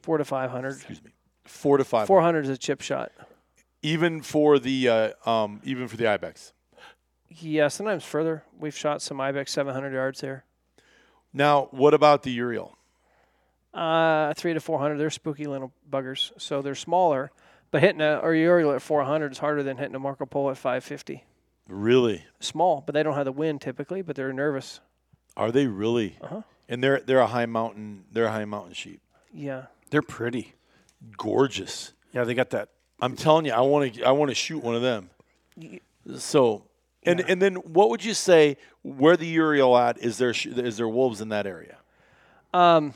Four 0.00 0.18
to 0.18 0.24
five 0.24 0.50
hundred. 0.50 0.76
Excuse 0.76 1.04
me. 1.04 1.10
Four 1.44 1.76
to 1.76 1.84
five. 1.84 2.06
Four 2.06 2.22
hundred 2.22 2.44
is 2.44 2.48
a 2.50 2.56
chip 2.56 2.80
shot. 2.80 3.12
Even 3.82 4.22
for 4.22 4.58
the 4.58 4.88
uh, 4.88 5.30
um, 5.30 5.60
even 5.64 5.88
for 5.88 5.96
the 5.96 6.06
ibex. 6.06 6.52
Yeah, 7.28 7.68
sometimes 7.68 8.04
further. 8.04 8.44
We've 8.58 8.76
shot 8.76 9.02
some 9.02 9.20
ibex 9.20 9.52
seven 9.52 9.74
hundred 9.74 9.92
yards 9.92 10.20
here. 10.20 10.44
Now, 11.32 11.68
what 11.70 11.94
about 11.94 12.22
the 12.22 12.30
Urial? 12.30 12.76
Uh, 13.74 14.34
three 14.34 14.52
to 14.54 14.60
four 14.60 14.78
hundred. 14.78 14.98
They're 14.98 15.10
spooky 15.10 15.46
little 15.46 15.72
buggers, 15.90 16.30
so 16.38 16.62
they're 16.62 16.74
smaller. 16.74 17.32
But 17.70 17.80
hitting 17.80 18.02
a 18.02 18.18
or 18.18 18.34
Urial 18.34 18.72
at 18.72 18.82
four 18.82 19.02
hundred 19.02 19.32
is 19.32 19.38
harder 19.38 19.62
than 19.62 19.78
hitting 19.78 19.94
a 19.94 19.98
Marco 19.98 20.26
Polo 20.26 20.50
at 20.50 20.58
five 20.58 20.84
fifty. 20.84 21.24
Really? 21.68 22.24
Small, 22.38 22.82
but 22.84 22.92
they 22.92 23.02
don't 23.02 23.14
have 23.14 23.24
the 23.24 23.32
wind 23.32 23.62
typically. 23.62 24.02
But 24.02 24.14
they're 24.14 24.32
nervous. 24.32 24.80
Are 25.36 25.50
they 25.50 25.66
really? 25.66 26.18
Uh-huh. 26.20 26.42
And 26.68 26.84
they're 26.84 27.00
they're 27.00 27.18
a 27.18 27.26
high 27.26 27.46
mountain. 27.46 28.04
They're 28.12 28.26
a 28.26 28.32
high 28.32 28.44
mountain 28.44 28.74
sheep. 28.74 29.00
Yeah. 29.32 29.66
They're 29.90 30.02
pretty. 30.02 30.54
Gorgeous. 31.16 31.94
Yeah, 32.12 32.24
they 32.24 32.34
got 32.34 32.50
that. 32.50 32.68
I'm 33.02 33.16
telling 33.16 33.44
you, 33.44 33.52
I 33.52 33.60
want 33.62 33.94
to 33.94 34.04
I 34.04 34.12
want 34.12 34.30
to 34.30 34.34
shoot 34.34 34.62
one 34.62 34.76
of 34.76 34.82
them. 34.82 35.10
So, 36.16 36.62
and 37.02 37.20
and 37.20 37.42
then 37.42 37.56
what 37.56 37.90
would 37.90 38.04
you 38.04 38.14
say 38.14 38.56
where 38.82 39.16
the 39.16 39.26
Urial 39.26 39.76
at? 39.76 39.98
Is 39.98 40.18
there 40.18 40.32
is 40.32 40.76
there 40.76 40.88
wolves 40.88 41.20
in 41.20 41.30
that 41.30 41.44
area? 41.44 41.78
Um, 42.54 42.94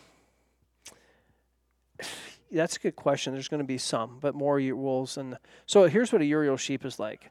that's 2.53 2.77
a 2.77 2.79
good 2.79 2.95
question. 2.95 3.33
There's 3.33 3.49
going 3.49 3.63
to 3.63 3.67
be 3.67 3.79
some, 3.79 4.19
but 4.21 4.37
more 4.37 4.61
wolves. 4.61 5.17
And 5.17 5.39
so 5.67 5.89
here's 5.89 6.13
what 6.13 6.23
a 6.23 6.25
Urial 6.25 6.57
sheep 6.57 6.85
is 6.85 7.01
like. 7.01 7.31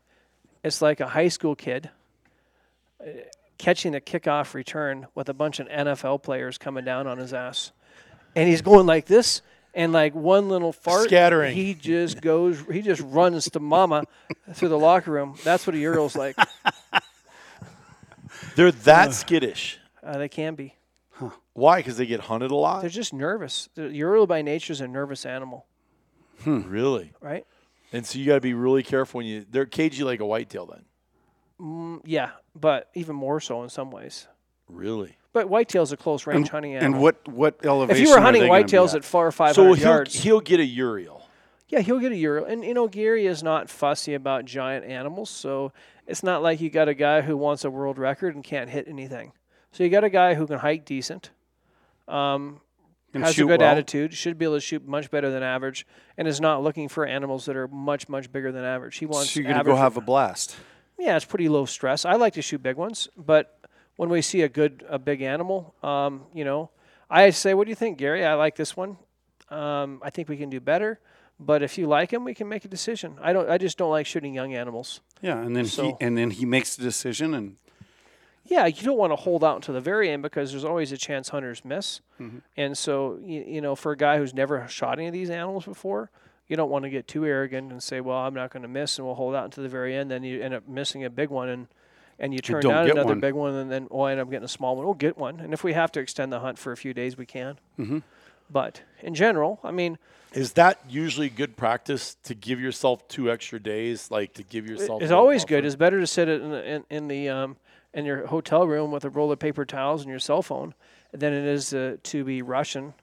It's 0.61 0.81
like 0.81 0.99
a 0.99 1.07
high 1.07 1.29
school 1.29 1.55
kid 1.55 1.89
uh, 2.99 3.05
catching 3.57 3.95
a 3.95 4.01
kickoff 4.01 4.53
return 4.53 5.07
with 5.15 5.29
a 5.29 5.33
bunch 5.33 5.61
of 5.61 5.69
NFL 5.69 6.23
players 6.23 6.57
coming 6.57 6.83
down 6.83 7.07
on 7.07 7.19
his 7.19 7.33
ass, 7.33 7.71
and 8.35 8.49
he's 8.49 8.61
going 8.61 8.85
like 8.85 9.05
this. 9.05 9.41
And 9.75 9.91
like 9.91 10.15
one 10.15 10.47
little 10.47 10.71
fart, 10.71 11.07
Scattering. 11.09 11.53
he 11.53 11.73
just 11.73 12.21
goes, 12.21 12.63
he 12.71 12.81
just 12.81 13.01
runs 13.01 13.49
to 13.51 13.59
mama 13.59 14.05
through 14.53 14.69
the 14.69 14.79
locker 14.79 15.11
room. 15.11 15.35
That's 15.43 15.67
what 15.67 15.75
a 15.75 15.79
Urial's 15.79 16.15
like. 16.15 16.37
They're 18.55 18.71
that 18.71 19.13
skittish. 19.13 19.79
Uh, 20.01 20.17
they 20.17 20.29
can 20.29 20.55
be. 20.55 20.75
Why? 21.53 21.77
Because 21.79 21.97
they 21.97 22.05
get 22.05 22.19
hunted 22.21 22.51
a 22.51 22.55
lot. 22.55 22.81
They're 22.81 22.89
just 22.89 23.13
nervous. 23.13 23.69
The 23.75 23.87
Urial 23.89 24.27
by 24.27 24.41
nature 24.41 24.73
is 24.73 24.81
a 24.81 24.87
nervous 24.87 25.25
animal, 25.25 25.65
Really? 26.45 27.13
right? 27.21 27.45
And 27.93 28.05
so 28.05 28.19
you 28.19 28.25
got 28.25 28.35
to 28.35 28.41
be 28.41 28.53
really 28.53 28.83
careful 28.83 29.19
when 29.19 29.25
you. 29.27 29.45
They're 29.49 29.65
cagey 29.65 30.03
like 30.03 30.19
a 30.19 30.25
whitetail. 30.25 30.65
Then. 30.65 30.85
Mm, 31.61 32.01
yeah, 32.05 32.31
but 32.53 32.89
even 32.93 33.15
more 33.15 33.39
so 33.39 33.63
in 33.63 33.69
some 33.69 33.89
ways. 33.91 34.27
Really. 34.67 35.15
But 35.35 35.47
whitetail's 35.49 35.91
a 35.91 35.97
close 35.97 36.25
range 36.25 36.37
And, 36.37 36.47
hunting 36.49 36.75
and 36.77 36.97
what 37.01 37.27
what 37.27 37.59
elevation? 37.65 38.01
if 38.01 38.07
you 38.07 38.13
were 38.13 38.19
are 38.19 38.21
hunting 38.21 38.43
they 38.43 38.47
gonna 38.47 38.63
be 38.63 38.71
whitetails 38.71 38.89
at? 38.91 38.95
at 38.95 39.03
four 39.03 39.27
or 39.27 39.33
five 39.33 39.53
So 39.53 39.63
hundred 39.63 39.75
he'll 39.79 39.87
yards, 39.89 40.15
he'll 40.23 40.39
get 40.39 40.61
a 40.61 40.65
Urial. 40.65 41.27
yeah, 41.67 41.81
he'll 41.81 41.99
get 41.99 42.13
a 42.13 42.15
Urial. 42.15 42.45
And 42.45 42.63
you 42.63 42.73
know, 42.73 42.87
Gary 42.87 43.25
is 43.27 43.43
not 43.43 43.69
fussy 43.69 44.13
about 44.13 44.45
giant 44.45 44.85
animals, 44.85 45.29
so 45.29 45.73
it's 46.07 46.23
not 46.23 46.41
like 46.41 46.61
you 46.61 46.69
got 46.69 46.87
a 46.87 46.93
guy 46.93 47.19
who 47.19 47.35
wants 47.35 47.65
a 47.65 47.69
world 47.69 47.97
record 47.97 48.33
and 48.33 48.45
can't 48.45 48.69
hit 48.69 48.87
anything. 48.87 49.33
So 49.73 49.83
you 49.83 49.89
got 49.89 50.05
a 50.05 50.09
guy 50.09 50.35
who 50.35 50.47
can 50.47 50.59
hike 50.59 50.85
decent, 50.85 51.31
um, 52.07 52.61
And 53.13 53.21
has 53.23 53.31
a 53.31 53.35
shoot 53.35 53.47
good 53.47 53.59
well. 53.59 53.69
attitude, 53.71 54.13
should 54.13 54.37
be 54.37 54.45
able 54.45 54.55
to 54.55 54.61
shoot 54.61 54.87
much 54.87 55.11
better 55.11 55.29
than 55.29 55.43
average, 55.43 55.85
and 56.17 56.29
is 56.29 56.39
not 56.39 56.63
looking 56.63 56.87
for 56.87 57.05
animals 57.05 57.43
that 57.47 57.57
are 57.57 57.67
much 57.67 58.07
much 58.07 58.31
bigger 58.31 58.53
than 58.53 58.63
average. 58.63 58.95
He 58.99 59.05
wants 59.05 59.31
So 59.31 59.41
you're 59.41 59.47
gonna 59.49 59.59
average 59.59 59.75
go 59.75 59.81
have 59.81 59.97
a 59.97 60.01
blast. 60.01 60.55
yeah, 60.97 61.17
it's 61.17 61.25
pretty 61.25 61.49
low 61.49 61.65
stress. 61.65 62.05
I 62.05 62.13
like 62.13 62.35
to 62.35 62.41
shoot 62.41 62.63
big 62.63 62.77
ones, 62.77 63.09
but 63.17 63.59
when 63.95 64.09
we 64.09 64.21
see 64.21 64.41
a 64.41 64.49
good, 64.49 64.85
a 64.89 64.99
big 64.99 65.21
animal, 65.21 65.73
um, 65.83 66.23
you 66.33 66.43
know, 66.43 66.69
I 67.09 67.29
say, 67.29 67.53
"What 67.53 67.65
do 67.65 67.69
you 67.69 67.75
think, 67.75 67.97
Gary? 67.97 68.25
I 68.25 68.33
like 68.33 68.55
this 68.55 68.75
one. 68.75 68.97
Um, 69.49 70.01
I 70.03 70.09
think 70.09 70.27
we 70.29 70.37
can 70.37 70.49
do 70.49 70.59
better. 70.59 70.99
But 71.39 71.61
if 71.61 71.77
you 71.77 71.85
like 71.87 72.11
him, 72.11 72.23
we 72.23 72.33
can 72.33 72.47
make 72.47 72.63
a 72.63 72.67
decision. 72.69 73.17
I 73.21 73.33
don't. 73.33 73.49
I 73.49 73.57
just 73.57 73.77
don't 73.77 73.91
like 73.91 74.05
shooting 74.05 74.33
young 74.33 74.53
animals. 74.53 75.01
Yeah, 75.21 75.37
and 75.37 75.55
then 75.55 75.65
he 75.65 75.93
and 75.99 76.17
then 76.17 76.31
he 76.31 76.45
makes 76.45 76.75
the 76.75 76.83
decision, 76.83 77.33
and 77.33 77.57
Yeah, 78.45 78.67
you 78.67 78.83
don't 78.83 78.97
want 78.97 79.11
to 79.11 79.17
hold 79.17 79.43
out 79.43 79.55
until 79.55 79.73
the 79.73 79.81
very 79.81 80.09
end 80.09 80.21
because 80.21 80.51
there's 80.51 80.63
always 80.63 80.91
a 80.91 80.97
chance 80.97 81.29
hunters 81.29 81.65
miss. 81.65 81.99
And 82.55 82.77
so, 82.77 83.19
you, 83.21 83.43
you 83.45 83.61
know, 83.61 83.75
for 83.75 83.91
a 83.91 83.97
guy 83.97 84.17
who's 84.17 84.33
never 84.33 84.65
shot 84.69 84.97
any 84.97 85.07
of 85.07 85.13
these 85.13 85.29
animals 85.29 85.65
before, 85.65 86.09
you 86.47 86.55
don't 86.55 86.69
want 86.69 86.83
to 86.83 86.89
get 86.89 87.07
too 87.07 87.25
arrogant 87.25 87.71
and 87.71 87.83
say, 87.83 87.99
"Well, 87.99 88.17
I'm 88.17 88.33
not 88.33 88.51
going 88.51 88.63
to 88.63 88.69
miss, 88.69 88.97
and 88.97 89.05
we'll 89.05 89.15
hold 89.15 89.35
out 89.35 89.43
until 89.45 89.63
the 89.63 89.69
very 89.69 89.93
end." 89.93 90.09
Then 90.09 90.23
you 90.23 90.41
end 90.41 90.53
up 90.53 90.67
missing 90.69 91.03
a 91.03 91.09
big 91.09 91.29
one, 91.29 91.49
and 91.49 91.67
and 92.19 92.33
you 92.33 92.39
turn 92.39 92.61
don't 92.61 92.71
down 92.71 92.89
another 92.89 93.09
one. 93.09 93.19
big 93.19 93.33
one, 93.33 93.53
and 93.53 93.71
then 93.71 93.87
we'll 93.89 94.07
end 94.07 94.19
up 94.19 94.29
getting 94.29 94.45
a 94.45 94.49
small 94.49 94.75
one. 94.75 94.85
We'll 94.85 94.93
get 94.93 95.17
one, 95.17 95.39
and 95.39 95.53
if 95.53 95.63
we 95.63 95.73
have 95.73 95.91
to 95.93 95.99
extend 95.99 96.31
the 96.31 96.39
hunt 96.39 96.57
for 96.57 96.71
a 96.71 96.77
few 96.77 96.93
days, 96.93 97.17
we 97.17 97.25
can. 97.25 97.59
Mm-hmm. 97.79 97.99
But 98.49 98.81
in 99.01 99.15
general, 99.15 99.59
I 99.63 99.71
mean, 99.71 99.97
Is 100.33 100.53
that 100.53 100.79
usually 100.87 101.29
good 101.29 101.57
practice 101.57 102.15
to 102.23 102.35
give 102.35 102.59
yourself 102.59 103.07
two 103.07 103.31
extra 103.31 103.59
days, 103.59 104.11
like 104.11 104.33
to 104.33 104.43
give 104.43 104.67
yourself? 104.67 105.01
it's 105.01 105.09
a 105.09 105.13
little 105.13 105.19
always 105.19 105.45
good. 105.45 105.65
It's 105.65 105.75
better 105.75 105.99
to 105.99 106.07
sit 106.07 106.29
in 106.29 106.51
the, 106.51 106.69
in, 106.69 106.83
in 106.89 107.07
the 107.07 107.29
um, 107.29 107.57
in 107.93 108.05
your 108.05 108.27
hotel 108.27 108.67
room 108.67 108.91
with 108.91 109.03
a 109.05 109.09
roll 109.09 109.31
of 109.31 109.39
paper 109.39 109.65
towels 109.65 110.01
and 110.01 110.09
your 110.09 110.19
cell 110.19 110.41
phone 110.41 110.75
than 111.11 111.33
it 111.33 111.45
is 111.45 111.73
uh, 111.73 111.97
to 112.03 112.23
be 112.23 112.41
rushing 112.41 112.93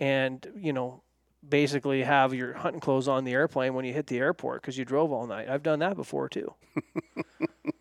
and 0.00 0.46
you 0.56 0.72
know 0.72 1.02
basically 1.48 2.02
have 2.02 2.34
your 2.34 2.52
hunting 2.54 2.80
clothes 2.80 3.08
on 3.08 3.24
the 3.24 3.32
airplane 3.32 3.74
when 3.74 3.84
you 3.84 3.92
hit 3.92 4.06
the 4.06 4.18
airport 4.18 4.60
because 4.60 4.76
you 4.76 4.84
drove 4.84 5.12
all 5.12 5.26
night. 5.26 5.48
I've 5.48 5.62
done 5.62 5.78
that 5.80 5.96
before 5.96 6.28
too. 6.28 6.52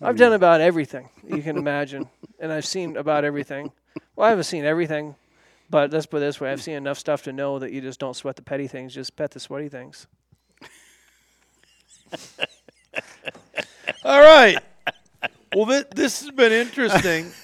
I've 0.00 0.16
done 0.16 0.32
about 0.32 0.60
everything 0.60 1.08
you 1.26 1.42
can 1.42 1.56
imagine, 1.56 2.08
and 2.38 2.52
I've 2.52 2.66
seen 2.66 2.96
about 2.96 3.24
everything. 3.24 3.72
Well, 4.14 4.26
I 4.26 4.30
haven't 4.30 4.44
seen 4.44 4.64
everything, 4.64 5.16
but 5.70 5.90
let's 5.92 6.06
put 6.06 6.18
it 6.18 6.20
this 6.20 6.40
way: 6.40 6.52
I've 6.52 6.62
seen 6.62 6.74
enough 6.74 6.98
stuff 6.98 7.22
to 7.24 7.32
know 7.32 7.58
that 7.58 7.72
you 7.72 7.80
just 7.80 7.98
don't 7.98 8.14
sweat 8.14 8.36
the 8.36 8.42
petty 8.42 8.68
things, 8.68 8.94
just 8.94 9.16
pet 9.16 9.32
the 9.32 9.40
sweaty 9.40 9.68
things. 9.68 10.06
All 14.04 14.20
right. 14.20 14.58
Well, 15.54 15.66
th- 15.66 15.86
this 15.94 16.22
has 16.22 16.30
been 16.30 16.52
interesting. 16.52 17.32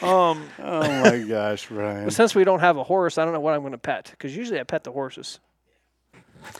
Um, 0.00 0.48
oh 0.58 0.80
my 0.80 1.18
gosh, 1.28 1.70
Ryan. 1.70 2.04
But 2.04 2.12
since 2.12 2.34
we 2.34 2.42
don't 2.42 2.58
have 2.58 2.76
a 2.76 2.82
horse, 2.82 3.18
I 3.18 3.24
don't 3.24 3.32
know 3.32 3.38
what 3.40 3.54
I'm 3.54 3.60
going 3.60 3.70
to 3.70 3.78
pet 3.78 4.08
because 4.10 4.36
usually 4.36 4.58
I 4.58 4.64
pet 4.64 4.82
the 4.82 4.90
horses. 4.90 5.38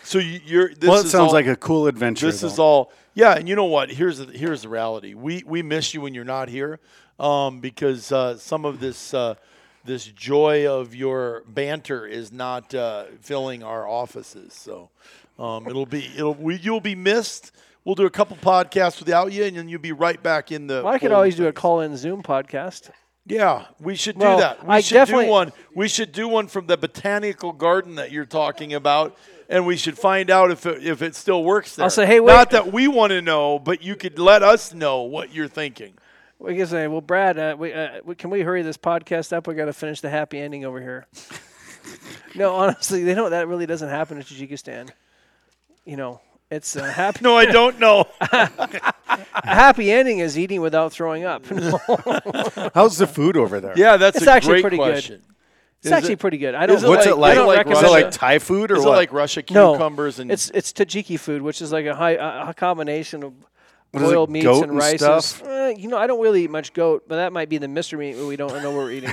so 0.05 0.19
you, 0.21 0.41
you're. 0.45 0.69
This 0.69 0.89
well, 0.89 1.01
it 1.01 1.07
is 1.07 1.11
sounds 1.11 1.29
all- 1.29 1.33
like 1.33 1.49
a 1.49 1.57
cool 1.57 1.89
adventure. 1.89 2.27
This 2.27 2.45
is 2.45 2.61
all. 2.61 2.93
Yeah, 3.15 3.35
and 3.37 3.49
you 3.49 3.55
know 3.57 3.67
what? 3.67 3.91
Here's 3.91 4.19
the, 4.19 4.27
here's 4.27 4.63
the 4.63 4.69
reality. 4.69 5.15
We 5.15 5.43
we 5.47 5.63
miss 5.63 5.93
you 5.93 6.01
when 6.01 6.15
you're 6.15 6.25
not 6.25 6.49
here, 6.49 6.81
um, 7.19 7.61
because 7.61 8.11
uh, 8.11 8.37
some 8.39 8.65
of 8.65 8.81
this 8.81 9.13
uh, 9.13 9.35
this 9.85 10.07
joy 10.07 10.67
of 10.67 10.95
your 10.95 11.43
banter 11.47 12.07
is 12.07 12.33
not 12.33 12.75
uh, 12.75 13.05
filling 13.21 13.63
our 13.63 13.87
offices. 13.87 14.55
So 14.55 14.89
um, 15.39 15.67
it'll 15.69 15.87
be 15.87 16.11
it'll 16.17 16.35
we, 16.35 16.57
you'll 16.57 16.81
be 16.81 16.95
missed. 16.95 17.53
We'll 17.85 17.97
do 17.97 18.07
a 18.07 18.11
couple 18.11 18.37
podcasts 18.37 19.01
without 19.01 19.33
you, 19.33 19.45
and 19.45 19.57
then 19.57 19.69
you'll 19.69 19.81
be 19.81 19.93
right 19.93 20.23
back 20.23 20.53
in 20.53 20.67
the. 20.69 20.83
Well, 20.85 20.93
I 20.93 20.99
could 20.99 21.13
always 21.13 21.35
of 21.35 21.39
do 21.39 21.47
a 21.49 21.53
call-in 21.53 21.97
Zoom 21.97 22.23
podcast. 22.23 22.91
Yeah, 23.27 23.67
we 23.81 23.95
should 23.95 24.17
Well, 24.17 24.37
do 24.37 24.41
that. 24.41 24.65
We 24.67 24.75
I 24.75 24.81
should 24.81 24.95
definitely- 24.95 25.27
do 25.27 25.31
one. 25.31 25.53
We 25.75 25.89
should 25.89 26.13
do 26.13 26.29
one 26.29 26.47
from 26.49 26.67
the 26.67 26.77
botanical 26.77 27.53
garden 27.53 27.97
that 27.97 28.11
you're 28.11 28.25
talking 28.25 28.75
about, 28.75 29.17
and 29.53 29.67
we 29.67 29.77
should 29.77 29.99
find 29.99 30.31
out 30.31 30.51
if 30.51 30.65
it, 30.65 30.83
if 30.83 31.03
it 31.03 31.15
still 31.15 31.45
works 31.45 31.77
there. 31.77 31.85
I'll 31.85 31.91
say, 31.91 32.07
hey, 32.07 32.21
wait. 32.21 32.33
Not 32.33 32.51
that 32.51 32.73
we 32.73 32.89
want 32.89 33.11
to 33.11 33.21
know, 33.21 33.59
but 33.59 33.83
you 33.83 33.95
could 33.95 34.19
let 34.19 34.43
us 34.43 34.73
know 34.73 35.03
what 35.03 35.33
you're 35.35 35.47
thinking. 35.47 35.93
We 36.39 36.57
can 36.57 36.67
say, 36.67 36.89
well, 36.89 37.03
Brad, 37.03 37.39
uh, 37.39 37.55
we, 37.59 37.73
uh, 37.73 38.01
we, 38.03 38.15
can 38.15 38.31
we 38.31 38.41
hurry 38.41 38.63
this 38.63 38.79
podcast 38.79 39.33
up? 39.33 39.47
We 39.47 39.55
got 39.55 39.67
to 39.67 39.73
finish 39.75 40.01
the 40.01 40.09
happy 40.09 40.41
ending 40.41 40.65
over 40.65 40.81
here. 40.81 41.07
no, 42.35 42.55
honestly, 42.55 43.05
they 43.05 43.15
don't. 43.15 43.31
That 43.31 43.47
really 43.47 43.67
doesn't 43.67 43.91
happen 43.91 44.17
in 44.17 44.25
Tajikistan. 44.25 44.89
You 45.85 45.99
know, 45.99 46.21
it's 46.51 46.75
a 46.75 46.91
happy. 46.93 47.21
No, 47.23 47.37
I 47.37 47.45
don't 47.45 47.79
know. 47.79 48.09
a 48.21 48.95
happy 49.45 49.93
ending 49.93 50.21
is 50.21 50.39
eating 50.39 50.63
without 50.63 50.93
throwing 50.93 51.25
up. 51.25 51.45
How's 52.75 52.97
the 52.97 53.07
food 53.07 53.37
over 53.37 53.61
there? 53.61 53.75
yeah, 53.77 53.99
that's 53.99 54.17
It's 54.17 54.27
a 54.27 54.33
actually 54.33 54.63
great 54.63 54.79
pretty 54.79 54.79
good. 54.79 55.23
It's 55.83 55.87
Is 55.87 55.93
actually 55.93 56.13
it- 56.13 56.19
pretty 56.21 56.39
good. 56.39 56.55
I 56.55 56.67
don't. 56.67 56.77
is 56.77 56.85
it 56.85 56.89
What's 56.89 57.07
like- 57.07 57.15
it 57.15 57.19
like? 57.19 57.33
I 57.33 57.35
don't 57.35 57.47
like 57.49 57.67
Is 57.67 57.73
it 57.73 57.83
Russia? 57.83 57.91
like 57.91 58.11
Thai 58.13 58.39
food 58.39 58.71
or 58.71 58.77
Is 58.77 58.85
what? 58.85 58.93
it 58.93 58.97
like 58.97 59.13
Russia 59.13 59.43
no, 59.51 59.73
cucumbers 59.73 60.21
and 60.21 60.31
it's 60.31 60.49
it's 60.51 60.73
Tajiki 60.73 61.19
food, 61.19 61.43
which 61.43 61.61
is 61.61 61.73
like 61.73 61.87
a 61.87 61.95
high 61.95 62.13
a, 62.15 62.51
a 62.51 62.55
combination 62.55 63.25
of 63.25 63.33
What 63.91 64.03
it, 64.03 64.07
boiled 64.07 64.31
meats 64.31 64.47
and 64.47 64.63
and 64.71 64.77
rices. 64.77 65.43
Uh, 65.43 65.73
you 65.77 65.89
know, 65.89 65.99
I 65.99 66.07
don't 66.07 66.21
really 66.21 66.45
eat 66.45 66.51
much 66.51 66.73
goat, 66.73 67.05
but 67.09 67.17
that 67.17 67.33
might 67.33 67.49
be 67.49 67.59
the 67.59 67.67
mystery 67.69 68.13
meat 68.13 68.25
we 68.27 68.37
don't 68.37 68.63
know 68.63 68.71
we're 68.75 68.93
eating. 68.93 69.13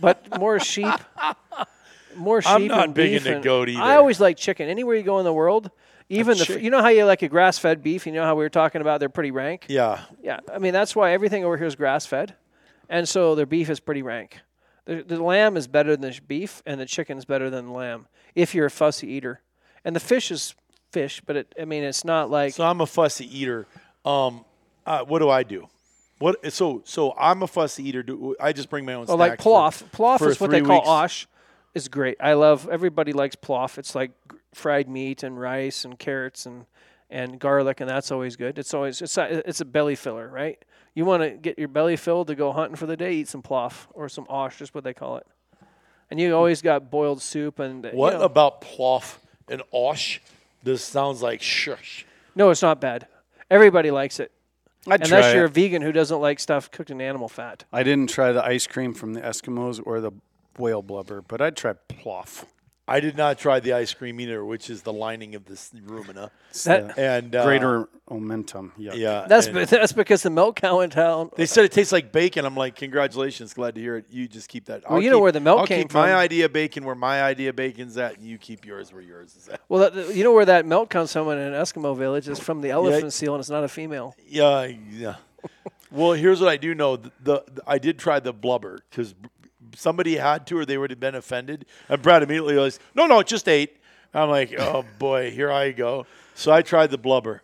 but 0.00 0.38
more 0.40 0.58
sheep, 0.60 0.92
more 2.16 2.42
sheep. 2.42 2.50
I'm 2.50 2.66
not 2.66 2.84
and 2.86 2.94
big 2.94 3.12
beef 3.12 3.26
into 3.26 3.40
goat 3.40 3.68
I 3.70 3.96
always 3.96 4.20
like 4.20 4.36
chicken. 4.36 4.68
Anywhere 4.68 4.96
you 4.96 5.02
go 5.02 5.18
in 5.18 5.24
the 5.24 5.32
world, 5.32 5.70
even 6.08 6.36
the 6.36 6.58
you 6.60 6.70
know 6.70 6.82
how 6.82 6.88
you 6.88 7.04
like 7.04 7.22
a 7.22 7.28
grass-fed 7.28 7.82
beef. 7.82 8.06
You 8.06 8.12
know 8.12 8.24
how 8.24 8.34
we 8.34 8.44
were 8.44 8.50
talking 8.50 8.80
about 8.80 9.00
they're 9.00 9.08
pretty 9.08 9.30
rank. 9.30 9.66
yeah. 9.68 10.00
Yeah, 10.22 10.40
I 10.52 10.58
mean 10.58 10.72
that's 10.72 10.94
why 10.96 11.12
everything 11.12 11.44
over 11.44 11.56
here 11.56 11.66
is 11.66 11.76
grass-fed, 11.76 12.34
and 12.88 13.08
so 13.08 13.34
their 13.34 13.46
beef 13.46 13.70
is 13.70 13.80
pretty 13.80 14.02
rank. 14.02 14.40
The, 14.84 15.02
the 15.02 15.22
lamb 15.22 15.56
is 15.56 15.68
better 15.68 15.96
than 15.96 16.10
the 16.10 16.20
beef, 16.26 16.62
and 16.66 16.80
the 16.80 16.86
chicken 16.86 17.18
is 17.18 17.24
better 17.24 17.50
than 17.50 17.66
the 17.66 17.72
lamb 17.72 18.06
if 18.34 18.54
you're 18.54 18.66
a 18.66 18.70
fussy 18.70 19.08
eater. 19.08 19.40
And 19.84 19.94
the 19.94 20.00
fish 20.00 20.30
is 20.30 20.54
fish, 20.90 21.22
but 21.24 21.36
it, 21.36 21.54
I 21.60 21.64
mean 21.64 21.84
it's 21.84 22.04
not 22.04 22.30
like 22.30 22.54
So 22.54 22.64
I'm 22.64 22.80
a 22.80 22.86
fussy 22.86 23.26
eater. 23.38 23.66
Um, 24.04 24.44
uh, 24.86 25.04
what 25.04 25.20
do 25.20 25.30
I 25.30 25.42
do? 25.42 25.68
What 26.18 26.52
so 26.52 26.82
so 26.84 27.14
I'm 27.18 27.42
a 27.42 27.46
fussy 27.46 27.88
eater. 27.88 28.02
Do 28.02 28.36
I 28.40 28.52
just 28.52 28.70
bring 28.70 28.84
my 28.84 28.94
own? 28.94 29.06
Oh, 29.08 29.16
like 29.16 29.38
plof. 29.38 29.82
Plof 29.90 30.18
for 30.18 30.30
is 30.30 30.40
what 30.40 30.50
they 30.50 30.58
three 30.58 30.66
call 30.66 30.78
weeks? 30.78 30.88
osh. 30.88 31.28
Is 31.74 31.88
great. 31.88 32.18
I 32.20 32.34
love. 32.34 32.68
Everybody 32.70 33.12
likes 33.12 33.34
plof. 33.34 33.78
It's 33.78 33.94
like 33.94 34.12
fried 34.52 34.88
meat 34.88 35.22
and 35.22 35.40
rice 35.40 35.84
and 35.84 35.98
carrots 35.98 36.44
and 36.44 36.66
and 37.12 37.38
garlic, 37.38 37.80
and 37.80 37.88
that's 37.88 38.10
always 38.10 38.34
good. 38.36 38.58
It's 38.58 38.74
always 38.74 39.00
it's 39.02 39.16
a, 39.18 39.46
it's 39.48 39.60
a 39.60 39.64
belly 39.64 39.94
filler, 39.94 40.28
right? 40.28 40.62
You 40.94 41.04
want 41.04 41.22
to 41.22 41.30
get 41.30 41.58
your 41.58 41.68
belly 41.68 41.96
filled 41.96 42.26
to 42.28 42.34
go 42.34 42.52
hunting 42.52 42.76
for 42.76 42.86
the 42.86 42.96
day. 42.96 43.12
Eat 43.14 43.28
some 43.28 43.42
plof 43.42 43.86
or 43.94 44.08
some 44.08 44.26
osh, 44.28 44.58
just 44.58 44.74
what 44.74 44.82
they 44.84 44.94
call 44.94 45.16
it. 45.18 45.26
And 46.10 46.18
you 46.20 46.34
always 46.36 46.60
got 46.60 46.90
boiled 46.90 47.22
soup 47.22 47.58
and 47.58 47.84
you 47.84 47.90
What 47.92 48.14
know- 48.14 48.22
about 48.22 48.60
plof 48.62 49.16
and 49.48 49.62
osh? 49.72 50.20
This 50.62 50.82
sounds 50.84 51.22
like 51.22 51.40
shush. 51.42 52.04
no, 52.34 52.50
it's 52.50 52.62
not 52.62 52.80
bad. 52.80 53.06
Everybody 53.50 53.90
likes 53.90 54.20
it, 54.20 54.30
I'd 54.86 55.02
unless 55.04 55.24
try 55.26 55.34
you're 55.34 55.44
a 55.46 55.48
vegan 55.48 55.82
who 55.82 55.92
doesn't 55.92 56.20
like 56.20 56.38
stuff 56.40 56.70
cooked 56.70 56.90
in 56.90 57.00
animal 57.00 57.28
fat. 57.28 57.64
I 57.72 57.82
didn't 57.82 58.10
try 58.10 58.32
the 58.32 58.44
ice 58.44 58.66
cream 58.66 58.94
from 58.94 59.12
the 59.14 59.20
Eskimos 59.20 59.80
or 59.84 60.00
the 60.00 60.12
whale 60.58 60.82
blubber, 60.82 61.20
but 61.22 61.40
I'd 61.40 61.56
try 61.56 61.74
plof. 61.88 62.44
I 62.88 62.98
did 62.98 63.16
not 63.16 63.38
try 63.38 63.60
the 63.60 63.74
ice 63.74 63.94
cream 63.94 64.18
either, 64.20 64.44
which 64.44 64.68
is 64.68 64.82
the 64.82 64.92
lining 64.92 65.36
of 65.36 65.44
this 65.44 65.70
rumina. 65.86 66.30
It's 66.50 66.64
That- 66.64 66.98
And 66.98 67.34
uh, 67.34 67.44
greater 67.44 67.88
momentum. 68.10 68.72
Yuck. 68.78 68.96
Yeah, 68.96 69.24
That's 69.28 69.46
and 69.46 69.56
that's 69.68 69.92
because 69.92 70.24
the 70.24 70.30
milk 70.30 70.56
cow 70.56 70.80
in 70.80 70.90
town. 70.90 71.30
They 71.36 71.46
said 71.46 71.64
it 71.64 71.70
tastes 71.72 71.92
like 71.92 72.10
bacon. 72.10 72.44
I'm 72.44 72.56
like, 72.56 72.74
congratulations, 72.74 73.54
glad 73.54 73.76
to 73.76 73.80
hear 73.80 73.96
it. 73.96 74.06
You 74.10 74.26
just 74.26 74.48
keep 74.48 74.64
that. 74.66 74.82
Well, 74.90 75.00
you 75.00 75.10
know 75.10 75.20
where 75.20 75.30
the 75.32 75.40
milk 75.40 75.60
I'll 75.60 75.66
came 75.66 75.82
keep 75.84 75.94
my 75.94 76.12
idea 76.14 76.48
bacon 76.48 76.84
where 76.84 76.96
my 76.96 77.22
idea 77.22 77.52
bacon's 77.52 77.96
at, 77.96 78.16
and 78.16 78.24
you 78.26 78.36
keep 78.36 78.66
yours 78.66 78.92
where 78.92 79.00
yours 79.02 79.36
is 79.36 79.48
at. 79.48 79.60
Well, 79.68 79.88
that, 79.90 80.14
you 80.14 80.24
know 80.24 80.32
where 80.32 80.44
that 80.46 80.66
milk 80.66 80.90
comes 80.90 81.12
from 81.12 81.28
in 81.30 81.38
an 81.38 81.52
Eskimo 81.52 81.96
village 81.96 82.28
is 82.28 82.40
from 82.40 82.60
the 82.62 82.70
elephant 82.70 83.12
seal, 83.12 83.34
and 83.34 83.40
it's 83.40 83.48
not 83.50 83.62
a 83.62 83.68
female. 83.68 84.16
Yeah, 84.26 84.64
yeah. 84.90 85.14
well, 85.92 86.12
here's 86.14 86.40
what 86.40 86.48
I 86.50 86.56
do 86.56 86.74
know: 86.74 86.96
the, 86.96 87.12
the, 87.22 87.44
the- 87.54 87.62
I 87.64 87.78
did 87.78 87.98
try 88.00 88.18
the 88.18 88.32
blubber 88.32 88.80
because 88.90 89.14
somebody 89.76 90.16
had 90.16 90.46
to, 90.48 90.58
or 90.58 90.64
they 90.64 90.78
would 90.78 90.90
have 90.90 91.00
been 91.00 91.14
offended. 91.14 91.66
And 91.88 92.00
Brad 92.02 92.22
immediately 92.22 92.56
was, 92.56 92.78
"No, 92.94 93.06
no, 93.06 93.22
just 93.22 93.48
eight. 93.48 93.76
I'm 94.14 94.28
like, 94.30 94.54
"Oh 94.58 94.84
boy, 94.98 95.30
here 95.30 95.50
I 95.50 95.72
go." 95.72 96.06
So 96.34 96.52
I 96.52 96.62
tried 96.62 96.90
the 96.90 96.98
blubber. 96.98 97.42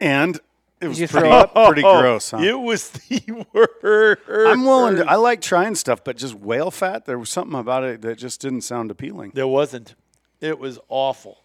And 0.00 0.40
it 0.80 0.88
was 0.88 0.98
you 0.98 1.08
pretty, 1.08 1.28
throw 1.28 1.46
pretty 1.66 1.84
oh, 1.84 2.00
gross, 2.00 2.30
huh? 2.30 2.38
It 2.38 2.58
was 2.58 2.90
the 3.08 3.46
worst. 3.52 4.22
I'm 4.28 4.64
willing 4.64 4.96
to. 4.96 5.06
I 5.06 5.16
like 5.16 5.42
trying 5.42 5.74
stuff, 5.74 6.02
but 6.02 6.16
just 6.16 6.34
whale 6.34 6.70
fat. 6.70 7.04
There 7.04 7.18
was 7.18 7.28
something 7.28 7.58
about 7.58 7.84
it 7.84 8.00
that 8.02 8.16
just 8.16 8.40
didn't 8.40 8.62
sound 8.62 8.90
appealing. 8.90 9.32
There 9.34 9.46
wasn't. 9.46 9.94
It 10.40 10.58
was 10.58 10.78
awful. 10.88 11.38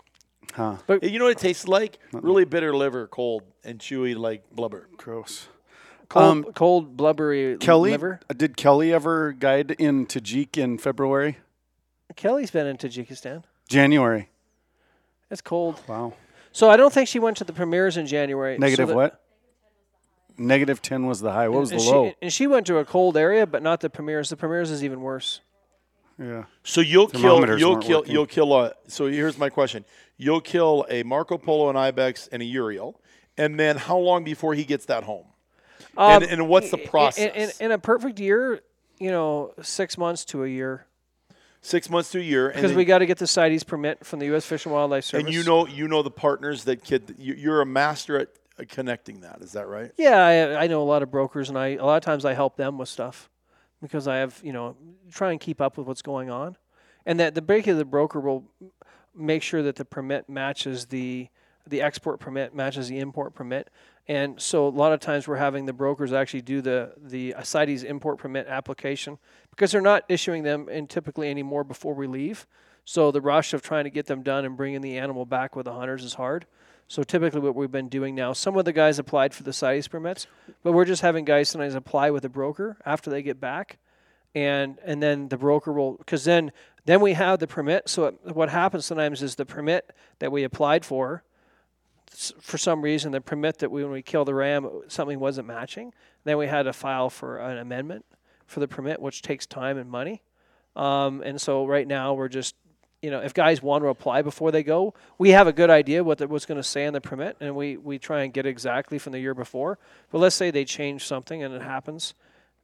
Huh? 0.53 0.77
Hey, 0.87 1.09
You 1.09 1.19
know 1.19 1.25
what 1.25 1.31
it 1.31 1.39
tastes 1.39 1.67
like? 1.67 1.99
Uh-uh. 2.13 2.21
Really 2.21 2.45
bitter 2.45 2.73
liver, 2.73 3.07
cold 3.07 3.43
and 3.65 3.77
chewy, 3.77 4.15
like 4.15 4.49
blubber. 4.51 4.87
Gross. 4.95 5.49
Cold, 6.09 6.25
Um, 6.25 6.43
cold 6.53 6.97
blubbery 6.97 7.57
Kelly, 7.59 7.91
liver. 7.91 8.19
did 8.35 8.55
Kelly 8.57 8.93
ever 8.93 9.31
guide 9.31 9.71
in 9.71 10.05
Tajik 10.05 10.57
in 10.57 10.77
February, 10.77 11.37
Kelly's 12.15 12.51
been 12.51 12.67
in 12.67 12.77
Tajikistan. 12.77 13.43
January? 13.67 14.29
It's 15.31 15.41
cold. 15.41 15.81
Wow. 15.87 16.13
So 16.51 16.69
I 16.69 16.77
don't 16.77 16.93
think 16.93 17.07
she 17.09 17.19
went 17.19 17.37
to 17.37 17.43
the 17.43 17.51
Pamirs 17.53 17.97
in 17.97 18.05
January. 18.07 18.57
Negative 18.57 18.87
that- 18.89 18.95
what? 18.95 19.21
negative 20.37 20.81
10 20.81 21.05
was 21.07 21.21
the 21.21 21.31
high. 21.31 21.47
What 21.47 21.61
was 21.61 21.69
the 21.69 21.77
and 21.77 21.85
low? 21.85 22.11
And 22.21 22.31
she 22.31 22.45
went 22.47 22.67
to 22.67 22.77
a 22.77 22.85
cold 22.85 23.15
area, 23.17 23.45
but 23.47 23.63
not 23.63 23.79
the 23.81 23.89
Pamirs. 23.89 24.29
The 24.29 24.35
Pamirs 24.35 24.69
is 24.71 24.83
even 24.83 25.01
worse. 25.01 25.41
yeah. 26.19 26.45
So 26.63 26.81
you'll 26.81 27.07
kill. 27.07 27.45
You'll 27.57 27.77
kill. 27.79 27.99
working. 27.99 28.13
You'll 28.13 28.25
kill 28.25 28.53
a. 28.53 28.73
So 28.87 29.07
here's 29.07 29.37
my 29.37 29.49
question: 29.49 29.85
You'll 30.17 30.41
kill 30.41 30.85
a 30.89 31.03
Marco 31.03 31.37
Polo, 31.37 31.69
an 31.69 31.75
ibex, 31.77 32.27
and 32.27 32.41
a 32.41 32.45
Urial, 32.45 32.99
and 33.37 33.59
then 33.59 33.77
how 33.77 33.97
long 33.97 34.23
before 34.23 34.53
he 34.53 34.63
gets 34.65 34.85
that 34.85 35.03
home? 35.03 35.25
And, 35.97 36.23
Um, 36.23 36.29
and 36.29 36.49
what's 36.49 36.71
the 36.71 36.77
process? 36.77 37.25
In, 37.33 37.41
in, 37.41 37.49
in 37.67 37.71
a 37.71 37.77
perfect 37.77 38.19
year, 38.19 38.61
you 38.99 39.11
know, 39.11 39.53
six 39.61 39.97
months 39.97 40.25
to 40.25 40.43
a 40.43 40.47
year, 40.47 40.85
Six 41.61 41.89
months 41.89 42.11
to 42.11 42.19
a 42.19 42.21
year, 42.21 42.49
because 42.49 42.69
then- 42.71 42.77
we 42.77 42.85
got 42.85 42.99
to 42.99 43.07
get 43.07 43.17
the 43.17 43.25
CITES 43.25 43.63
permit 43.63 44.05
from 44.05 44.19
the 44.19 44.27
U.S. 44.27 44.45
Fish 44.45 44.65
and 44.65 44.73
Wildlife 44.73 45.03
Service. 45.03 45.25
and 45.25 45.33
you 45.33 45.43
know 45.43 45.65
you 45.65 45.87
know 45.87 46.03
the 46.03 46.11
partners 46.11 46.63
that 46.65 46.83
kid. 46.83 47.15
you- 47.17 47.33
You're 47.33 47.61
a 47.61 47.65
master 47.65 48.19
at 48.19 48.69
connecting 48.69 49.21
that. 49.21 49.41
Is 49.41 49.53
that 49.53 49.67
right? 49.67 49.91
Yeah, 49.97 50.23
I, 50.23 50.65
I 50.65 50.67
know 50.67 50.83
a 50.83 50.85
lot 50.85 51.01
of 51.01 51.09
brokers, 51.09 51.49
and 51.49 51.57
I 51.57 51.69
a 51.69 51.83
lot 51.83 51.97
of 51.97 52.03
times 52.03 52.23
I 52.23 52.33
help 52.35 52.55
them 52.55 52.77
with 52.77 52.87
stuff 52.87 53.31
because 53.81 54.07
I 54.07 54.17
have 54.17 54.39
you 54.43 54.53
know 54.53 54.75
try 55.11 55.31
and 55.31 55.39
keep 55.39 55.59
up 55.59 55.75
with 55.75 55.87
what's 55.87 56.03
going 56.03 56.29
on, 56.29 56.55
and 57.03 57.19
that 57.19 57.33
the 57.33 57.41
break 57.41 57.65
of 57.65 57.77
the 57.77 57.85
broker 57.85 58.19
will 58.19 58.43
make 59.15 59.41
sure 59.41 59.63
that 59.63 59.75
the 59.75 59.85
permit 59.85 60.29
matches 60.29 60.85
the 60.87 61.29
the 61.65 61.81
export 61.81 62.19
permit 62.19 62.53
matches 62.53 62.89
the 62.89 62.99
import 62.99 63.33
permit, 63.33 63.71
and 64.07 64.39
so 64.39 64.67
a 64.67 64.69
lot 64.69 64.93
of 64.93 64.99
times 64.99 65.27
we're 65.27 65.37
having 65.37 65.65
the 65.65 65.73
brokers 65.73 66.13
actually 66.13 66.41
do 66.41 66.61
the 66.61 66.93
the 66.97 67.35
CITES 67.43 67.83
import 67.83 68.19
permit 68.19 68.47
application 68.47 69.17
because 69.49 69.71
they're 69.71 69.81
not 69.81 70.03
issuing 70.09 70.43
them 70.43 70.69
in 70.69 70.87
typically 70.87 71.29
anymore 71.29 71.63
before 71.63 71.93
we 71.93 72.07
leave. 72.07 72.45
So 72.83 73.11
the 73.11 73.21
rush 73.21 73.53
of 73.53 73.63
trying 73.63 73.85
to 73.85 73.89
get 73.89 74.05
them 74.05 74.21
done 74.21 74.45
and 74.45 74.55
bringing 74.55 74.81
the 74.81 74.97
animal 74.97 75.25
back 75.25 75.55
with 75.55 75.65
the 75.65 75.73
hunters 75.73 76.03
is 76.03 76.13
hard. 76.13 76.45
So 76.87 77.01
typically, 77.01 77.39
what 77.39 77.55
we've 77.55 77.71
been 77.71 77.89
doing 77.89 78.13
now, 78.13 78.33
some 78.33 78.57
of 78.57 78.65
the 78.65 78.73
guys 78.73 78.99
applied 78.99 79.33
for 79.33 79.41
the 79.41 79.53
CITES 79.53 79.87
permits, 79.87 80.27
but 80.61 80.71
we're 80.71 80.85
just 80.85 81.01
having 81.01 81.25
guys 81.25 81.49
sometimes 81.49 81.73
apply 81.73 82.11
with 82.11 82.23
a 82.25 82.29
broker 82.29 82.77
after 82.85 83.09
they 83.09 83.23
get 83.23 83.39
back, 83.39 83.79
and 84.35 84.77
and 84.85 85.01
then 85.01 85.29
the 85.29 85.37
broker 85.37 85.73
will 85.73 85.93
because 85.93 86.25
then 86.25 86.51
then 86.85 87.01
we 87.01 87.13
have 87.13 87.39
the 87.39 87.47
permit. 87.47 87.89
So 87.89 88.05
it, 88.05 88.35
what 88.35 88.49
happens 88.49 88.85
sometimes 88.85 89.23
is 89.23 89.33
the 89.33 89.45
permit 89.45 89.95
that 90.19 90.31
we 90.31 90.43
applied 90.43 90.85
for, 90.85 91.23
for 92.11 92.57
some 92.57 92.81
reason, 92.81 93.11
the 93.11 93.21
permit 93.21 93.59
that 93.59 93.71
we 93.71 93.83
when 93.83 93.91
we 93.91 94.01
kill 94.01 94.25
the 94.25 94.33
ram 94.33 94.69
something 94.87 95.19
wasn't 95.19 95.47
matching. 95.47 95.93
Then 96.23 96.37
we 96.37 96.47
had 96.47 96.63
to 96.63 96.73
file 96.73 97.09
for 97.09 97.37
an 97.37 97.57
amendment 97.57 98.05
for 98.45 98.59
the 98.59 98.67
permit, 98.67 99.01
which 99.01 99.21
takes 99.21 99.45
time 99.45 99.77
and 99.77 99.89
money. 99.89 100.21
Um, 100.75 101.21
and 101.23 101.39
so 101.39 101.65
right 101.65 101.87
now 101.87 102.13
we're 102.13 102.27
just, 102.27 102.55
you 103.01 103.09
know, 103.09 103.19
if 103.19 103.33
guys 103.33 103.61
want 103.61 103.83
to 103.83 103.87
apply 103.87 104.21
before 104.21 104.51
they 104.51 104.63
go, 104.63 104.93
we 105.17 105.29
have 105.29 105.47
a 105.47 105.53
good 105.53 105.69
idea 105.69 106.03
what 106.03 106.17
the, 106.17 106.27
what's 106.27 106.45
going 106.45 106.57
to 106.57 106.63
say 106.63 106.85
in 106.85 106.93
the 106.93 107.01
permit, 107.01 107.37
and 107.39 107.55
we 107.55 107.77
we 107.77 107.99
try 107.99 108.23
and 108.23 108.33
get 108.33 108.45
exactly 108.45 108.99
from 108.99 109.13
the 109.13 109.19
year 109.19 109.33
before. 109.33 109.77
But 110.11 110.19
let's 110.19 110.35
say 110.35 110.51
they 110.51 110.65
change 110.65 111.05
something 111.05 111.43
and 111.43 111.53
it 111.53 111.61
happens, 111.61 112.13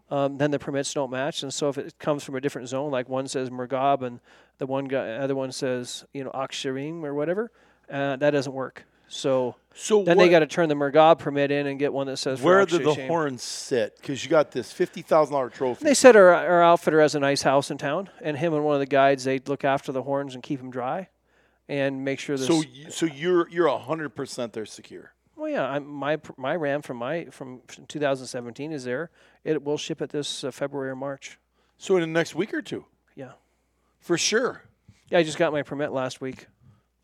um, 0.10 0.38
then 0.38 0.52
the 0.52 0.60
permits 0.60 0.94
don't 0.94 1.12
match. 1.12 1.44
And 1.44 1.54
so 1.54 1.70
if 1.70 1.78
it 1.78 1.98
comes 2.00 2.24
from 2.24 2.36
a 2.36 2.42
different 2.42 2.68
zone, 2.68 2.92
like 2.92 3.08
one 3.08 3.28
says 3.28 3.50
Murgab 3.50 4.02
and 4.02 4.20
the 4.58 4.66
one 4.66 4.86
guy, 4.86 5.16
other 5.16 5.36
one 5.36 5.52
says 5.52 6.06
you 6.14 6.24
know 6.24 6.32
Aksharim 6.32 7.04
or 7.04 7.14
whatever, 7.14 7.52
uh, 7.90 8.16
that 8.18 8.32
doesn't 8.32 8.54
work. 8.54 8.86
So 9.14 9.56
So 9.76 10.04
then 10.04 10.18
what, 10.18 10.24
they 10.24 10.30
got 10.30 10.40
to 10.40 10.48
turn 10.48 10.70
the 10.70 10.76
Murgab 10.76 11.20
permit 11.20 11.52
in 11.52 11.68
and 11.68 11.78
get 11.78 11.92
one 11.92 12.08
that 12.08 12.18
says 12.18 12.42
where 12.42 12.66
do 12.66 12.80
the 12.80 12.94
horns 12.94 13.44
sit? 13.44 13.98
Because 13.98 14.24
you 14.24 14.30
got 14.30 14.52
this 14.52 14.72
fifty 14.72 15.02
thousand 15.02 15.34
dollar 15.34 15.50
trophy. 15.50 15.84
They 15.84 15.94
said 15.94 16.16
our, 16.16 16.34
our 16.34 16.64
outfitter 16.64 17.02
has 17.02 17.14
a 17.16 17.20
nice 17.20 17.42
house 17.42 17.70
in 17.72 17.78
town, 17.78 18.10
and 18.22 18.38
him 18.38 18.54
and 18.54 18.64
one 18.64 18.74
of 18.76 18.80
the 18.80 18.86
guides 18.86 19.24
they 19.26 19.40
look 19.40 19.64
after 19.66 19.92
the 19.92 20.04
horns 20.04 20.34
and 20.34 20.42
keep 20.42 20.60
them 20.60 20.72
dry, 20.72 21.10
and 21.68 22.04
make 22.06 22.20
sure. 22.20 22.38
This, 22.38 22.48
so 22.48 22.56
y- 22.58 22.90
so 22.90 23.06
you're 23.06 23.50
you're 23.50 23.70
hundred 23.78 24.16
percent 24.16 24.54
they're 24.54 24.66
secure. 24.66 25.12
well, 25.36 25.50
yeah, 25.50 25.64
I'm, 25.70 25.86
my 25.88 26.20
my 26.38 26.56
ram 26.56 26.82
from 26.82 26.98
my 26.98 27.26
from 27.26 27.62
2017 27.90 28.72
is 28.72 28.86
there. 28.86 29.10
It 29.44 29.64
will 29.64 29.78
ship 29.78 30.02
it 30.02 30.10
this 30.12 30.44
uh, 30.46 30.52
February 30.52 30.90
or 30.92 30.96
March. 30.96 31.38
So 31.78 31.96
in 31.98 32.02
the 32.02 32.08
next 32.08 32.34
week 32.36 32.54
or 32.54 32.62
two, 32.62 32.86
Yeah, 33.16 33.32
for 34.00 34.18
sure. 34.18 34.64
yeah. 35.10 35.18
I 35.18 35.24
just 35.24 35.38
got 35.38 35.52
my 35.52 35.64
permit 35.64 35.92
last 35.92 36.22
week. 36.22 36.46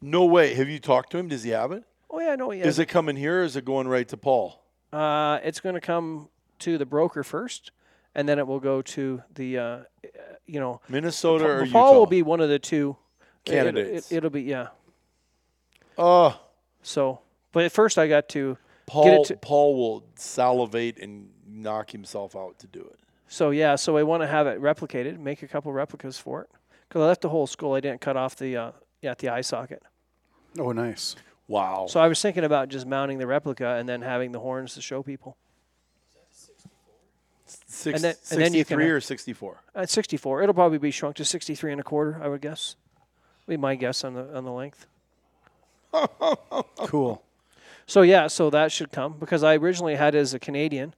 No 0.01 0.25
way. 0.25 0.53
Have 0.53 0.69
you 0.69 0.77
talked 0.79 1.11
to 1.13 1.17
him? 1.17 1.27
Does 1.27 1.41
he 1.43 1.49
have 1.49 1.71
it? 1.71 1.83
Oh 2.09 2.19
yeah, 2.19 2.35
no, 2.35 2.51
yeah. 2.51 2.65
Is 2.65 2.79
it 2.79 2.85
coming 2.87 3.15
here 3.15 3.41
or 3.41 3.43
is 3.43 3.55
it 3.55 3.65
going 3.65 3.87
right 3.87 4.07
to 4.07 4.17
Paul? 4.17 4.63
Uh, 4.93 5.39
it's 5.43 5.59
going 5.59 5.75
to 5.75 5.81
come 5.81 6.29
to 6.59 6.77
the 6.77 6.85
broker 6.85 7.23
first, 7.23 7.71
and 8.15 8.27
then 8.27 8.39
it 8.39 8.47
will 8.47 8.59
go 8.59 8.81
to 8.81 9.21
the, 9.35 9.57
uh, 9.57 9.63
uh, 9.63 9.83
you 10.45 10.59
know, 10.59 10.79
Minnesota 10.87 11.45
or 11.45 11.57
Paul 11.67 11.89
Utah? 11.91 11.93
will 11.93 12.05
be 12.05 12.21
one 12.21 12.39
of 12.39 12.49
the 12.49 12.59
two 12.59 12.95
It- 13.45 13.51
it- 13.51 13.53
Candidates. 13.53 14.11
It, 14.11 14.23
will 14.23 14.29
be 14.29 14.43
yeah. 14.43 14.67
Oh, 15.97 16.39
So, 16.81 17.19
but 17.51 17.65
at 17.65 17.71
first 17.71 17.97
I 17.97 18.07
got 18.07 18.29
to 18.29 18.57
Paul. 18.85 19.25
to- 19.25 19.35
Paul 19.37 19.75
will 19.77 20.03
salivate 20.15 20.97
and 20.99 21.29
knock 21.45 21.91
himself 21.91 22.35
out 22.35 22.59
to 22.59 22.67
do 22.67 22.81
it. 22.81 22.99
So 23.27 23.49
yeah, 23.49 23.75
so 23.75 23.97
I 23.97 24.03
want 24.03 24.23
to 24.23 24.27
have 24.27 24.47
it 24.47 24.61
replicated, 24.61 25.19
make 25.19 25.43
a 25.43 25.47
couple 25.47 25.71
replicas 25.73 26.17
for 26.17 26.43
it. 26.43 26.49
Because 26.87 27.01
I 27.01 27.05
left 27.05 27.21
the 27.21 27.29
whole 27.29 27.47
skull, 27.47 27.75
I 27.75 27.81
didn't 27.81 27.99
cut 27.99 28.15
off 28.15 28.37
the 28.37 28.55
uh, 28.55 28.71
yeah 29.01 29.13
the 29.17 29.27
eye 29.29 29.41
socket. 29.41 29.83
Oh, 30.57 30.71
nice. 30.71 31.15
Wow. 31.47 31.85
So 31.89 31.99
I 31.99 32.07
was 32.07 32.21
thinking 32.21 32.43
about 32.43 32.69
just 32.69 32.85
mounting 32.85 33.17
the 33.19 33.27
replica 33.27 33.75
and 33.75 33.87
then 33.87 34.01
having 34.01 34.31
the 34.31 34.39
horns 34.39 34.73
to 34.75 34.81
show 34.81 35.01
people. 35.01 35.37
Six, 37.45 37.95
and 37.95 38.03
then- 38.03 38.15
and 38.31 38.41
then 38.41 38.53
you 38.53 38.65
can 38.65 38.77
63 38.77 38.89
or 38.89 38.99
64? 39.01 39.61
At 39.75 39.89
64, 39.89 40.41
it'll 40.43 40.53
probably 40.53 40.77
be 40.79 40.91
shrunk 40.91 41.15
to 41.17 41.25
63 41.25 41.71
and 41.71 41.79
a 41.79 41.83
quarter, 41.83 42.19
I 42.21 42.27
would 42.27 42.41
guess. 42.41 42.75
Be 43.47 43.55
my 43.55 43.75
guess 43.75 44.03
on 44.03 44.13
the 44.13 44.35
on 44.35 44.43
the 44.43 44.51
length. 44.51 44.85
Cool. 46.87 47.23
So 47.85 48.01
yeah, 48.01 48.27
so 48.27 48.49
that 48.49 48.71
should 48.73 48.91
come 48.91 49.13
because 49.17 49.43
I 49.43 49.55
originally 49.55 49.95
had 49.95 50.13
it 50.15 50.19
as 50.19 50.33
a 50.33 50.39
Canadian, 50.39 50.93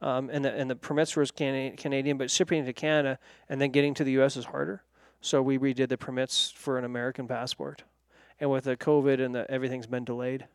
um, 0.00 0.30
and 0.32 0.44
the 0.44 0.52
and 0.54 0.70
the 0.70 0.76
permits 0.76 1.16
were 1.16 1.22
as 1.22 1.32
Cana- 1.32 1.76
Canadian, 1.76 2.16
but 2.16 2.30
shipping 2.30 2.62
it 2.62 2.66
to 2.66 2.72
Canada 2.72 3.18
and 3.48 3.60
then 3.60 3.70
getting 3.70 3.94
to 3.94 4.04
the 4.04 4.12
U.S. 4.12 4.36
is 4.36 4.44
harder. 4.44 4.82
So 5.20 5.42
we 5.42 5.58
redid 5.58 5.88
the 5.88 5.98
permits 5.98 6.50
for 6.52 6.78
an 6.78 6.84
American 6.84 7.26
passport, 7.26 7.82
and 8.40 8.50
with 8.50 8.64
the 8.64 8.76
COVID 8.76 9.24
and 9.24 9.34
the 9.34 9.50
everything's 9.50 9.86
been 9.86 10.04
delayed. 10.04 10.46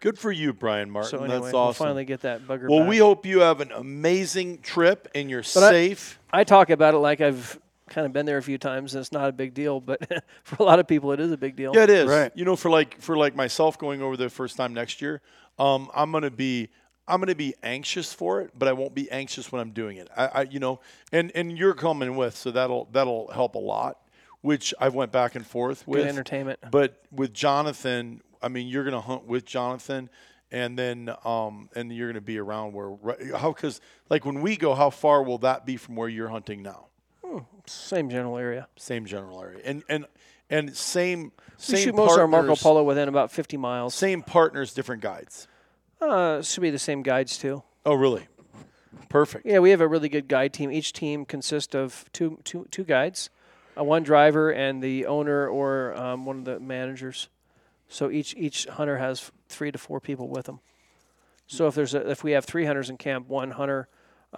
Good 0.00 0.18
for 0.18 0.30
you, 0.30 0.52
Brian 0.52 0.90
Martin. 0.90 1.10
So 1.10 1.18
anyway, 1.24 1.40
That's 1.40 1.52
we'll 1.52 1.72
finally 1.72 2.04
get 2.04 2.20
that 2.20 2.46
bugger. 2.46 2.68
well, 2.68 2.80
back. 2.80 2.88
we 2.88 2.98
hope 2.98 3.26
you 3.26 3.40
have 3.40 3.60
an 3.60 3.72
amazing 3.72 4.58
trip 4.62 5.08
and 5.14 5.28
you're 5.28 5.42
But 5.54 5.64
I- 5.64 5.70
safe. 5.70 6.18
I 6.32 6.44
talk 6.44 6.70
about 6.70 6.94
it 6.94 6.98
like 6.98 7.20
I've 7.20 7.58
kind 7.88 8.06
of 8.06 8.12
been 8.12 8.26
there 8.26 8.36
a 8.38 8.42
few 8.42 8.58
times, 8.58 8.94
and 8.94 9.00
it's 9.00 9.12
not 9.12 9.28
a 9.28 9.32
big 9.32 9.54
deal. 9.54 9.80
But 9.80 10.00
for 10.44 10.56
a 10.60 10.62
lot 10.62 10.78
of 10.78 10.86
people, 10.86 11.10
it 11.12 11.20
is 11.20 11.32
a 11.32 11.36
big 11.36 11.56
deal. 11.56 11.72
Yeah, 11.74 11.84
it 11.84 11.90
is. 11.90 12.06
Right. 12.08 12.30
You 12.36 12.44
know, 12.44 12.54
for 12.54 12.70
like 12.70 13.00
for 13.00 13.16
like 13.16 13.34
myself 13.34 13.76
going 13.78 14.00
over 14.02 14.16
the 14.16 14.28
first 14.30 14.56
time 14.56 14.72
next 14.72 15.02
year, 15.02 15.20
um, 15.58 15.90
I'm 15.94 16.12
gonna 16.12 16.30
be 16.30 16.68
I'm 17.08 17.18
gonna 17.20 17.34
be 17.34 17.54
anxious 17.64 18.12
for 18.12 18.40
it, 18.42 18.50
but 18.56 18.68
I 18.68 18.74
won't 18.74 18.94
be 18.94 19.10
anxious 19.10 19.50
when 19.50 19.60
I'm 19.60 19.70
doing 19.70 19.96
it. 19.96 20.08
I, 20.16 20.26
I 20.26 20.42
you 20.42 20.60
know, 20.60 20.78
and 21.10 21.32
and 21.34 21.58
you're 21.58 21.74
coming 21.74 22.14
with, 22.16 22.36
so 22.36 22.50
that'll 22.52 22.88
that'll 22.92 23.28
help 23.32 23.56
a 23.56 23.58
lot. 23.58 23.98
Which 24.40 24.72
I've 24.78 24.94
went 24.94 25.10
back 25.10 25.34
and 25.34 25.46
forth 25.46 25.84
Good 25.84 25.96
with. 25.96 26.06
entertainment. 26.06 26.60
But 26.70 27.02
with 27.10 27.32
Jonathan, 27.32 28.22
I 28.40 28.48
mean, 28.48 28.68
you're 28.68 28.84
gonna 28.84 29.00
hunt 29.00 29.26
with 29.26 29.44
Jonathan, 29.44 30.08
and 30.52 30.78
then 30.78 31.10
um, 31.24 31.68
and 31.74 31.92
you're 31.92 32.08
gonna 32.08 32.20
be 32.20 32.38
around 32.38 32.72
where 32.72 32.96
how 33.36 33.52
because 33.52 33.80
like 34.08 34.24
when 34.24 34.40
we 34.40 34.56
go, 34.56 34.74
how 34.74 34.90
far 34.90 35.22
will 35.22 35.38
that 35.38 35.66
be 35.66 35.76
from 35.76 35.96
where 35.96 36.08
you're 36.08 36.28
hunting 36.28 36.62
now? 36.62 36.86
Same 37.66 38.08
general 38.08 38.38
area. 38.38 38.68
Same 38.76 39.04
general 39.04 39.42
area, 39.42 39.60
and 39.64 39.82
and 39.88 40.06
and 40.50 40.74
same 40.74 41.24
We 41.24 41.30
same 41.58 41.84
shoot 41.84 41.94
most 41.94 42.12
of 42.12 42.20
our 42.20 42.28
Marco 42.28 42.56
Polo 42.56 42.82
within 42.82 43.08
about 43.08 43.30
50 43.30 43.56
miles. 43.56 43.94
Same 43.94 44.22
partners, 44.22 44.72
different 44.72 45.02
guides. 45.02 45.46
Uh, 46.00 46.42
should 46.42 46.60
be 46.60 46.70
the 46.70 46.78
same 46.78 47.02
guides 47.02 47.38
too. 47.38 47.62
Oh, 47.84 47.94
really? 47.94 48.28
Perfect. 49.08 49.46
Yeah, 49.46 49.58
we 49.58 49.70
have 49.70 49.80
a 49.80 49.88
really 49.88 50.08
good 50.08 50.28
guide 50.28 50.52
team. 50.52 50.70
Each 50.70 50.92
team 50.92 51.24
consists 51.24 51.74
of 51.74 52.04
two, 52.12 52.38
two, 52.44 52.66
two 52.70 52.84
guides, 52.84 53.30
uh, 53.78 53.84
one 53.84 54.02
driver, 54.02 54.50
and 54.50 54.82
the 54.82 55.06
owner 55.06 55.48
or 55.48 55.96
um, 55.96 56.24
one 56.24 56.38
of 56.38 56.44
the 56.44 56.60
managers. 56.60 57.28
So 57.88 58.10
each 58.10 58.34
each 58.36 58.66
hunter 58.66 58.98
has 58.98 59.30
three 59.48 59.72
to 59.72 59.78
four 59.78 60.00
people 60.00 60.28
with 60.28 60.46
them. 60.46 60.60
So 61.46 61.66
if 61.66 61.74
there's 61.74 61.94
a, 61.94 62.10
if 62.10 62.22
we 62.22 62.32
have 62.32 62.44
three 62.44 62.66
hunters 62.66 62.90
in 62.90 62.96
camp, 62.98 63.28
one 63.28 63.52
hunter 63.52 63.88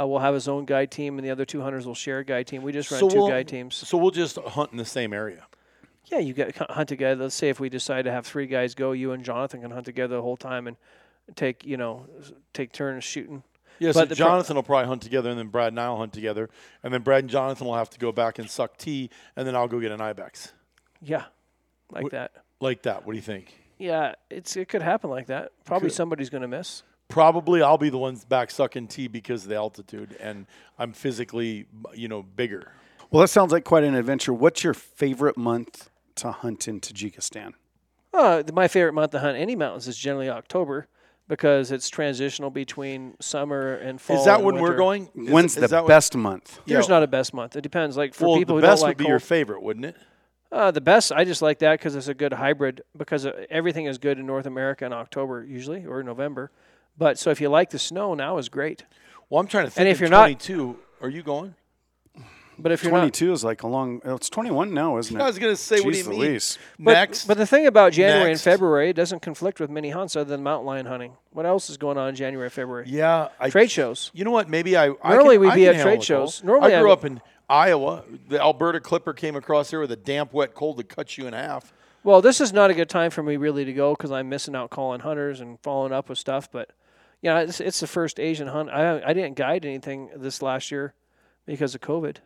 uh, 0.00 0.06
will 0.06 0.20
have 0.20 0.34
his 0.34 0.48
own 0.48 0.64
guide 0.64 0.90
team, 0.90 1.18
and 1.18 1.26
the 1.26 1.30
other 1.30 1.44
two 1.44 1.60
hunters 1.60 1.86
will 1.86 1.94
share 1.94 2.20
a 2.20 2.24
guide 2.24 2.46
team. 2.46 2.62
We 2.62 2.72
just 2.72 2.90
run 2.90 3.00
2 3.00 3.06
we'll, 3.06 3.28
guide 3.28 3.48
teams. 3.48 3.74
So 3.74 3.98
we'll 3.98 4.12
just 4.12 4.36
hunt 4.36 4.70
in 4.70 4.78
the 4.78 4.84
same 4.84 5.12
area. 5.12 5.46
Yeah, 6.06 6.18
you 6.18 6.32
get 6.32 6.56
hunt 6.56 6.88
together. 6.88 7.24
Let's 7.24 7.34
say 7.34 7.48
if 7.48 7.60
we 7.60 7.68
decide 7.68 8.02
to 8.02 8.12
have 8.12 8.26
three 8.26 8.46
guys 8.46 8.74
go, 8.74 8.92
you 8.92 9.12
and 9.12 9.24
Jonathan 9.24 9.62
can 9.62 9.70
hunt 9.70 9.86
together 9.86 10.16
the 10.16 10.22
whole 10.22 10.36
time 10.36 10.66
and 10.66 10.76
take 11.36 11.64
you 11.64 11.76
know 11.76 12.06
take 12.52 12.72
turns 12.72 13.04
shooting. 13.04 13.42
Yeah, 13.80 13.88
But 13.88 13.94
so 13.94 14.00
the 14.00 14.06
pro- 14.16 14.26
Jonathan 14.26 14.56
will 14.56 14.62
probably 14.62 14.86
hunt 14.88 15.02
together, 15.02 15.30
and 15.30 15.38
then 15.38 15.48
Brad 15.48 15.68
and 15.72 15.80
I'll 15.80 15.96
hunt 15.96 16.12
together, 16.12 16.48
and 16.82 16.92
then 16.94 17.00
Brad 17.02 17.24
and 17.24 17.30
Jonathan 17.30 17.66
will 17.66 17.74
have 17.74 17.90
to 17.90 17.98
go 17.98 18.12
back 18.12 18.38
and 18.38 18.48
suck 18.48 18.76
tea, 18.76 19.10
and 19.34 19.46
then 19.48 19.56
I'll 19.56 19.68
go 19.68 19.80
get 19.80 19.90
an 19.90 20.00
ibex. 20.00 20.52
Yeah, 21.02 21.24
like 21.90 22.06
Wh- 22.06 22.10
that. 22.10 22.32
Like 22.60 22.82
that. 22.82 23.06
What 23.06 23.14
do 23.14 23.16
you 23.16 23.22
think? 23.22 23.54
Yeah, 23.78 24.14
it's 24.28 24.54
it 24.56 24.68
could 24.68 24.82
happen 24.82 25.08
like 25.08 25.26
that. 25.28 25.52
Probably 25.64 25.88
somebody's 25.88 26.28
going 26.28 26.42
to 26.42 26.48
miss. 26.48 26.82
Probably 27.08 27.62
I'll 27.62 27.78
be 27.78 27.88
the 27.88 27.98
ones 27.98 28.24
back 28.24 28.50
sucking 28.50 28.88
tea 28.88 29.08
because 29.08 29.44
of 29.44 29.48
the 29.48 29.56
altitude, 29.56 30.16
and 30.20 30.46
I'm 30.78 30.92
physically, 30.92 31.66
you 31.94 32.06
know, 32.06 32.22
bigger. 32.22 32.72
Well, 33.10 33.22
that 33.22 33.28
sounds 33.28 33.50
like 33.50 33.64
quite 33.64 33.82
an 33.82 33.94
adventure. 33.94 34.32
What's 34.34 34.62
your 34.62 34.74
favorite 34.74 35.36
month 35.38 35.90
to 36.16 36.30
hunt 36.30 36.68
in 36.68 36.80
Tajikistan? 36.80 37.54
Uh, 38.12 38.42
my 38.52 38.68
favorite 38.68 38.92
month 38.92 39.12
to 39.12 39.20
hunt 39.20 39.38
any 39.38 39.56
mountains 39.56 39.88
is 39.88 39.96
generally 39.96 40.28
October 40.28 40.86
because 41.30 41.70
it's 41.70 41.88
transitional 41.88 42.50
between 42.50 43.14
summer 43.20 43.76
and 43.76 44.00
fall. 44.00 44.18
Is 44.18 44.24
that 44.24 44.38
and 44.40 44.44
when 44.44 44.56
we're 44.60 44.76
going? 44.76 45.08
Is- 45.14 45.30
When's 45.30 45.52
is 45.56 45.62
the 45.62 45.68
that 45.68 45.84
what- 45.84 45.88
best 45.88 46.16
month? 46.16 46.58
There's 46.66 46.88
Yeah. 46.88 46.94
not 46.96 47.02
a 47.04 47.06
best 47.06 47.32
month. 47.32 47.54
It 47.54 47.60
depends. 47.62 47.96
Like 47.96 48.12
for 48.14 48.26
well, 48.30 48.36
people 48.38 48.56
the 48.56 48.62
who 48.62 48.66
best 48.66 48.80
don't 48.82 48.88
would 48.88 48.90
like 48.90 48.98
be 48.98 49.04
cold, 49.04 49.10
your 49.10 49.20
favorite, 49.20 49.62
wouldn't 49.62 49.86
it? 49.86 49.96
Uh, 50.52 50.72
the 50.72 50.80
best, 50.80 51.12
I 51.12 51.24
just 51.24 51.40
like 51.40 51.60
that 51.60 51.78
because 51.78 51.94
it's 51.94 52.08
a 52.08 52.14
good 52.14 52.32
hybrid. 52.32 52.82
Because 52.98 53.24
uh, 53.24 53.46
everything 53.48 53.86
is 53.86 53.98
good 53.98 54.18
in 54.18 54.26
North 54.26 54.46
America 54.46 54.84
in 54.84 54.92
October 54.92 55.44
usually 55.44 55.86
or 55.86 56.02
November. 56.02 56.50
But 56.98 57.16
so 57.18 57.30
if 57.30 57.40
you 57.40 57.48
like 57.48 57.70
the 57.70 57.78
snow, 57.78 58.14
now 58.14 58.36
is 58.36 58.48
great. 58.48 58.84
Well, 59.30 59.40
I'm 59.40 59.46
trying 59.46 59.66
to 59.66 59.70
think. 59.70 59.80
And 59.82 59.88
if 59.88 59.98
of 59.98 60.00
you're 60.00 60.10
not- 60.10 60.22
22, 60.24 60.76
are 61.00 61.08
you 61.08 61.22
going? 61.22 61.54
But 62.62 62.72
if 62.72 62.82
you're 62.82 62.92
not, 62.92 62.98
22 63.00 63.32
is 63.32 63.44
like 63.44 63.62
a 63.62 63.66
long. 63.66 64.00
It's 64.04 64.28
21 64.28 64.74
now, 64.74 64.98
isn't 64.98 65.16
it? 65.16 65.22
I 65.22 65.26
was 65.26 65.38
going 65.38 65.52
to 65.52 65.56
say, 65.56 65.80
what 65.80 65.92
do 65.94 66.00
Jeez 66.00 66.04
you 66.04 66.10
mean? 66.10 66.18
Louise. 66.20 66.58
but, 66.78 66.92
Next, 66.92 67.26
but 67.26 67.38
the 67.38 67.46
thing 67.46 67.66
about 67.66 67.92
January 67.92 68.30
Next. 68.30 68.46
and 68.46 68.52
February, 68.52 68.90
it 68.90 68.96
doesn't 68.96 69.22
conflict 69.22 69.60
with 69.60 69.70
many 69.70 69.90
hunts 69.90 70.14
other 70.16 70.28
than 70.28 70.42
mountain 70.42 70.66
lion 70.66 70.86
hunting. 70.86 71.12
What 71.32 71.46
else 71.46 71.70
is 71.70 71.76
going 71.76 71.96
on 71.98 72.08
in 72.10 72.14
January, 72.14 72.50
February? 72.50 72.84
yeah, 72.88 73.28
I, 73.38 73.50
Trade 73.50 73.70
shows. 73.70 74.10
You 74.14 74.24
know 74.24 74.30
what? 74.30 74.48
Maybe 74.48 74.76
I. 74.76 74.90
I 75.02 75.14
Normally 75.14 75.38
we'd 75.38 75.54
be 75.54 75.66
at 75.68 75.80
trade 75.82 76.02
shows. 76.04 76.42
Normally 76.44 76.74
I 76.74 76.78
I 76.78 76.80
grew 76.80 76.88
would- 76.90 76.98
up 76.98 77.04
in 77.04 77.20
Iowa. 77.48 78.04
The 78.28 78.40
Alberta 78.40 78.78
Clipper 78.80 79.12
came 79.12 79.34
across 79.36 79.70
here 79.70 79.80
with 79.80 79.90
a 79.92 79.96
damp, 79.96 80.32
wet 80.32 80.54
cold 80.54 80.76
that 80.76 80.88
cuts 80.88 81.16
you 81.18 81.26
in 81.26 81.32
half. 81.32 81.72
Well, 82.04 82.22
this 82.22 82.40
is 82.40 82.52
not 82.52 82.70
a 82.70 82.74
good 82.74 82.88
time 82.88 83.10
for 83.10 83.22
me 83.22 83.36
really 83.36 83.64
to 83.64 83.72
go 83.72 83.94
because 83.94 84.10
I'm 84.12 84.28
missing 84.28 84.54
out 84.54 84.70
calling 84.70 85.00
hunters 85.00 85.40
and 85.40 85.58
following 85.62 85.92
up 85.92 86.08
with 86.08 86.18
stuff. 86.18 86.50
But 86.50 86.70
yeah, 87.20 87.40
it's, 87.40 87.60
it's 87.60 87.80
the 87.80 87.86
first 87.86 88.18
Asian 88.20 88.48
hunt. 88.48 88.70
I 88.70 89.02
I 89.02 89.12
didn't 89.12 89.34
guide 89.36 89.64
anything 89.66 90.10
this 90.16 90.40
last 90.42 90.70
year 90.70 90.94
because 91.46 91.74
of 91.74 91.80
COVID. 91.80 92.16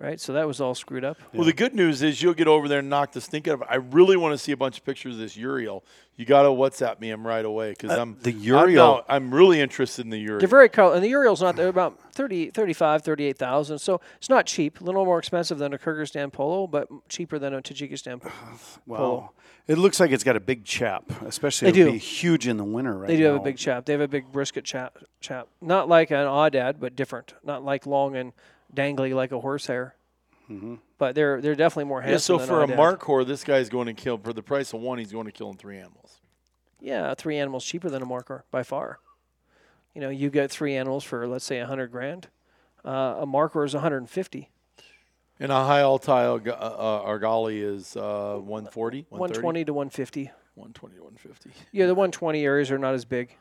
Right, 0.00 0.18
so 0.18 0.32
that 0.32 0.46
was 0.46 0.62
all 0.62 0.74
screwed 0.74 1.04
up. 1.04 1.18
Well, 1.34 1.44
the 1.44 1.52
good 1.52 1.74
news 1.74 2.00
is 2.02 2.22
you'll 2.22 2.32
get 2.32 2.48
over 2.48 2.68
there 2.68 2.78
and 2.78 2.88
knock 2.88 3.12
the 3.12 3.20
stink 3.20 3.46
out 3.46 3.54
of 3.54 3.60
it. 3.60 3.66
I 3.68 3.74
really 3.74 4.16
want 4.16 4.32
to 4.32 4.38
see 4.38 4.50
a 4.50 4.56
bunch 4.56 4.78
of 4.78 4.84
pictures 4.86 5.16
of 5.16 5.20
this 5.20 5.36
Urial. 5.36 5.84
You 6.16 6.24
got 6.24 6.44
to 6.44 6.48
WhatsApp 6.48 7.00
me 7.00 7.10
him 7.10 7.26
right 7.26 7.44
away 7.44 7.72
because 7.72 7.90
uh, 7.90 8.00
I'm 8.00 8.16
the 8.22 8.30
I'm, 8.30 8.40
Urial- 8.40 8.96
now- 8.96 9.04
I'm, 9.10 9.32
really 9.34 9.60
interested 9.60 10.06
in 10.06 10.10
the 10.10 10.16
Urial. 10.16 10.38
They're 10.38 10.48
very 10.48 10.70
color, 10.70 10.94
and 10.94 11.04
the 11.04 11.08
Urial's 11.10 11.42
not. 11.42 11.54
They're 11.54 11.68
about 11.68 12.14
30, 12.14 12.48
35, 12.48 13.02
38,000. 13.02 13.78
So 13.78 14.00
it's 14.16 14.30
not 14.30 14.46
cheap. 14.46 14.80
A 14.80 14.84
little 14.84 15.04
more 15.04 15.18
expensive 15.18 15.58
than 15.58 15.74
a 15.74 15.78
Kyrgyzstan 15.78 16.32
polo, 16.32 16.66
but 16.66 16.88
cheaper 17.10 17.38
than 17.38 17.52
a 17.52 17.60
Tajikistan. 17.60 18.22
polo. 18.88 19.18
Wow. 19.18 19.30
It 19.68 19.76
looks 19.76 20.00
like 20.00 20.12
it's 20.12 20.24
got 20.24 20.34
a 20.34 20.40
big 20.40 20.64
chap, 20.64 21.04
especially 21.26 21.70
They 21.70 21.80
it'll 21.80 21.92
do. 21.92 21.98
be 21.98 21.98
huge 21.98 22.48
in 22.48 22.56
the 22.56 22.64
winter 22.64 22.96
right 22.96 23.08
They 23.08 23.18
do 23.18 23.24
have 23.24 23.36
a 23.36 23.40
big 23.40 23.58
chap. 23.58 23.84
They 23.84 23.92
have 23.92 24.00
a 24.00 24.08
big 24.08 24.32
brisket 24.32 24.64
chap. 24.64 24.96
Chap, 25.20 25.48
not 25.60 25.88
like 25.88 26.10
an 26.10 26.16
aoudad, 26.16 26.80
but 26.80 26.96
different. 26.96 27.34
Not 27.44 27.62
like 27.62 27.86
long 27.86 28.16
and 28.16 28.32
dangly 28.74 29.14
like 29.14 29.32
a 29.32 29.40
horsehair. 29.40 29.94
But 30.98 31.14
they're 31.14 31.40
they're 31.40 31.54
definitely 31.54 31.84
more 31.84 32.02
yeah, 32.04 32.16
so 32.16 32.36
for 32.40 32.64
a 32.64 32.66
mark 32.66 33.02
whore, 33.02 33.24
this 33.24 33.44
guy's 33.44 33.68
going 33.68 33.86
to 33.86 33.94
kill 33.94 34.18
for 34.18 34.32
the 34.32 34.42
price 34.42 34.72
of 34.72 34.80
one. 34.80 34.98
He's 34.98 35.12
going 35.12 35.26
to 35.26 35.32
kill 35.32 35.48
in 35.50 35.56
three 35.56 35.78
animals. 35.78 36.20
yeah, 36.80 37.14
three 37.14 37.38
animals 37.38 37.64
cheaper 37.64 37.88
than 37.88 38.02
a 38.02 38.06
markhor 38.06 38.42
by 38.50 38.64
far. 38.64 38.98
You 39.94 40.00
know, 40.00 40.08
you 40.08 40.28
get 40.28 40.50
three 40.50 40.74
animals 40.74 41.04
for 41.04 41.28
let's 41.28 41.44
say 41.44 41.60
a 41.60 41.66
hundred 41.66 41.92
grand. 41.92 42.26
Uh, 42.84 43.18
a 43.20 43.26
markhor 43.26 43.64
is 43.64 43.74
150. 43.74 44.50
And 45.38 45.52
a 45.52 45.64
high 45.64 45.82
altile 45.82 46.40
uh, 46.44 46.50
uh, 46.50 47.02
argali 47.06 47.62
is 47.62 47.96
uh, 47.96 48.36
140, 48.40 49.06
120 49.08 49.64
to 49.66 49.72
150. 49.72 50.22
120 50.54 50.96
to 50.96 51.02
150. 51.02 51.50
Yeah, 51.70 51.86
the 51.86 51.94
120 51.94 52.44
areas 52.44 52.70
are 52.70 52.78
not 52.78 52.94
as 52.94 53.04
big. 53.04 53.36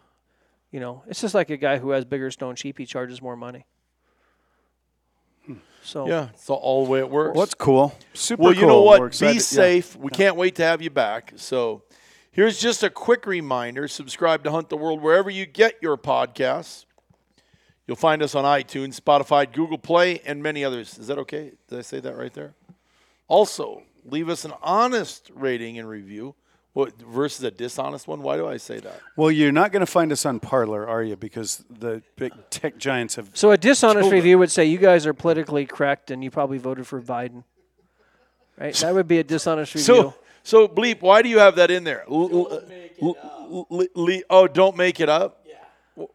You 0.72 0.80
know, 0.80 1.04
it's 1.08 1.20
just 1.22 1.34
like 1.34 1.50
a 1.50 1.58
guy 1.58 1.80
who 1.80 1.90
has 1.90 2.06
bigger 2.06 2.30
stone 2.30 2.56
sheep. 2.56 2.78
He 2.78 2.86
charges 2.86 3.20
more 3.22 3.36
money. 3.36 3.66
So 5.84 6.08
Yeah, 6.08 6.30
it's 6.34 6.50
all 6.50 6.86
the 6.86 6.92
way 6.92 7.00
it 7.00 7.10
works. 7.10 7.36
What's 7.38 7.54
cool? 7.54 7.96
Super 8.14 8.44
well, 8.44 8.54
cool. 8.54 8.62
you 8.62 8.68
know 8.68 8.82
what? 8.82 9.02
excited- 9.04 9.32
Be 9.32 9.36
yeah. 9.36 9.40
safe. 9.42 9.96
We 9.96 10.12
can't 10.12 10.36
wait 10.36 10.56
to 10.56 10.64
have 10.64 10.82
you 10.82 10.90
back. 10.90 11.34
So, 11.38 11.84
here's 12.32 12.60
just 12.60 12.84
a 12.84 12.90
quick 12.90 13.26
reminder 13.26 13.88
subscribe 13.88 14.44
to 14.44 14.52
Hunt 14.52 14.70
the 14.70 14.78
World 14.78 15.02
wherever 15.02 15.30
you 15.30 15.46
get 15.46 15.76
your 15.82 15.98
podcasts. 15.98 16.86
You'll 17.88 17.96
find 17.96 18.22
us 18.22 18.36
on 18.36 18.44
iTunes, 18.46 19.00
Spotify, 19.00 19.52
Google 19.52 19.80
Play, 19.80 20.20
and 20.20 20.44
many 20.44 20.64
others. 20.64 20.98
Is 21.00 21.08
that 21.08 21.18
okay? 21.20 21.54
Did 21.68 21.80
I 21.80 21.82
say 21.82 22.00
that 22.00 22.16
right 22.16 22.34
there? 22.34 22.54
Also, 23.28 23.82
leave 24.06 24.30
us 24.30 24.46
an 24.46 24.54
honest 24.62 25.32
rating 25.34 25.80
and 25.80 25.90
review. 25.90 26.36
What 26.74 26.94
versus 27.02 27.44
a 27.44 27.52
dishonest 27.52 28.08
one? 28.08 28.22
Why 28.22 28.38
do 28.38 28.48
I 28.48 28.58
say 28.58 28.80
that? 28.80 29.02
Well, 29.16 29.32
you're 29.32 29.52
not 29.52 29.72
going 29.72 29.80
to 29.82 29.92
find 29.92 30.12
us 30.12 30.26
on 30.26 30.40
Parler, 30.40 30.88
are 30.88 31.04
you? 31.04 31.16
Because 31.16 31.64
the 31.70 32.04
big 32.16 32.32
tech 32.52 32.78
giants 32.78 33.16
have. 33.16 33.32
So 33.34 33.52
a 33.52 33.58
dishonest 33.58 34.04
Killed 34.04 34.14
review 34.14 34.38
would 34.38 34.52
say 34.52 34.66
you 34.66 34.78
guys 34.78 35.06
are 35.08 35.14
politically 35.14 35.66
correct 35.66 36.12
and 36.12 36.24
you 36.24 36.30
probably 36.30 36.60
voted 36.60 36.86
for 36.86 37.02
Biden. 37.02 37.44
Right? 38.58 38.76
That 38.76 38.94
would 38.94 39.08
be 39.08 39.18
a 39.20 39.24
dishonest 39.24 39.74
review. 39.74 39.86
So, 39.86 40.14
so 40.44 40.68
bleep. 40.68 41.02
Why 41.02 41.22
do 41.22 41.30
you 41.30 41.40
have 41.40 41.56
that 41.56 41.72
in 41.72 41.84
there? 41.86 42.04
L- 42.10 42.30
l- 42.32 42.62
l- 43.02 43.68
l- 43.72 43.88
l- 43.96 44.22
oh, 44.30 44.48
don't 44.48 44.78
make 44.78 45.00
it 45.00 45.10
up. 45.10 45.46
Yeah. 45.48 46.06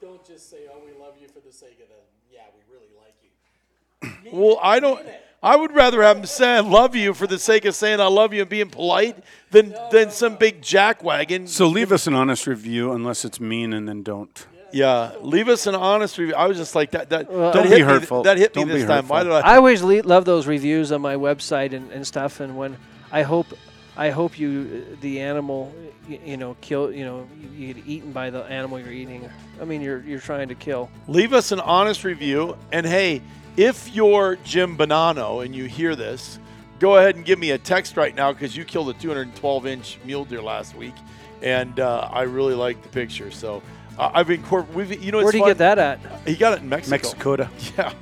Don't 0.00 0.26
just 0.26 0.50
say, 0.50 0.58
"Oh, 0.72 0.78
we 0.84 0.92
love 1.00 1.14
you 1.20 1.28
for 1.28 1.40
the 1.40 1.52
sake 1.52 1.78
of 1.80 1.88
the." 1.88 1.94
Yeah, 2.34 2.42
we 2.54 2.74
really 2.74 2.90
like 3.00 3.14
you. 4.32 4.38
Well, 4.38 4.58
I 4.62 4.80
don't. 4.80 5.00
I 5.42 5.56
would 5.56 5.74
rather 5.74 6.02
have 6.02 6.18
him 6.18 6.26
say 6.26 6.56
I 6.56 6.60
love 6.60 6.94
you 6.94 7.14
for 7.14 7.26
the 7.26 7.38
sake 7.38 7.64
of 7.64 7.74
saying 7.74 8.00
I 8.00 8.06
love 8.06 8.32
you 8.32 8.42
and 8.42 8.50
being 8.50 8.70
polite 8.70 9.16
than 9.50 9.74
than 9.90 10.10
some 10.10 10.36
big 10.36 10.62
jackwagon. 10.62 11.48
So 11.48 11.66
leave 11.66 11.90
us 11.92 12.06
an 12.06 12.14
honest 12.14 12.46
review, 12.46 12.92
unless 12.92 13.24
it's 13.24 13.40
mean, 13.40 13.72
and 13.72 13.88
then 13.88 14.02
don't. 14.02 14.46
yeah, 14.72 15.12
leave 15.20 15.48
us 15.48 15.66
an 15.66 15.74
honest 15.74 16.16
review. 16.18 16.34
I 16.34 16.46
was 16.46 16.56
just 16.56 16.74
like 16.74 16.92
that. 16.92 17.10
That 17.10 17.30
Well, 17.30 17.52
that 17.52 17.54
Don't 17.54 17.66
hit 17.68 17.76
be 17.76 17.82
me- 17.82 17.88
hurtful. 17.88 18.22
that 18.22 18.38
hit 18.38 18.52
Don't 18.54 18.68
me 18.68 18.74
this 18.74 18.86
time. 18.86 19.08
Why 19.08 19.22
did 19.24 19.32
I? 19.32 19.40
I 19.40 19.56
always 19.56 19.82
le- 19.82 20.02
love 20.02 20.24
those 20.24 20.46
reviews 20.46 20.92
on 20.92 21.00
my 21.00 21.16
website 21.16 21.72
and, 21.72 21.90
and 21.90 22.06
stuff. 22.06 22.38
And 22.40 22.56
when 22.56 22.76
I 23.10 23.22
hope, 23.22 23.48
I 23.96 24.10
hope 24.10 24.38
you, 24.38 24.96
the 25.00 25.20
animal, 25.20 25.74
you, 26.08 26.20
you 26.24 26.36
know, 26.36 26.56
kill, 26.60 26.92
you 26.92 27.04
know, 27.04 27.28
you, 27.38 27.48
you 27.66 27.74
get 27.74 27.86
eaten 27.86 28.12
by 28.12 28.30
the 28.30 28.44
animal 28.44 28.78
you're 28.78 28.92
eating. 28.92 29.28
I 29.60 29.64
mean, 29.64 29.82
you're 29.82 30.00
you're 30.04 30.20
trying 30.20 30.48
to 30.48 30.54
kill. 30.54 30.88
leave 31.08 31.32
us 31.32 31.50
an 31.52 31.58
honest 31.60 32.04
review. 32.04 32.56
And 32.70 32.86
hey, 32.86 33.20
if 33.56 33.94
you're 33.94 34.36
Jim 34.44 34.76
Bonanno 34.76 35.44
and 35.44 35.54
you 35.54 35.64
hear 35.64 35.94
this, 35.94 36.38
go 36.78 36.96
ahead 36.96 37.16
and 37.16 37.24
give 37.24 37.38
me 37.38 37.50
a 37.50 37.58
text 37.58 37.96
right 37.96 38.14
now 38.14 38.32
because 38.32 38.56
you 38.56 38.64
killed 38.64 38.88
a 38.88 38.94
212 38.94 39.66
inch 39.66 39.98
mule 40.04 40.24
deer 40.24 40.42
last 40.42 40.74
week, 40.74 40.94
and 41.42 41.78
uh, 41.80 42.08
I 42.12 42.22
really 42.22 42.54
like 42.54 42.82
the 42.82 42.88
picture. 42.88 43.30
So 43.30 43.62
uh, 43.98 44.10
I've 44.14 44.26
been 44.26 44.42
we've 44.74 45.02
you 45.02 45.12
know 45.12 45.18
Where'd 45.18 45.34
it's 45.34 45.44
he 45.44 45.50
get 45.50 45.58
that 45.58 45.78
at? 45.78 46.00
He 46.26 46.34
got 46.34 46.54
it 46.54 46.62
in 46.62 46.68
Mexico. 46.68 46.96
Mexicoda. 46.96 47.48
Yeah, 47.76 47.92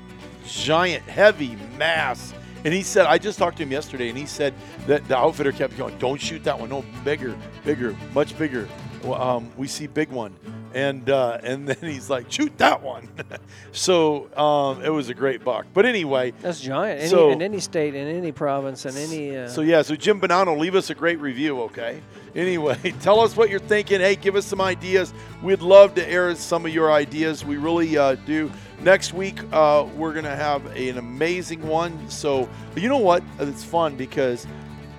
giant, 0.47 1.05
heavy 1.05 1.57
mass. 1.79 2.33
And 2.63 2.75
he 2.75 2.83
said, 2.83 3.07
I 3.07 3.17
just 3.17 3.39
talked 3.39 3.57
to 3.57 3.63
him 3.63 3.73
yesterday, 3.73 4.11
and 4.11 4.19
he 4.19 4.27
said 4.27 4.53
that 4.87 5.09
the 5.09 5.17
outfitter 5.17 5.53
kept 5.53 5.79
going, 5.79 5.97
"Don't 5.99 6.21
shoot 6.21 6.45
that 6.45 6.59
one. 6.59 6.69
No, 6.69 6.85
bigger, 7.05 7.37
bigger, 7.65 7.97
much 8.13 8.37
bigger. 8.39 8.69
Um, 9.05 9.51
we 9.57 9.67
see 9.67 9.87
big 9.87 10.11
one." 10.11 10.35
And 10.75 11.11
uh, 11.11 11.39
and 11.43 11.67
then 11.67 11.91
he's 11.91 12.09
like, 12.09 12.31
"Shoot 12.31 12.57
that 12.59 12.83
one." 12.83 13.09
so 13.73 14.33
um, 14.37 14.85
it 14.85 14.89
was 14.91 15.09
a 15.09 15.15
great 15.15 15.45
buck. 15.45 15.67
But 15.75 15.85
anyway, 15.85 16.33
That's 16.41 16.61
giant. 16.61 17.01
Any, 17.01 17.09
So- 17.09 17.31
in 17.31 17.43
any 17.43 17.61
state, 17.61 17.95
in 17.95 18.07
any 18.07 18.31
province, 18.33 18.87
in 18.87 18.97
any. 18.97 19.37
Uh, 19.37 19.49
so 19.49 19.63
yeah, 19.63 19.83
so 19.83 19.97
Jim 19.97 20.21
Bonanno, 20.21 20.59
leave 20.59 20.75
us 20.77 20.91
a 20.91 20.95
great 20.95 21.19
review, 21.21 21.61
okay? 21.63 22.01
Anyway, 22.37 22.79
tell 23.01 23.19
us 23.19 23.37
what 23.37 23.51
you're 23.51 23.59
thinking. 23.59 23.99
Hey, 24.01 24.15
give 24.15 24.37
us 24.37 24.47
some 24.47 24.61
ideas. 24.61 25.13
We'd 25.43 25.63
love 25.63 25.97
to 25.97 26.09
air 26.09 26.33
some 26.37 26.65
of 26.65 26.73
your 26.73 26.93
ideas. 26.93 27.45
We 27.45 27.57
really 27.57 27.99
uh, 27.99 28.15
do. 28.15 28.53
Next 28.83 29.13
week, 29.13 29.41
uh, 29.53 29.85
we're 29.97 30.15
gonna 30.15 30.37
have 30.37 30.65
an 30.77 30.99
amazing 30.99 31.61
one. 31.67 32.09
So 32.09 32.49
you 32.77 32.89
know 32.89 32.99
what? 32.99 33.25
It's 33.41 33.65
fun 33.65 33.97
because 33.97 34.47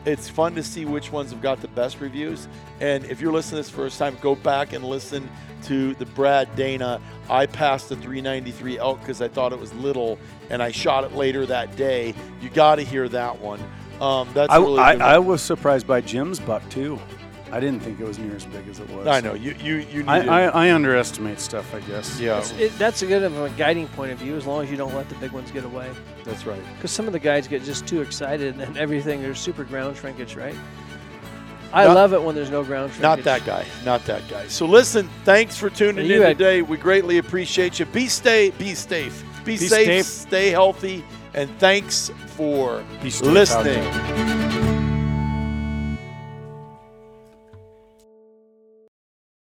it's 0.06 0.28
fun 0.30 0.56
to 0.56 0.64
see 0.64 0.86
which 0.86 1.12
ones 1.12 1.32
have 1.32 1.41
got 1.41 1.62
the 1.62 1.68
best 1.70 1.99
reviews. 1.99 2.47
And 2.80 3.06
if 3.06 3.22
you're 3.22 3.34
listening 3.34 3.58
this 3.58 3.70
first 3.70 3.99
time, 3.99 4.18
go 4.22 4.36
back 4.36 4.74
and 4.74 4.84
listen 4.84 5.30
to 5.64 5.93
the 5.95 6.06
Brad 6.06 6.54
Dana. 6.56 6.99
I 7.30 7.45
passed 7.45 7.89
the 7.89 7.95
393 7.95 8.80
elk 8.80 8.99
because 8.99 9.22
I 9.22 9.28
thought 9.28 9.54
it 9.54 9.60
was 9.60 9.74
little, 9.76 10.18
and 10.49 10.62
I 10.62 10.72
shot 10.72 11.04
it 11.04 11.14
later 11.14 11.45
that 11.45 11.76
day. 11.76 12.16
You 12.41 12.49
got 12.49 12.76
to 12.76 12.84
hear 12.84 13.08
that 13.10 13.39
one. 13.39 13.60
Um, 13.99 14.28
that's 14.34 14.52
I, 14.52 14.58
really 14.58 14.80
I. 14.80 15.16
I 15.16 15.20
was 15.20 15.41
surprised 15.41 15.86
by 15.86 16.02
Jim's 16.02 16.39
buck 16.39 16.68
too. 16.70 16.99
I 17.52 17.60
didn't 17.60 17.82
think 17.82 17.99
it 17.99 18.06
was 18.06 18.18
near 18.18 18.36
as 18.36 18.45
big 18.45 18.68
as 18.70 18.80
it 18.80 18.89
was. 18.89 19.08
I 19.08 19.20
know 19.22 19.34
you 19.34 19.54
you 19.62 19.76
you 19.91 20.04
I, 20.08 20.22
to- 20.22 20.32
I, 20.32 20.68
I 20.68 20.74
underestimate 20.74 21.39
stuff, 21.39 21.74
I 21.76 21.80
guess. 21.82 22.20
yeah, 22.20 22.43
it, 22.58 22.78
that's 22.78 23.02
a 23.02 23.06
good 23.06 23.24
of 23.24 23.38
a 23.39 23.49
guiding 23.52 23.88
point 23.89 24.12
of 24.12 24.18
view 24.20 24.36
as 24.38 24.45
long 24.45 24.64
as 24.64 24.72
you 24.72 24.78
don't 24.78 24.93
let 24.95 25.10
the 25.10 25.16
big 25.16 25.32
ones 25.32 25.52
get 25.52 25.64
away. 25.66 25.89
that's 26.24 26.45
right. 26.45 26.62
Because 26.76 26.91
some 26.91 27.08
of 27.08 27.14
the 27.14 27.20
guys 27.20 27.47
get 27.47 27.64
just 27.64 27.86
too 27.88 28.02
excited 28.02 28.60
and 28.60 28.78
everything. 28.78 29.22
There's 29.22 29.39
super 29.39 29.64
ground 29.64 29.97
shrinkage, 29.97 30.36
right? 30.36 30.56
I 31.74 31.86
Not- 31.86 31.95
love 31.95 32.14
it 32.14 32.22
when 32.22 32.36
there's 32.36 32.49
no 32.52 32.64
ground 32.64 32.91
shrinkage. 32.91 33.04
Not 33.04 33.24
that 33.24 33.45
guy. 33.45 33.66
Not 33.86 34.04
that 34.06 34.28
guy. 34.30 34.47
So 34.47 34.66
listen, 34.66 35.10
thanks 35.24 35.58
for 35.58 35.70
tuning 35.70 36.06
You 36.06 36.18
in 36.18 36.22
had- 36.22 36.38
today. 36.38 36.62
We 36.62 36.78
greatly 36.78 37.18
appreciate 37.18 37.80
you. 37.80 37.86
Be 37.86 38.08
stay 38.08 38.52
be 38.52 38.76
safe. 38.76 39.24
Be, 39.43 39.54
Be 39.54 39.58
safe, 39.58 39.88
safe. 39.88 40.06
stay 40.06 40.49
healthy, 40.52 41.04
and 41.34 41.49
thanks 41.60 42.12
for 42.38 42.84
Be 43.02 43.10
listening. 43.10 43.64
there. 43.84 44.70